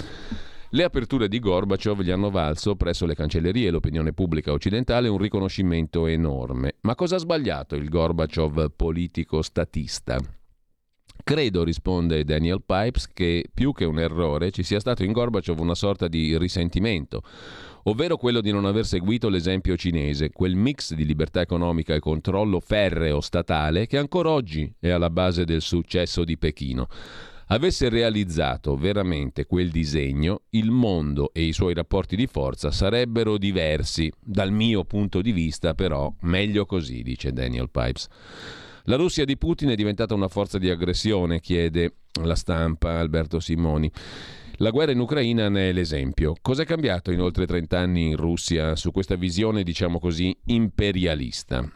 [0.70, 5.18] Le aperture di Gorbaciov gli hanno valso presso le cancellerie e l'opinione pubblica occidentale un
[5.18, 6.74] riconoscimento enorme.
[6.82, 10.18] Ma cosa ha sbagliato il Gorbaciov politico statista?
[11.24, 15.74] Credo, risponde Daniel Pipes, che più che un errore ci sia stato in Gorbaciov una
[15.74, 17.22] sorta di risentimento,
[17.84, 22.60] ovvero quello di non aver seguito l'esempio cinese, quel mix di libertà economica e controllo
[22.60, 26.88] ferreo statale che ancora oggi è alla base del successo di Pechino.
[27.46, 34.12] Avesse realizzato veramente quel disegno, il mondo e i suoi rapporti di forza sarebbero diversi.
[34.20, 38.08] Dal mio punto di vista, però, meglio così, dice Daniel Pipes.
[38.86, 43.90] La Russia di Putin è diventata una forza di aggressione, chiede la stampa Alberto Simoni.
[44.56, 46.34] La guerra in Ucraina ne è l'esempio.
[46.42, 51.66] Cos'è cambiato in oltre 30 anni in Russia su questa visione, diciamo così, imperialista?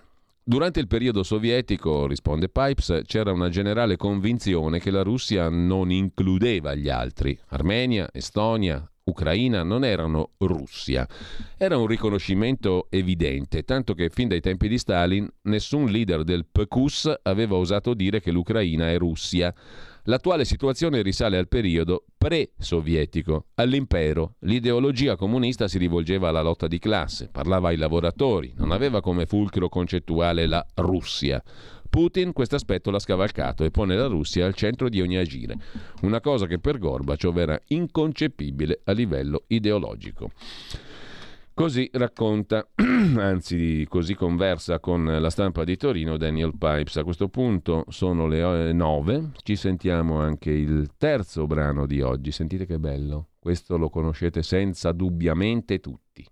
[0.44, 6.74] Durante il periodo sovietico, risponde Pipes, c'era una generale convinzione che la Russia non includeva
[6.74, 7.38] gli altri.
[7.48, 11.08] Armenia, Estonia, Ucraina non erano Russia.
[11.56, 17.20] Era un riconoscimento evidente, tanto che fin dai tempi di Stalin nessun leader del PQS
[17.22, 19.54] aveva osato dire che l'Ucraina è Russia.
[20.04, 24.36] L'attuale situazione risale al periodo pre-sovietico, all'impero.
[24.40, 29.68] L'ideologia comunista si rivolgeva alla lotta di classe, parlava ai lavoratori, non aveva come fulcro
[29.68, 31.42] concettuale la Russia.
[31.88, 35.56] Putin questo aspetto l'ha scavalcato e pone la Russia al centro di ogni agire,
[36.02, 40.30] una cosa che per Gorbaciov era inconcepibile a livello ideologico.
[41.58, 42.68] Così racconta,
[43.18, 46.98] anzi così conversa con la stampa di Torino Daniel Pipes.
[46.98, 52.30] A questo punto sono le 9, ci sentiamo anche il terzo brano di oggi.
[52.30, 56.24] Sentite che bello, questo lo conoscete senza dubbiamente tutti.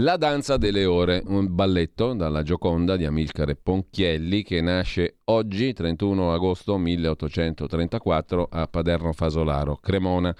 [0.00, 6.32] La danza delle ore, un balletto dalla Gioconda di Amilcare Ponchielli che nasce oggi, 31
[6.32, 10.32] agosto 1834, a Paderno Fasolaro, Cremona.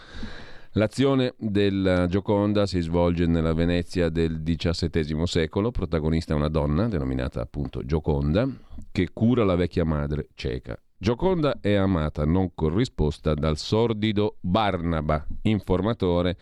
[0.74, 7.40] L'azione della Gioconda si svolge nella Venezia del XVII secolo, protagonista è una donna, denominata
[7.40, 8.48] appunto Gioconda,
[8.93, 10.80] che cura la vecchia madre cieca.
[10.97, 16.36] Gioconda è amata, non corrisposta, dal sordido Barnaba, informatore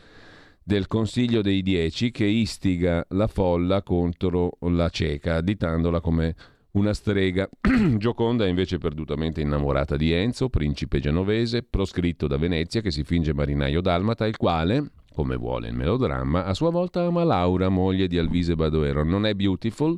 [0.67, 6.35] del Consiglio dei Dieci che istiga la folla contro la cieca, additandola come
[6.73, 7.49] una strega.
[7.99, 13.33] Gioconda è invece perdutamente innamorata di Enzo, principe genovese, proscritto da Venezia, che si finge
[13.33, 18.19] marinaio dalmata, il quale, come vuole il melodramma, a sua volta ama Laura, moglie di
[18.19, 19.05] Alvise Badoero.
[19.05, 19.97] Non è beautiful,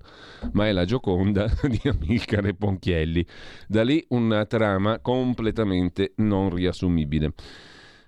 [0.52, 3.24] ma è la Gioconda di Amilcare Ponchielli.
[3.66, 7.32] Da lì una trama completamente non riassumibile.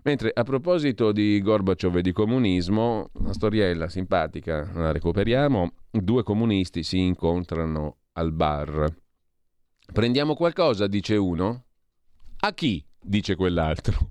[0.02, 6.82] Mentre a proposito di Gorbaciov e di comunismo, una storiella simpatica, la recuperiamo, due comunisti
[6.82, 8.86] si incontrano al bar.
[9.92, 11.64] Prendiamo qualcosa, dice uno.
[12.40, 12.82] A chi?
[13.02, 14.10] dice quell'altro.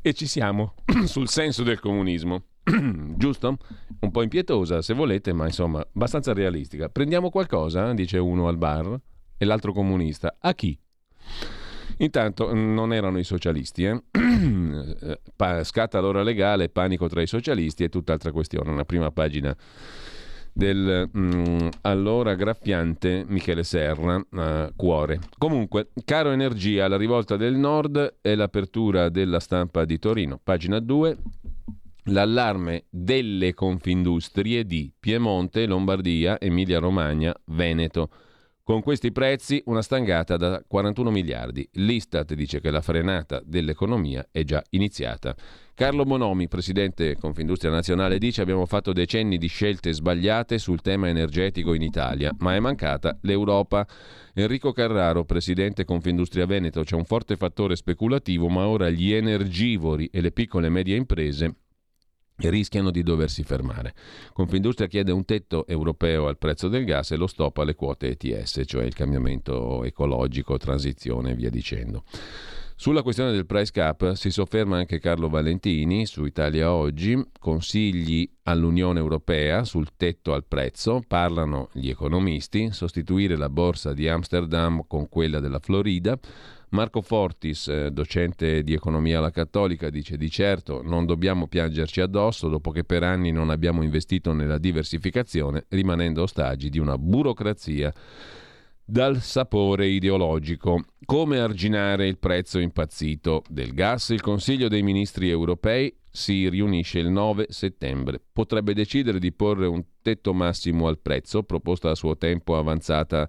[0.00, 0.74] e ci siamo
[1.04, 2.44] sul senso del comunismo.
[3.16, 3.56] Giusto?
[4.00, 6.88] Un po' impietosa se volete, ma insomma abbastanza realistica.
[6.88, 8.98] Prendiamo qualcosa, dice uno al bar,
[9.36, 10.36] e l'altro comunista.
[10.40, 10.78] A chi?
[11.98, 14.02] Intanto non erano i socialisti, eh?
[15.64, 19.56] scatta l'ora legale, panico tra i socialisti e tutt'altra questione, una prima pagina
[20.56, 25.20] del mm, allora graffiante Michele Serra, a cuore.
[25.36, 31.16] Comunque, caro energia, la rivolta del nord è l'apertura della stampa di Torino, pagina 2.
[32.08, 38.08] L'allarme delle confindustrie di Piemonte, Lombardia, Emilia Romagna, Veneto.
[38.66, 41.68] Con questi prezzi una stangata da 41 miliardi.
[41.74, 45.36] L'Istat dice che la frenata dell'economia è già iniziata.
[45.72, 51.74] Carlo Bonomi, presidente Confindustria Nazionale, dice abbiamo fatto decenni di scelte sbagliate sul tema energetico
[51.74, 53.86] in Italia, ma è mancata l'Europa.
[54.34, 60.20] Enrico Carraro, presidente Confindustria Veneto, c'è un forte fattore speculativo, ma ora gli energivori e
[60.20, 61.54] le piccole e medie imprese
[62.36, 63.94] rischiano di doversi fermare.
[64.32, 68.62] Confindustria chiede un tetto europeo al prezzo del gas e lo stop alle quote ETS,
[68.66, 72.04] cioè il cambiamento ecologico, transizione e via dicendo.
[72.78, 78.98] Sulla questione del price cap si sofferma anche Carlo Valentini su Italia Oggi, consigli all'Unione
[78.98, 85.40] Europea sul tetto al prezzo, parlano gli economisti, sostituire la borsa di Amsterdam con quella
[85.40, 86.18] della Florida,
[86.70, 92.48] Marco Fortis, eh, docente di economia alla Cattolica, dice di certo non dobbiamo piangerci addosso
[92.48, 97.92] dopo che per anni non abbiamo investito nella diversificazione, rimanendo ostaggi di una burocrazia
[98.84, 100.84] dal sapore ideologico.
[101.04, 104.10] Come arginare il prezzo impazzito del gas?
[104.10, 108.20] Il Consiglio dei Ministri europei si riunisce il 9 settembre.
[108.32, 113.28] Potrebbe decidere di porre un tetto massimo al prezzo, proposta a suo tempo avanzata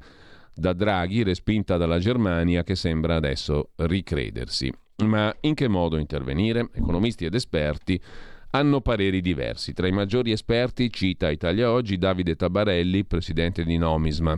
[0.57, 4.71] da Draghi, respinta dalla Germania, che sembra adesso ricredersi.
[5.05, 6.69] Ma in che modo intervenire?
[6.73, 8.01] Economisti ed esperti
[8.51, 9.73] hanno pareri diversi.
[9.73, 14.35] Tra i maggiori esperti cita Italia Oggi Davide Tabarelli, presidente di Nomisma.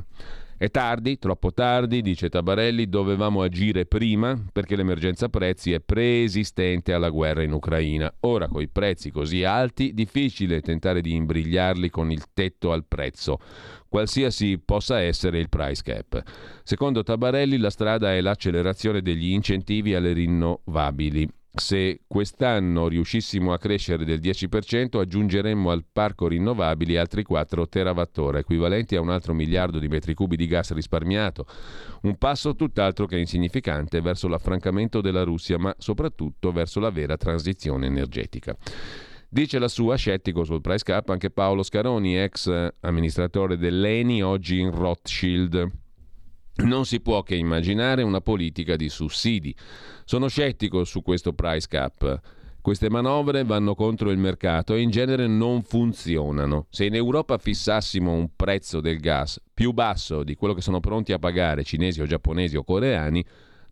[0.58, 7.10] È tardi, troppo tardi, dice Tabarelli, dovevamo agire prima perché l'emergenza prezzi è preesistente alla
[7.10, 8.14] guerra in Ucraina.
[8.22, 13.40] Ora, con i prezzi così alti, difficile tentare di imbrigliarli con il tetto al prezzo,
[13.90, 16.24] qualsiasi possa essere il price cap.
[16.64, 21.28] Secondo Tabarelli, la strada è l'accelerazione degli incentivi alle rinnovabili.
[21.52, 28.96] Se quest'anno riuscissimo a crescere del 10%, aggiungeremmo al parco rinnovabili altri 4 terawattora, equivalenti
[28.96, 31.48] a un altro miliardo di metri cubi di gas risparmiato.
[32.04, 37.88] Un passo tutt'altro che insignificante verso l'affrancamento della Russia, ma soprattutto verso la vera transizione
[37.88, 38.56] energetica.
[39.32, 44.72] Dice la sua, scettico sul price cap, anche Paolo Scaroni, ex amministratore dell'ENI, oggi in
[44.72, 45.72] Rothschild.
[46.64, 49.56] Non si può che immaginare una politica di sussidi.
[50.04, 52.20] Sono scettico su questo price cap.
[52.60, 56.66] Queste manovre vanno contro il mercato e in genere non funzionano.
[56.72, 61.14] Se in Europa fissassimo un prezzo del gas più basso di quello che sono pronti
[61.14, 63.24] a pagare cinesi o giapponesi o coreani,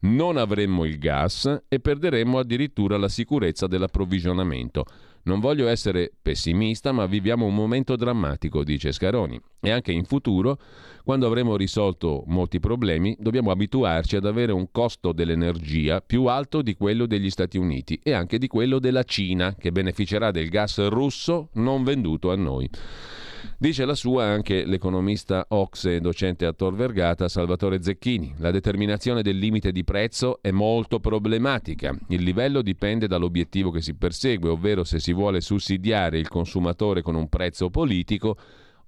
[0.01, 4.85] non avremmo il gas e perderemmo addirittura la sicurezza dell'approvvigionamento.
[5.27, 9.37] Non voglio essere pessimista, ma viviamo un momento drammatico, dice Scaroni.
[9.59, 10.57] E anche in futuro,
[11.03, 16.75] quando avremo risolto molti problemi, dobbiamo abituarci ad avere un costo dell'energia più alto di
[16.75, 21.49] quello degli Stati Uniti e anche di quello della Cina, che beneficerà del gas russo
[21.55, 22.69] non venduto a noi.
[23.57, 28.35] Dice la sua anche l'economista Ocse, docente a Tor Vergata, Salvatore Zecchini.
[28.37, 31.95] La determinazione del limite di prezzo è molto problematica.
[32.09, 37.15] Il livello dipende dall'obiettivo che si persegue, ovvero se si vuole sussidiare il consumatore con
[37.15, 38.37] un prezzo politico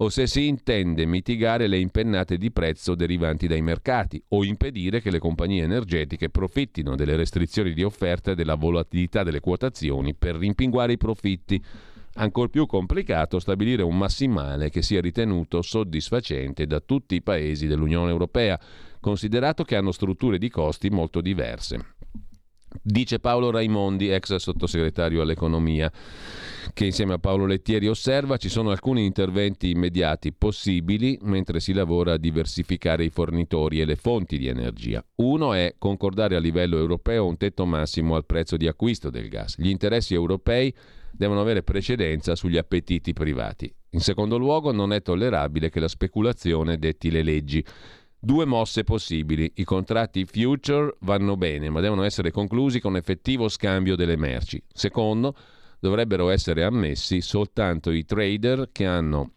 [0.01, 5.11] o se si intende mitigare le impennate di prezzo derivanti dai mercati o impedire che
[5.11, 10.93] le compagnie energetiche profittino delle restrizioni di offerta e della volatilità delle quotazioni per rimpinguare
[10.93, 11.61] i profitti.
[12.19, 18.11] Ancor più complicato stabilire un massimale che sia ritenuto soddisfacente da tutti i paesi dell'Unione
[18.11, 18.59] Europea,
[18.99, 21.95] considerato che hanno strutture di costi molto diverse.
[22.81, 25.89] Dice Paolo Raimondi, ex sottosegretario all'economia,
[26.73, 32.13] che insieme a Paolo Lettieri osserva ci sono alcuni interventi immediati possibili mentre si lavora
[32.13, 35.03] a diversificare i fornitori e le fonti di energia.
[35.15, 39.57] Uno è concordare a livello europeo un tetto massimo al prezzo di acquisto del gas.
[39.57, 40.71] Gli interessi europei
[41.19, 43.69] devono avere precedenza sugli appetiti privati.
[43.89, 47.61] In secondo luogo, non è tollerabile che la speculazione detti le leggi.
[48.17, 49.51] Due mosse possibili.
[49.55, 54.63] I contratti future vanno bene, ma devono essere conclusi con effettivo scambio delle merci.
[54.73, 55.35] Secondo,
[55.81, 59.33] dovrebbero essere ammessi soltanto i trader che hanno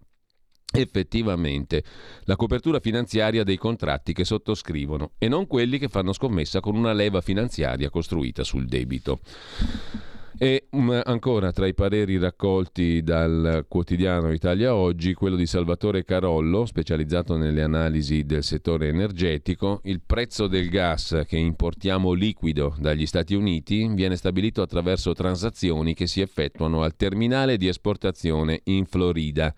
[0.75, 1.83] effettivamente
[2.27, 6.93] la copertura finanziaria dei contratti che sottoscrivono e non quelli che fanno scommessa con una
[6.93, 9.19] leva finanziaria costruita sul debito.
[10.39, 10.67] E
[11.05, 17.63] ancora tra i pareri raccolti dal quotidiano Italia Oggi, quello di Salvatore Carollo, specializzato nelle
[17.63, 24.17] analisi del settore energetico, il prezzo del gas che importiamo liquido dagli Stati Uniti viene
[24.17, 29.55] stabilito attraverso transazioni che si effettuano al terminale di esportazione in Florida.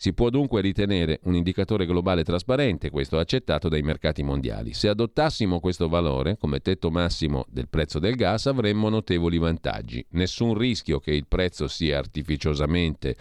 [0.00, 4.72] Si può dunque ritenere un indicatore globale trasparente, questo accettato dai mercati mondiali.
[4.72, 10.06] Se adottassimo questo valore come tetto massimo del prezzo del gas avremmo notevoli vantaggi.
[10.10, 13.16] Nessun rischio che il prezzo sia artificiosamente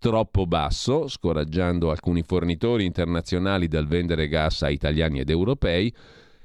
[0.00, 5.94] troppo basso, scoraggiando alcuni fornitori internazionali dal vendere gas a italiani ed europei,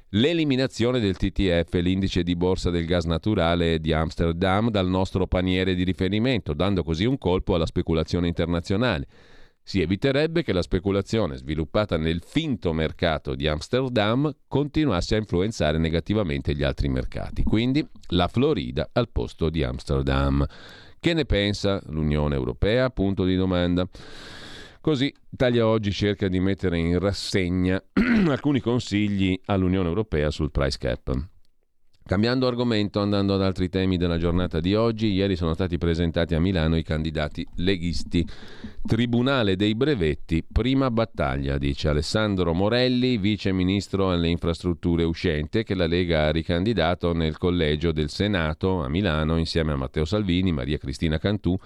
[0.10, 5.84] l'eliminazione del TTF, l'indice di borsa del gas naturale di Amsterdam, dal nostro paniere di
[5.84, 9.08] riferimento, dando così un colpo alla speculazione internazionale.
[9.64, 16.56] Si eviterebbe che la speculazione sviluppata nel finto mercato di Amsterdam continuasse a influenzare negativamente
[16.56, 17.44] gli altri mercati.
[17.44, 20.46] Quindi la Florida al posto di Amsterdam.
[21.00, 22.90] Che ne pensa l'Unione Europea?
[22.90, 23.88] Punto di domanda.
[24.82, 27.82] Così Italia Oggi cerca di mettere in rassegna
[28.28, 31.30] alcuni consigli all'Unione Europea sul price cap.
[32.12, 36.42] Cambiando argomento, andando ad altri temi della giornata di oggi, ieri sono stati presentati a
[36.42, 38.28] Milano i candidati leghisti.
[38.86, 45.88] Tribunale dei brevetti, prima battaglia, dice Alessandro Morelli, vice ministro alle infrastrutture uscente, che la
[45.88, 51.18] Lega ha ricandidato nel collegio del Senato a Milano insieme a Matteo Salvini, Maria Cristina
[51.18, 51.58] Cantù,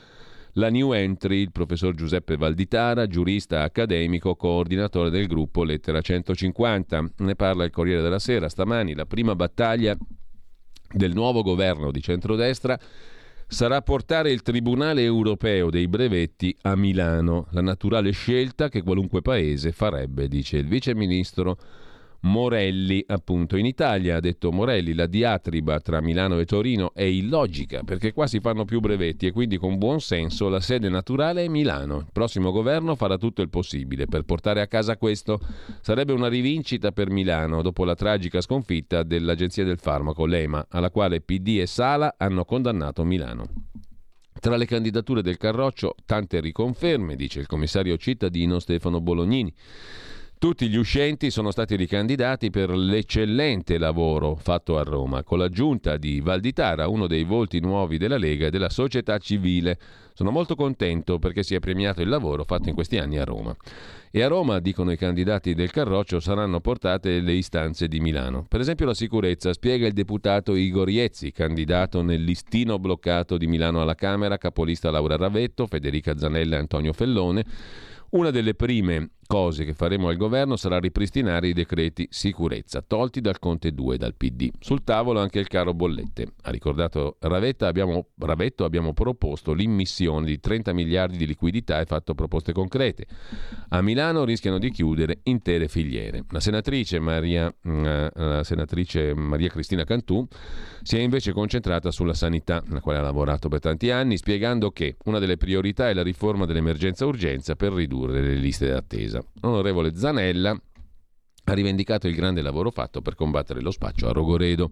[0.57, 7.13] la new entry, il professor Giuseppe Valditara, giurista accademico, coordinatore del gruppo Lettera 150.
[7.17, 9.97] Ne parla il Corriere della Sera stamani, la prima battaglia
[10.95, 12.79] del nuovo governo di centrodestra
[13.47, 19.71] sarà portare il Tribunale europeo dei brevetti a Milano, la naturale scelta che qualunque paese
[19.71, 21.57] farebbe, dice il vice ministro
[22.25, 23.55] Morelli, appunto.
[23.55, 28.25] In Italia, ha detto Morelli, la diatriba tra Milano e Torino è illogica perché qua
[28.25, 31.97] si fanno più brevetti e quindi con buon senso la sede naturale è Milano.
[31.99, 35.39] Il prossimo governo farà tutto il possibile per portare a casa questo.
[35.81, 41.21] Sarebbe una rivincita per Milano dopo la tragica sconfitta dell'Agenzia del Farmaco, l'EMA, alla quale
[41.21, 43.45] PD e Sala hanno condannato Milano.
[44.39, 49.53] Tra le candidature del Carroccio, tante riconferme, dice il commissario cittadino Stefano Bolognini.
[50.37, 56.19] Tutti gli uscenti sono stati ricandidati per l'eccellente lavoro fatto a Roma, con l'aggiunta di
[56.19, 59.79] Valditara, uno dei volti nuovi della Lega e della società civile.
[60.13, 63.55] Sono molto contento perché si è premiato il lavoro fatto in questi anni a Roma.
[64.11, 68.45] E a Roma, dicono i candidati del Carroccio, saranno portate le istanze di Milano.
[68.47, 73.81] Per esempio la sicurezza, spiega il deputato Igor Iezzi, candidato nel listino bloccato di Milano
[73.81, 77.45] alla Camera, capolista Laura Ravetto, Federica Zanella e Antonio Fellone.
[78.11, 83.39] Una delle prime cose che faremo al governo sarà ripristinare i decreti sicurezza, tolti dal
[83.39, 84.51] Conte 2 e dal PD.
[84.59, 86.33] Sul tavolo anche il caro bollette.
[86.43, 92.13] Ha ricordato Ravetta, abbiamo, Ravetto, abbiamo proposto l'immissione di 30 miliardi di liquidità e fatto
[92.13, 93.05] proposte concrete.
[93.69, 96.23] A Milano rischiano di chiudere intere filiere.
[96.29, 100.25] La senatrice Maria, eh, la senatrice Maria Cristina Cantù
[100.81, 104.97] si è invece concentrata sulla sanità, nella quale ha lavorato per tanti anni, spiegando che
[105.05, 109.14] una delle priorità è la riforma dell'emergenza urgenza per ridurre le liste d'attesa.
[109.41, 110.59] L'onorevole Zanella
[111.47, 114.69] ha rivendicato il grande lavoro fatto per combattere lo spaccio a Rogoredo.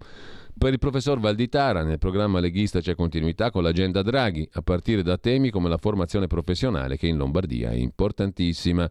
[0.55, 5.17] Per il professor Valditara nel programma leghista c'è continuità con l'agenda Draghi, a partire da
[5.17, 8.89] temi come la formazione professionale che in Lombardia è importantissima.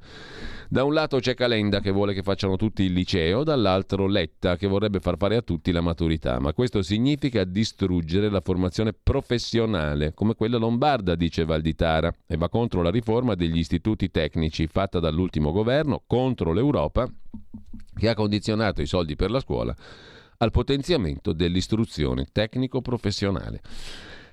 [0.68, 4.66] Da un lato c'è Calenda che vuole che facciano tutti il liceo, dall'altro Letta che
[4.66, 10.34] vorrebbe far fare a tutti la maturità, ma questo significa distruggere la formazione professionale, come
[10.34, 16.02] quella lombarda, dice Valditara, e va contro la riforma degli istituti tecnici fatta dall'ultimo governo,
[16.06, 17.08] contro l'Europa
[17.94, 19.74] che ha condizionato i soldi per la scuola
[20.42, 23.60] al potenziamento dell'istruzione tecnico-professionale.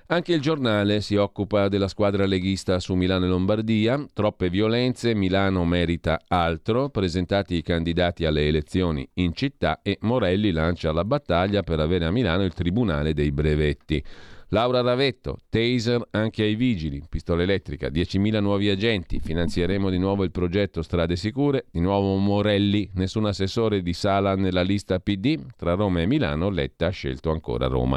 [0.06, 4.04] Anche il giornale si occupa della squadra leghista su Milano e Lombardia.
[4.12, 6.88] Troppe violenze, Milano merita altro.
[6.88, 12.10] Presentati i candidati alle elezioni in città e Morelli lancia la battaglia per avere a
[12.10, 14.04] Milano il Tribunale dei brevetti.
[14.52, 20.32] Laura Ravetto, taser anche ai vigili, pistola elettrica, 10.000 nuovi agenti, finanzieremo di nuovo il
[20.32, 26.00] progetto Strade Sicure, di nuovo Morelli, nessun assessore di sala nella lista PD, tra Roma
[26.00, 27.96] e Milano Letta ha scelto ancora Roma.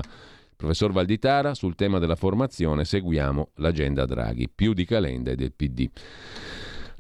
[0.56, 5.90] Professor Valditara, sul tema della formazione seguiamo l'agenda Draghi, più di Calenda e del PD.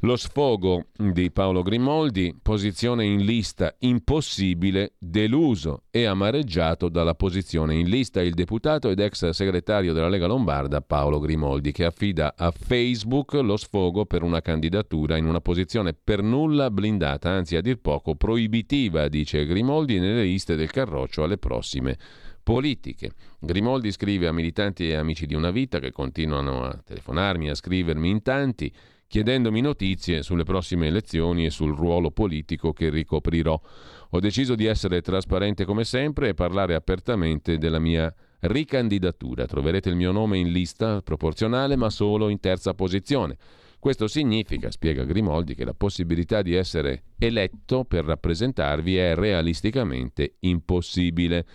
[0.03, 7.87] Lo sfogo di Paolo Grimoldi, posizione in lista impossibile, deluso e amareggiato dalla posizione in
[7.87, 13.31] lista il deputato ed ex segretario della Lega Lombarda Paolo Grimoldi, che affida a Facebook
[13.35, 18.15] lo sfogo per una candidatura in una posizione per nulla blindata, anzi a dir poco
[18.15, 21.97] proibitiva, dice Grimoldi, nelle liste del Carroccio alle prossime
[22.43, 23.13] politiche.
[23.39, 28.09] Grimoldi scrive a militanti e amici di una vita che continuano a telefonarmi, a scrivermi
[28.09, 28.69] in tanti
[29.13, 33.61] chiedendomi notizie sulle prossime elezioni e sul ruolo politico che ricoprirò.
[34.09, 39.45] Ho deciso di essere trasparente come sempre e parlare apertamente della mia ricandidatura.
[39.45, 43.37] Troverete il mio nome in lista proporzionale ma solo in terza posizione.
[43.77, 51.45] Questo significa, spiega Grimoldi, che la possibilità di essere eletto per rappresentarvi è realisticamente impossibile.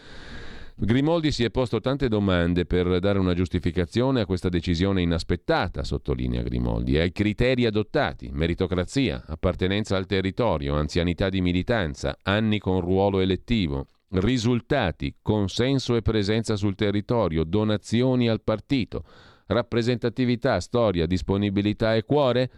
[0.80, 6.42] Grimoldi si è posto tante domande per dare una giustificazione a questa decisione inaspettata, sottolinea
[6.42, 13.88] Grimoldi, ai criteri adottati, meritocrazia, appartenenza al territorio, anzianità di militanza, anni con ruolo elettivo,
[14.10, 19.02] risultati, consenso e presenza sul territorio, donazioni al partito,
[19.46, 22.50] rappresentatività, storia, disponibilità e cuore?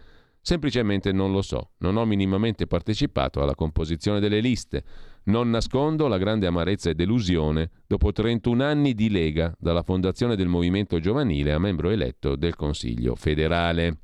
[0.43, 4.83] Semplicemente non lo so, non ho minimamente partecipato alla composizione delle liste.
[5.25, 10.47] Non nascondo la grande amarezza e delusione dopo 31 anni di Lega, dalla fondazione del
[10.47, 13.99] movimento giovanile a membro eletto del Consiglio federale.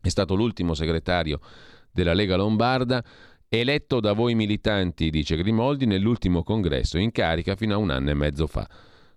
[0.00, 1.40] È stato l'ultimo segretario
[1.90, 3.02] della Lega Lombarda,
[3.48, 8.14] eletto da voi militanti, dice Grimoldi, nell'ultimo congresso in carica fino a un anno e
[8.14, 8.68] mezzo fa.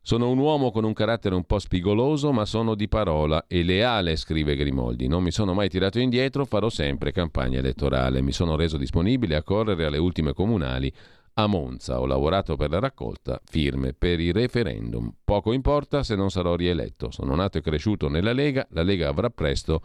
[0.01, 4.15] Sono un uomo con un carattere un po' spigoloso, ma sono di parola e leale,
[4.15, 5.07] scrive Grimoldi.
[5.07, 8.21] Non mi sono mai tirato indietro, farò sempre campagna elettorale.
[8.21, 10.91] Mi sono reso disponibile a correre alle ultime comunali
[11.33, 11.99] a Monza.
[11.99, 15.13] Ho lavorato per la raccolta firme per i referendum.
[15.23, 17.11] Poco importa se non sarò rieletto.
[17.11, 18.65] Sono nato e cresciuto nella Lega.
[18.71, 19.81] La Lega avrà presto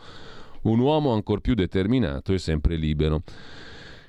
[0.63, 3.23] un uomo ancor più determinato e sempre libero.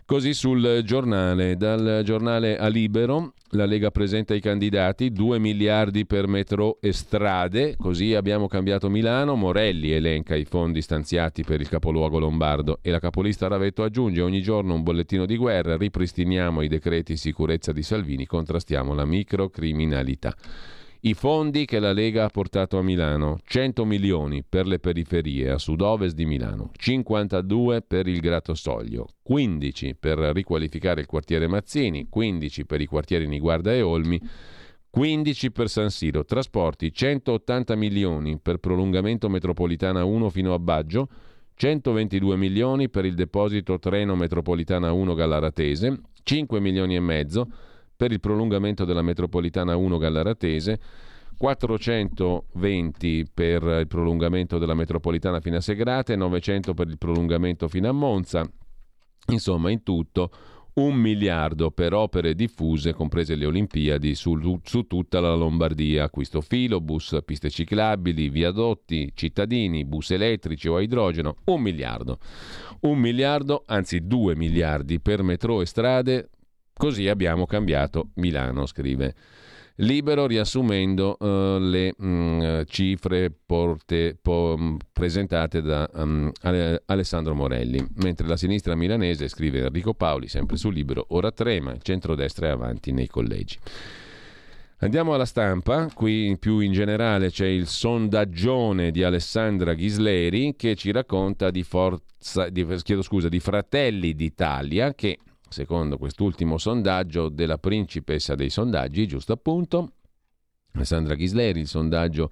[0.07, 6.27] Così sul giornale, dal giornale a Libero, la Lega presenta i candidati, 2 miliardi per
[6.27, 12.19] metro e strade, così abbiamo cambiato Milano, Morelli elenca i fondi stanziati per il capoluogo
[12.19, 17.17] lombardo e la capolista Ravetto aggiunge ogni giorno un bollettino di guerra, ripristiniamo i decreti
[17.17, 20.35] sicurezza di Salvini, contrastiamo la microcriminalità.
[21.05, 25.59] I fondi che la Lega ha portato a Milano, 100 milioni per le periferie a
[25.59, 32.81] sud-ovest di Milano, 52 per il Gratosoglio, 15 per riqualificare il quartiere Mazzini, 15 per
[32.81, 34.19] i quartieri Niguarda e Olmi,
[34.89, 41.07] 15 per San Siro, trasporti 180 milioni per prolungamento metropolitana 1 fino a Baggio,
[41.53, 47.47] 122 milioni per il deposito treno metropolitana 1 Gallaratese, 5 milioni e mezzo
[47.95, 50.79] per il prolungamento della metropolitana 1 Gallaratese,
[51.37, 57.91] 420 per il prolungamento della metropolitana fino a Segrate, 900 per il prolungamento fino a
[57.91, 58.49] Monza.
[59.27, 60.31] Insomma, in tutto
[60.75, 66.03] un miliardo per opere diffuse, comprese le Olimpiadi, su, su, tutta la Lombardia.
[66.03, 71.37] Acquisto filo, bus, piste ciclabili, viadotti, cittadini, bus elettrici o a idrogeno.
[71.45, 72.19] Un miliardo.
[72.81, 76.29] Un miliardo, anzi due miliardi per metro e strade.
[76.77, 79.15] Così abbiamo cambiato Milano, scrive.
[79.79, 87.85] Libero riassumendo uh, le mh, cifre porte, po, mh, presentate da um, Ale, Alessandro Morelli,
[87.95, 92.51] mentre la sinistra milanese, scrive Enrico Paoli, sempre su Libero, ora trema, il centrodestra è
[92.51, 93.57] avanti nei collegi.
[94.79, 100.91] Andiamo alla stampa, qui più in generale c'è il sondaggione di Alessandra Ghisleri che ci
[100.91, 102.65] racconta di, forza, di,
[103.01, 105.17] scusa, di Fratelli d'Italia che
[105.49, 109.91] secondo quest'ultimo sondaggio della principessa dei sondaggi, giusto appunto,
[110.73, 112.31] Alessandra Ghisleri, il sondaggio,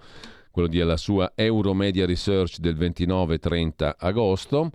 [0.52, 4.72] quello della sua Euromedia Research del 29-30 agosto.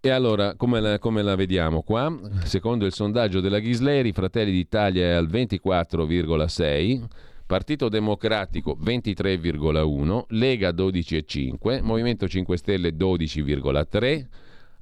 [0.00, 2.16] E allora, come la, come la, vediamo qua?
[2.44, 7.04] Secondo il sondaggio della Ghisleri, Fratelli d'Italia è al 24,6%,
[7.46, 14.26] Partito Democratico 23,1%, Lega 12,5%, Movimento 5 Stelle 12,3%,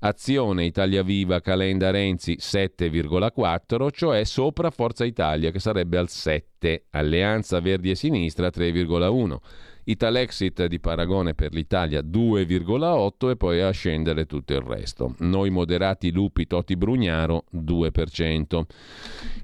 [0.08, 7.60] Azione Italia Viva Calenda Renzi 7,4, cioè sopra Forza Italia che sarebbe al 7, Alleanza
[7.60, 9.36] Verdi e Sinistra 3,1,
[9.88, 15.14] Italexit di Paragone per l'Italia 2,8 e poi a scendere tutto il resto.
[15.18, 18.62] Noi moderati Lupi Toti Brugnaro 2%.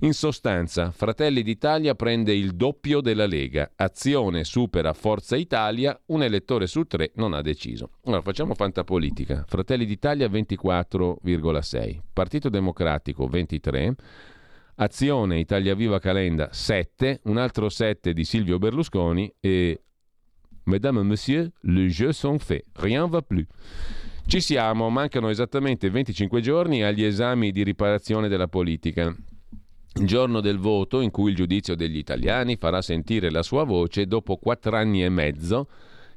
[0.01, 6.66] In sostanza, Fratelli d'Italia prende il doppio della Lega, Azione supera Forza Italia, un elettore
[6.66, 7.90] su tre non ha deciso.
[8.05, 9.44] Allora facciamo fantapolitica.
[9.47, 13.94] Fratelli d'Italia 24,6, Partito Democratico 23,
[14.74, 19.82] Azione Italia Viva Calenda 7, un altro 7 di Silvio Berlusconi e
[20.64, 23.47] Mesdames et messieurs, le jeux sont faits, rien va plus.
[24.26, 29.14] Ci siamo, mancano esattamente 25 giorni agli esami di riparazione della politica.
[29.94, 34.36] Giorno del voto in cui il giudizio degli italiani farà sentire la sua voce dopo
[34.36, 35.68] quattro anni e mezzo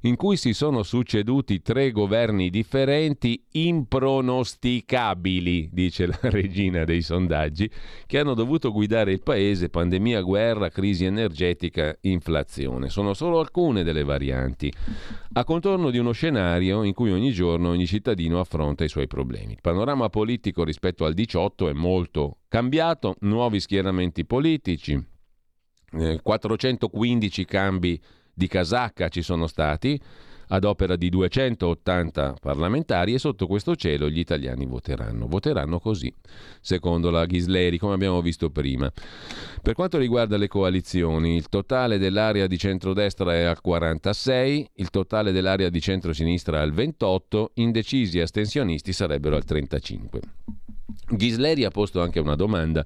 [0.06, 7.68] in cui si sono succeduti tre governi differenti impronosticabili, dice la regina dei sondaggi,
[8.06, 12.90] che hanno dovuto guidare il paese pandemia, guerra, crisi energetica, inflazione.
[12.90, 14.72] Sono solo alcune delle varianti,
[15.34, 19.54] a contorno di uno scenario in cui ogni giorno ogni cittadino affronta i suoi problemi.
[19.54, 25.04] Il panorama politico rispetto al 18 è molto cambiato, nuovi schieramenti politici,
[25.94, 28.00] eh, 415 cambi
[28.36, 30.00] di casacca ci sono stati,
[30.50, 35.28] ad opera di 280 parlamentari e sotto questo cielo gli italiani voteranno.
[35.28, 36.14] Voteranno così,
[36.62, 38.92] secondo la Ghisleri, come abbiamo visto prima.
[39.62, 45.32] Per quanto riguarda le coalizioni, il totale dell'area di centrodestra è al 46, il totale
[45.32, 50.20] dell'area di centrosinistra è al 28, indecisi e astensionisti sarebbero al 35.
[51.08, 52.86] Ghisleri ha posto anche una domanda.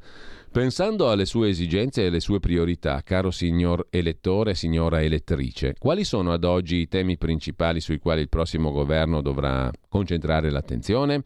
[0.52, 6.04] Pensando alle sue esigenze e alle sue priorità, caro signor elettore e signora elettrice, quali
[6.04, 11.22] sono ad oggi i temi principali sui quali il prossimo governo dovrà concentrare l'attenzione?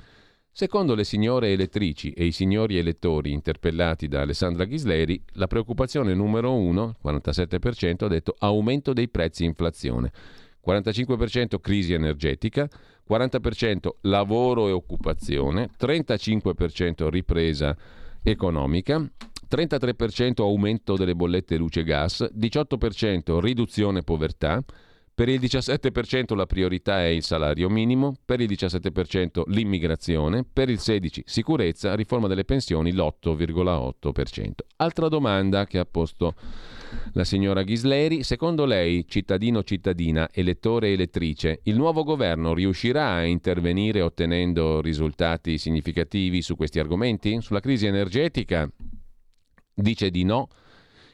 [0.51, 6.53] Secondo le signore elettrici e i signori elettori interpellati da Alessandra Ghisleri, la preoccupazione numero
[6.53, 10.11] uno, 47%, ha detto aumento dei prezzi inflazione,
[10.67, 12.67] 45% crisi energetica,
[13.09, 17.75] 40% lavoro e occupazione, 35% ripresa
[18.23, 19.05] economica,
[19.49, 24.63] 33% aumento delle bollette luce e gas, 18% riduzione povertà,
[25.15, 30.79] per il 17% la priorità è il salario minimo, per il 17% l'immigrazione, per il
[30.79, 34.51] 16% sicurezza, riforma delle pensioni l'8,8%.
[34.77, 36.33] Altra domanda che ha posto
[37.13, 44.01] la signora Ghisleri, secondo lei, cittadino cittadina, elettore elettrice, il nuovo governo riuscirà a intervenire
[44.01, 47.39] ottenendo risultati significativi su questi argomenti?
[47.39, 48.67] Sulla crisi energetica
[49.75, 50.47] dice di no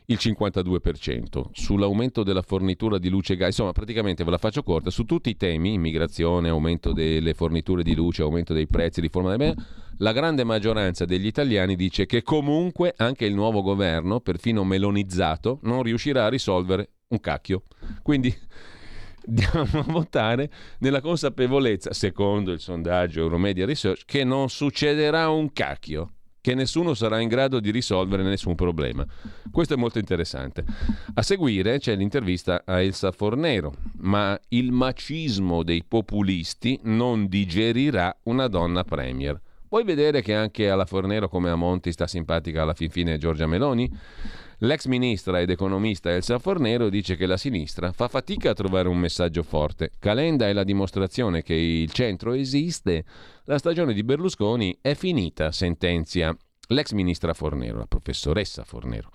[0.09, 4.89] il 52%, sull'aumento della fornitura di luce e gas, insomma praticamente ve la faccio corta,
[4.89, 9.37] su tutti i temi, immigrazione, aumento delle forniture di luce, aumento dei prezzi, riforma del
[9.37, 9.65] bene,
[9.97, 15.83] la grande maggioranza degli italiani dice che comunque anche il nuovo governo, perfino melonizzato, non
[15.83, 17.63] riuscirà a risolvere un cacchio.
[18.01, 18.33] Quindi
[19.27, 20.49] andiamo a votare
[20.79, 27.19] nella consapevolezza, secondo il sondaggio Euromedia Research, che non succederà un cacchio che nessuno sarà
[27.19, 29.05] in grado di risolvere nessun problema.
[29.51, 30.63] Questo è molto interessante.
[31.13, 38.47] A seguire c'è l'intervista a Elsa Fornero, ma il macismo dei populisti non digerirà una
[38.47, 39.39] donna premier.
[39.69, 43.45] Vuoi vedere che anche alla Fornero come a Monti sta simpatica alla fin fine Giorgia
[43.45, 43.87] Meloni?
[44.63, 48.97] L'ex ministra ed economista Elsa Fornero dice che la sinistra fa fatica a trovare un
[48.97, 49.91] messaggio forte.
[49.99, 53.05] Calenda è la dimostrazione che il centro esiste.
[53.45, 56.35] La stagione di Berlusconi è finita, sentenzia
[56.67, 59.11] l'ex ministra Fornero, la professoressa Fornero.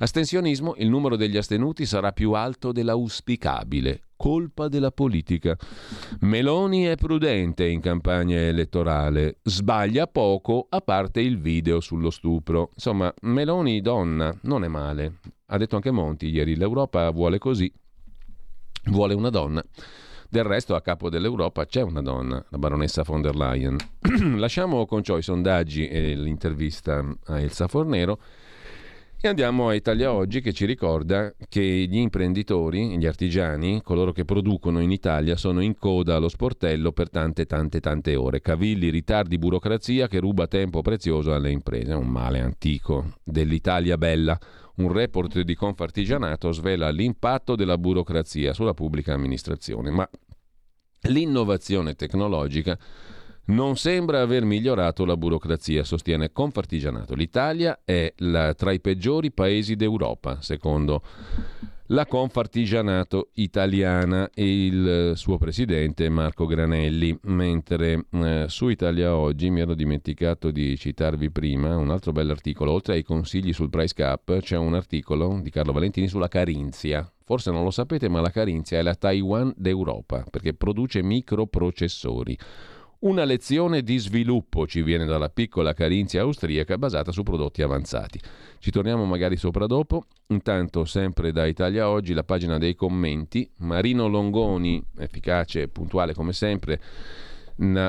[0.00, 4.02] Astensionismo, il numero degli astenuti sarà più alto dell'auspicabile.
[4.16, 5.56] Colpa della politica.
[6.20, 12.70] Meloni è prudente in campagna elettorale, sbaglia poco a parte il video sullo stupro.
[12.74, 15.18] Insomma, Meloni donna non è male.
[15.46, 17.72] Ha detto anche Monti ieri, l'Europa vuole così,
[18.86, 19.64] vuole una donna.
[20.30, 23.76] Del resto a capo dell'Europa c'è una donna, la baronessa von der Leyen.
[24.36, 28.20] Lasciamo con ciò i sondaggi e l'intervista a Elsa Fornero
[29.20, 34.24] e andiamo a Italia Oggi che ci ricorda che gli imprenditori, gli artigiani, coloro che
[34.24, 38.40] producono in Italia sono in coda allo sportello per tante tante tante ore.
[38.40, 41.94] Cavilli, ritardi, burocrazia che ruba tempo prezioso alle imprese.
[41.94, 44.38] Un male antico dell'Italia bella.
[44.76, 50.08] Un report di Confartigianato svela l'impatto della burocrazia sulla pubblica amministrazione, ma
[51.08, 52.78] l'innovazione tecnologica
[53.48, 57.14] non sembra aver migliorato la burocrazia, sostiene Confartigianato.
[57.14, 61.02] L'Italia è la, tra i peggiori paesi d'Europa, secondo
[61.90, 69.60] la Confartigianato italiana e il suo presidente Marco Granelli, mentre eh, su Italia Oggi mi
[69.60, 74.58] ero dimenticato di citarvi prima un altro bell'articolo, oltre ai consigli sul price cap c'è
[74.58, 77.10] un articolo di Carlo Valentini sulla Carinzia.
[77.24, 82.38] Forse non lo sapete, ma la Carinzia è la Taiwan d'Europa perché produce microprocessori.
[83.00, 88.18] Una lezione di sviluppo ci viene dalla piccola Carinzia austriaca basata su prodotti avanzati.
[88.58, 90.06] Ci torniamo magari sopra dopo.
[90.28, 93.48] Intanto, sempre da Italia Oggi, la pagina dei commenti.
[93.58, 96.80] Marino Longoni, efficace e puntuale come sempre,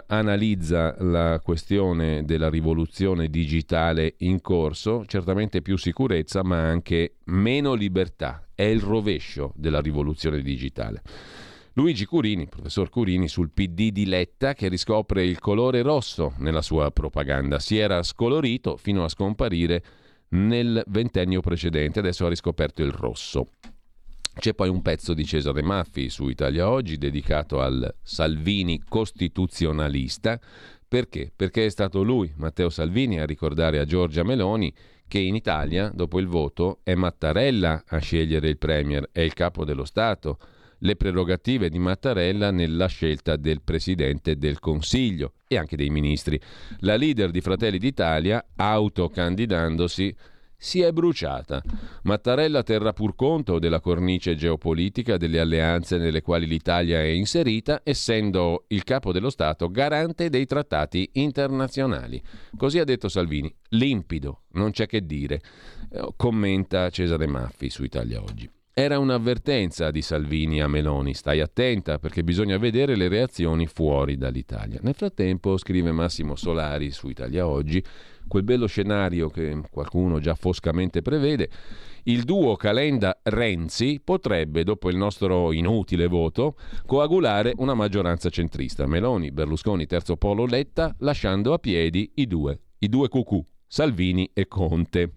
[0.06, 5.06] analizza la questione della rivoluzione digitale in corso.
[5.08, 8.48] Certamente più sicurezza, ma anche meno libertà.
[8.54, 11.02] È il rovescio della rivoluzione digitale.
[11.74, 16.92] Luigi Curini, professor Curini, sul PD di Letta che riscopre il colore rosso nella sua
[16.92, 17.60] propaganda.
[17.60, 19.84] Si era scolorito fino a scomparire
[20.30, 23.48] nel ventennio precedente, adesso ha riscoperto il rosso.
[24.34, 30.40] C'è poi un pezzo di Cesare Maffi su Italia Oggi dedicato al Salvini costituzionalista.
[30.88, 31.32] Perché?
[31.36, 34.74] Perché è stato lui, Matteo Salvini, a ricordare a Giorgia Meloni
[35.08, 39.66] che in Italia, dopo il voto, è Mattarella a scegliere il Premier, è il capo
[39.66, 40.40] dello Stato
[40.80, 46.40] le prerogative di Mattarella nella scelta del Presidente del Consiglio e anche dei ministri.
[46.80, 50.16] La leader di Fratelli d'Italia, autocandidandosi,
[50.62, 51.64] si è bruciata.
[52.04, 58.66] Mattarella terrà pur conto della cornice geopolitica delle alleanze nelle quali l'Italia è inserita, essendo
[58.68, 62.22] il capo dello Stato garante dei trattati internazionali.
[62.58, 63.54] Così ha detto Salvini.
[63.70, 65.42] Limpido, non c'è che dire,
[65.92, 68.59] eh, commenta Cesare Maffi su Italia Oggi.
[68.80, 74.80] Era un'avvertenza di Salvini a Meloni, stai attenta perché bisogna vedere le reazioni fuori dall'Italia.
[74.82, 77.84] Nel frattempo, scrive Massimo Solari su Italia Oggi,
[78.26, 81.50] quel bello scenario che qualcuno già foscamente prevede,
[82.04, 88.88] il duo Calenda-Renzi potrebbe, dopo il nostro inutile voto, coagulare una maggioranza centrista.
[88.88, 93.46] Meloni, Berlusconi, Terzo Polo, Letta, lasciando a piedi i due, i due cucù.
[93.72, 95.12] Salvini e Conte.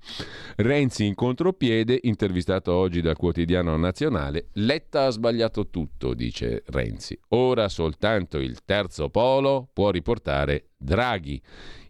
[0.56, 7.18] Renzi in contropiede, intervistato oggi dal quotidiano nazionale, Letta ha sbagliato tutto, dice Renzi.
[7.28, 11.40] Ora soltanto il terzo polo può riportare Draghi.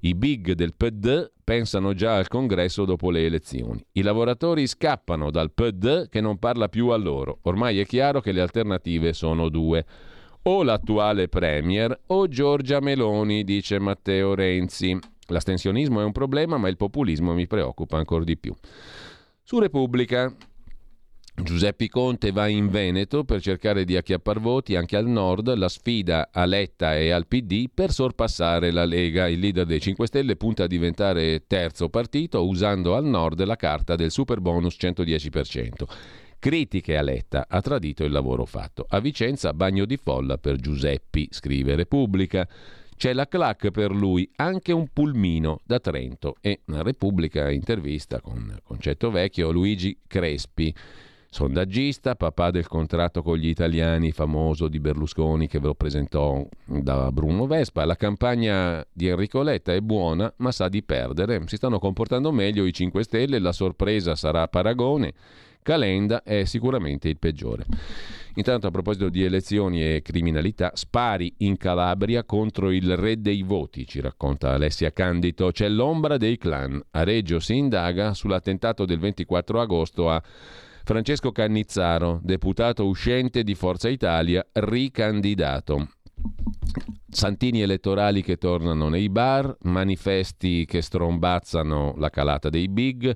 [0.03, 3.85] I big del PD pensano già al congresso dopo le elezioni.
[3.93, 7.41] I lavoratori scappano dal PD che non parla più a loro.
[7.43, 9.85] Ormai è chiaro che le alternative sono due.
[10.45, 14.99] O l'attuale Premier o Giorgia Meloni, dice Matteo Renzi.
[15.29, 18.53] L'astensionismo è un problema, ma il populismo mi preoccupa ancora di più.
[19.45, 20.35] Su Repubblica,
[21.35, 26.31] Giuseppe Conte va in Veneto per cercare di acchiappar voti anche al nord, la sfida
[26.33, 29.29] a Letta e al PD per sorpassare la Lega.
[29.29, 33.95] Il leader dei 5 Stelle punta a diventare terzo partito usando al nord la carta
[33.95, 35.71] del super bonus 110%.
[36.43, 38.85] Critiche a Letta, ha tradito il lavoro fatto.
[38.89, 42.49] A Vicenza bagno di folla per Giuseppi, scrive Repubblica.
[42.97, 46.35] C'è la clac per lui, anche un pulmino da Trento.
[46.41, 50.75] E la Repubblica intervista con concetto vecchio Luigi Crespi,
[51.31, 57.13] sondaggista, papà del contratto con gli italiani famoso di Berlusconi che ve lo presentò da
[57.13, 57.85] Bruno Vespa.
[57.85, 61.41] La campagna di Enrico Letta è buona, ma sa di perdere.
[61.47, 65.15] Si stanno comportando meglio i 5 Stelle, la sorpresa sarà Paragone.
[65.63, 67.65] Calenda è sicuramente il peggiore.
[68.35, 73.87] Intanto a proposito di elezioni e criminalità, spari in Calabria contro il re dei voti,
[73.87, 75.51] ci racconta Alessia Candito.
[75.51, 76.83] C'è l'ombra dei clan.
[76.93, 80.23] A Reggio si indaga sull'attentato del 24 agosto a
[80.85, 85.89] Francesco Cannizzaro, deputato uscente di Forza Italia, ricandidato.
[87.09, 93.15] Santini elettorali che tornano nei bar, manifesti che strombazzano la calata dei big.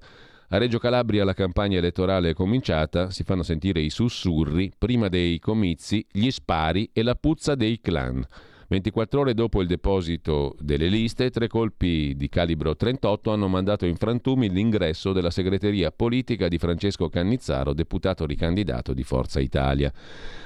[0.50, 5.40] A Reggio Calabria la campagna elettorale è cominciata, si fanno sentire i sussurri, prima dei
[5.40, 8.24] comizi, gli spari e la puzza dei clan.
[8.68, 13.96] 24 ore dopo il deposito delle liste, tre colpi di calibro 38 hanno mandato in
[13.96, 19.92] frantumi l'ingresso della segreteria politica di Francesco Cannizzaro, deputato ricandidato di Forza Italia.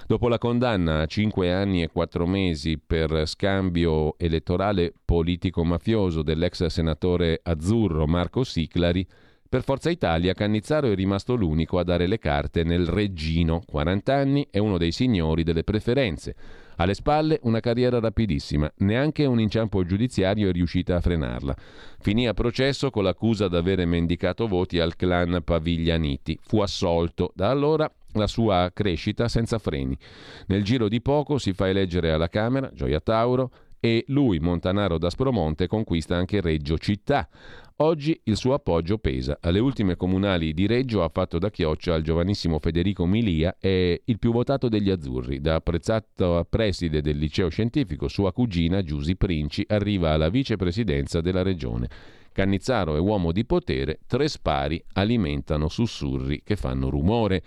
[0.07, 7.41] Dopo la condanna a 5 anni e 4 mesi per scambio elettorale politico-mafioso dell'ex senatore
[7.43, 9.07] azzurro Marco Siclari,
[9.51, 14.47] per Forza Italia Cannizzaro è rimasto l'unico a dare le carte nel reggino, 40 anni,
[14.49, 16.37] è uno dei signori delle preferenze.
[16.77, 21.57] Alle spalle una carriera rapidissima, neanche un inciampo giudiziario è riuscita a frenarla.
[21.99, 26.39] Finì a processo con l'accusa d'avere mendicato voti al clan Paviglianiti.
[26.43, 27.33] Fu assolto.
[27.35, 29.99] Da allora la sua crescita senza freni.
[30.47, 33.51] Nel giro di poco si fa eleggere alla Camera Gioia Tauro
[33.81, 37.29] e lui, Montanaro d'Aspromonte, conquista anche Reggio Città.
[37.77, 39.39] Oggi il suo appoggio pesa.
[39.41, 44.19] Alle ultime comunali di Reggio ha fatto da chioccia al giovanissimo Federico Milia, è il
[44.19, 45.41] più votato degli azzurri.
[45.41, 51.89] Da apprezzato preside del liceo scientifico, sua cugina Giusy Princi arriva alla vicepresidenza della regione.
[52.33, 57.43] Cannizzaro è uomo di potere, tre spari alimentano sussurri che fanno rumore.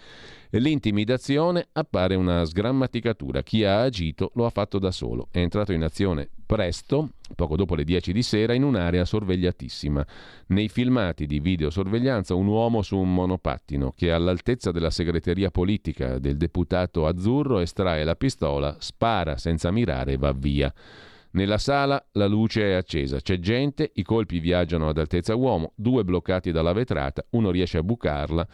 [0.55, 3.41] L'intimidazione appare una sgrammaticatura.
[3.41, 5.27] Chi ha agito lo ha fatto da solo.
[5.31, 10.05] È entrato in azione presto, poco dopo le 10 di sera, in un'area sorvegliatissima.
[10.47, 16.37] Nei filmati di videosorveglianza un uomo su un monopattino che all'altezza della segreteria politica del
[16.37, 20.71] deputato azzurro estrae la pistola, spara senza mirare e va via.
[21.31, 26.03] Nella sala la luce è accesa, c'è gente, i colpi viaggiano ad altezza uomo, due
[26.03, 28.47] bloccati dalla vetrata, uno riesce a bucarla,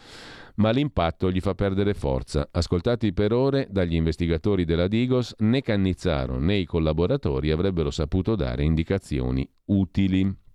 [0.60, 2.48] ma l'impatto gli fa perdere forza.
[2.52, 8.64] Ascoltati per ore dagli investigatori della Digos, né Cannizzaro né i collaboratori avrebbero saputo dare
[8.64, 10.48] indicazioni utili.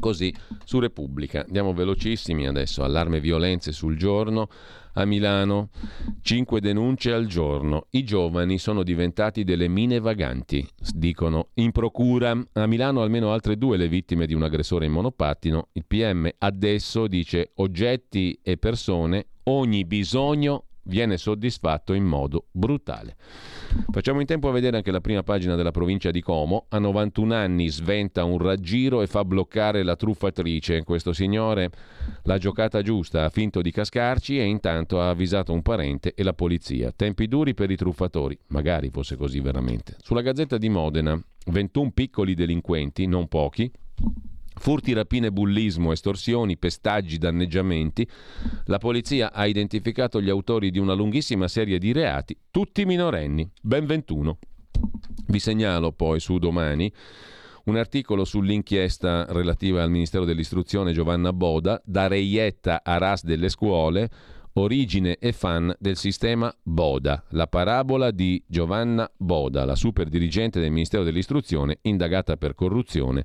[0.00, 0.34] Così
[0.64, 1.44] su Repubblica.
[1.44, 2.82] Andiamo velocissimi adesso.
[2.82, 4.48] Allarme violenze sul giorno.
[4.94, 5.68] A Milano,
[6.22, 7.88] 5 denunce al giorno.
[7.90, 12.30] I giovani sono diventati delle mine vaganti, dicono in procura.
[12.52, 15.68] A Milano almeno altre due le vittime di un aggressore in monopattino.
[15.72, 23.16] Il PM adesso dice oggetti e persone, ogni bisogno viene soddisfatto in modo brutale.
[23.90, 26.66] Facciamo in tempo a vedere anche la prima pagina della provincia di Como.
[26.68, 30.82] A 91 anni sventa un raggiro e fa bloccare la truffatrice.
[30.84, 31.70] Questo signore
[32.22, 36.34] l'ha giocata giusta, ha finto di cascarci e intanto ha avvisato un parente e la
[36.34, 36.92] polizia.
[36.94, 39.96] Tempi duri per i truffatori, magari fosse così veramente.
[40.00, 43.70] Sulla Gazzetta di Modena, 21 piccoli delinquenti, non pochi,
[44.56, 48.08] Furti, rapine, bullismo, estorsioni, pestaggi, danneggiamenti.
[48.66, 53.84] La polizia ha identificato gli autori di una lunghissima serie di reati, tutti minorenni, ben
[53.84, 54.38] 21.
[55.26, 56.92] Vi segnalo poi su domani
[57.64, 64.10] un articolo sull'inchiesta relativa al Ministero dell'Istruzione Giovanna Boda, da reietta a ras delle scuole,
[64.54, 70.70] origine e fan del sistema Boda, la parabola di Giovanna Boda, la super dirigente del
[70.70, 73.24] Ministero dell'Istruzione indagata per corruzione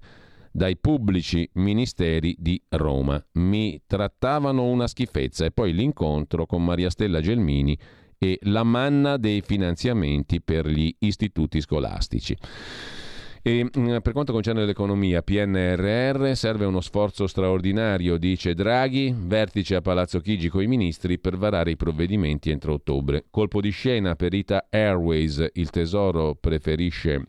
[0.51, 3.23] dai pubblici ministeri di Roma.
[3.34, 7.77] Mi trattavano una schifezza e poi l'incontro con Maria Stella Gelmini
[8.17, 12.38] e la manna dei finanziamenti per gli istituti scolastici.
[13.41, 19.81] E mh, per quanto concerne l'economia, PNRR serve uno sforzo straordinario, dice Draghi, vertice a
[19.81, 23.26] Palazzo Chigi con i ministri per varare i provvedimenti entro ottobre.
[23.30, 27.27] Colpo di scena per Ita Airways, il Tesoro preferisce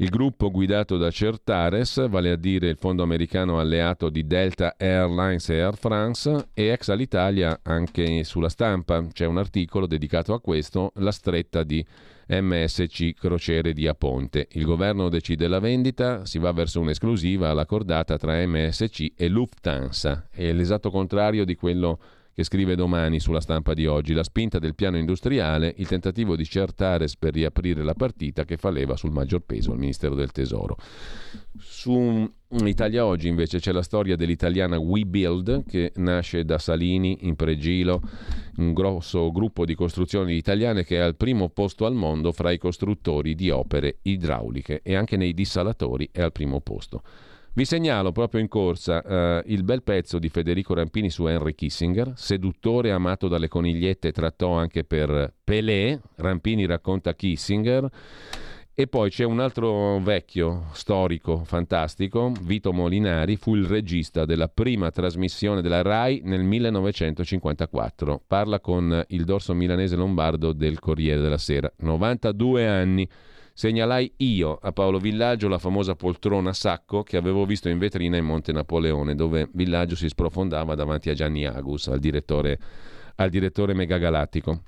[0.00, 5.48] il gruppo guidato da Certares, vale a dire il fondo americano alleato di Delta Airlines
[5.48, 9.04] e Air France, e ex Alitalia anche sulla stampa.
[9.12, 11.84] C'è un articolo dedicato a questo, la stretta di
[12.28, 14.46] MSC Crociere di Aponte.
[14.52, 20.28] Il governo decide la vendita, si va verso un'esclusiva alla cordata tra MSC e Lufthansa.
[20.30, 21.98] È l'esatto contrario di quello
[22.38, 26.44] che scrive domani sulla stampa di oggi, la spinta del piano industriale, il tentativo di
[26.44, 30.76] Certares per riaprire la partita che fa leva sul maggior peso al Ministero del Tesoro.
[31.58, 38.00] Su Italia Oggi invece c'è la storia dell'italiana WeBuild che nasce da Salini in Pregilo,
[38.58, 42.58] un grosso gruppo di costruzioni italiane che è al primo posto al mondo fra i
[42.58, 47.02] costruttori di opere idrauliche e anche nei dissalatori è al primo posto.
[47.52, 52.12] Vi segnalo proprio in corsa eh, il bel pezzo di Federico Rampini su Henry Kissinger,
[52.14, 57.90] seduttore amato dalle conigliette, trattò anche per Pelé, Rampini racconta Kissinger.
[58.80, 64.92] E poi c'è un altro vecchio storico fantastico, Vito Molinari, fu il regista della prima
[64.92, 68.22] trasmissione della RAI nel 1954.
[68.24, 71.68] Parla con il dorso milanese lombardo del Corriere della Sera.
[71.78, 73.08] 92 anni.
[73.58, 78.24] Segnalai io a Paolo Villaggio la famosa poltrona sacco che avevo visto in vetrina in
[78.24, 82.56] Monte Napoleone, dove Villaggio si sprofondava davanti a Gianni Agus, al direttore,
[83.16, 84.62] al direttore megagalattico.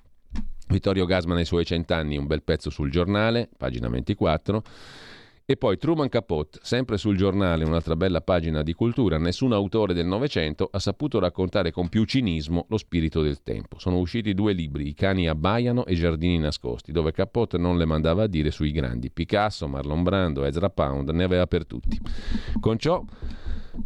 [0.67, 4.61] Vittorio Gasman ai suoi cent'anni, un bel pezzo sul giornale, pagina 24.
[5.51, 10.07] E poi Truman Capote, sempre sul giornale, un'altra bella pagina di cultura, nessun autore del
[10.07, 13.77] Novecento ha saputo raccontare con più cinismo lo spirito del tempo.
[13.81, 18.23] Sono usciti due libri, I cani abbaiano e Giardini nascosti, dove Capote non le mandava
[18.23, 19.11] a dire sui grandi.
[19.11, 21.99] Picasso, Marlon Brando, Ezra Pound, ne aveva per tutti.
[22.61, 23.05] Con ciò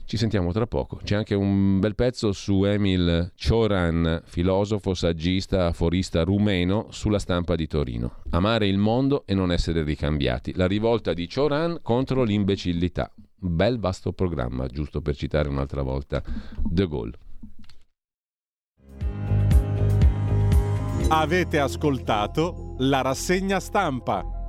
[0.05, 1.01] ci sentiamo tra poco.
[1.03, 7.67] C'è anche un bel pezzo su Emil Cioran, filosofo, saggista, aforista rumeno, sulla stampa di
[7.67, 8.17] Torino.
[8.31, 10.55] Amare il mondo e non essere ricambiati.
[10.55, 13.13] La rivolta di Cioran contro l'imbecillità.
[13.37, 16.23] Bel vasto programma, giusto per citare un'altra volta
[16.63, 17.19] De Gaulle.
[21.09, 24.44] Avete ascoltato la rassegna stampa.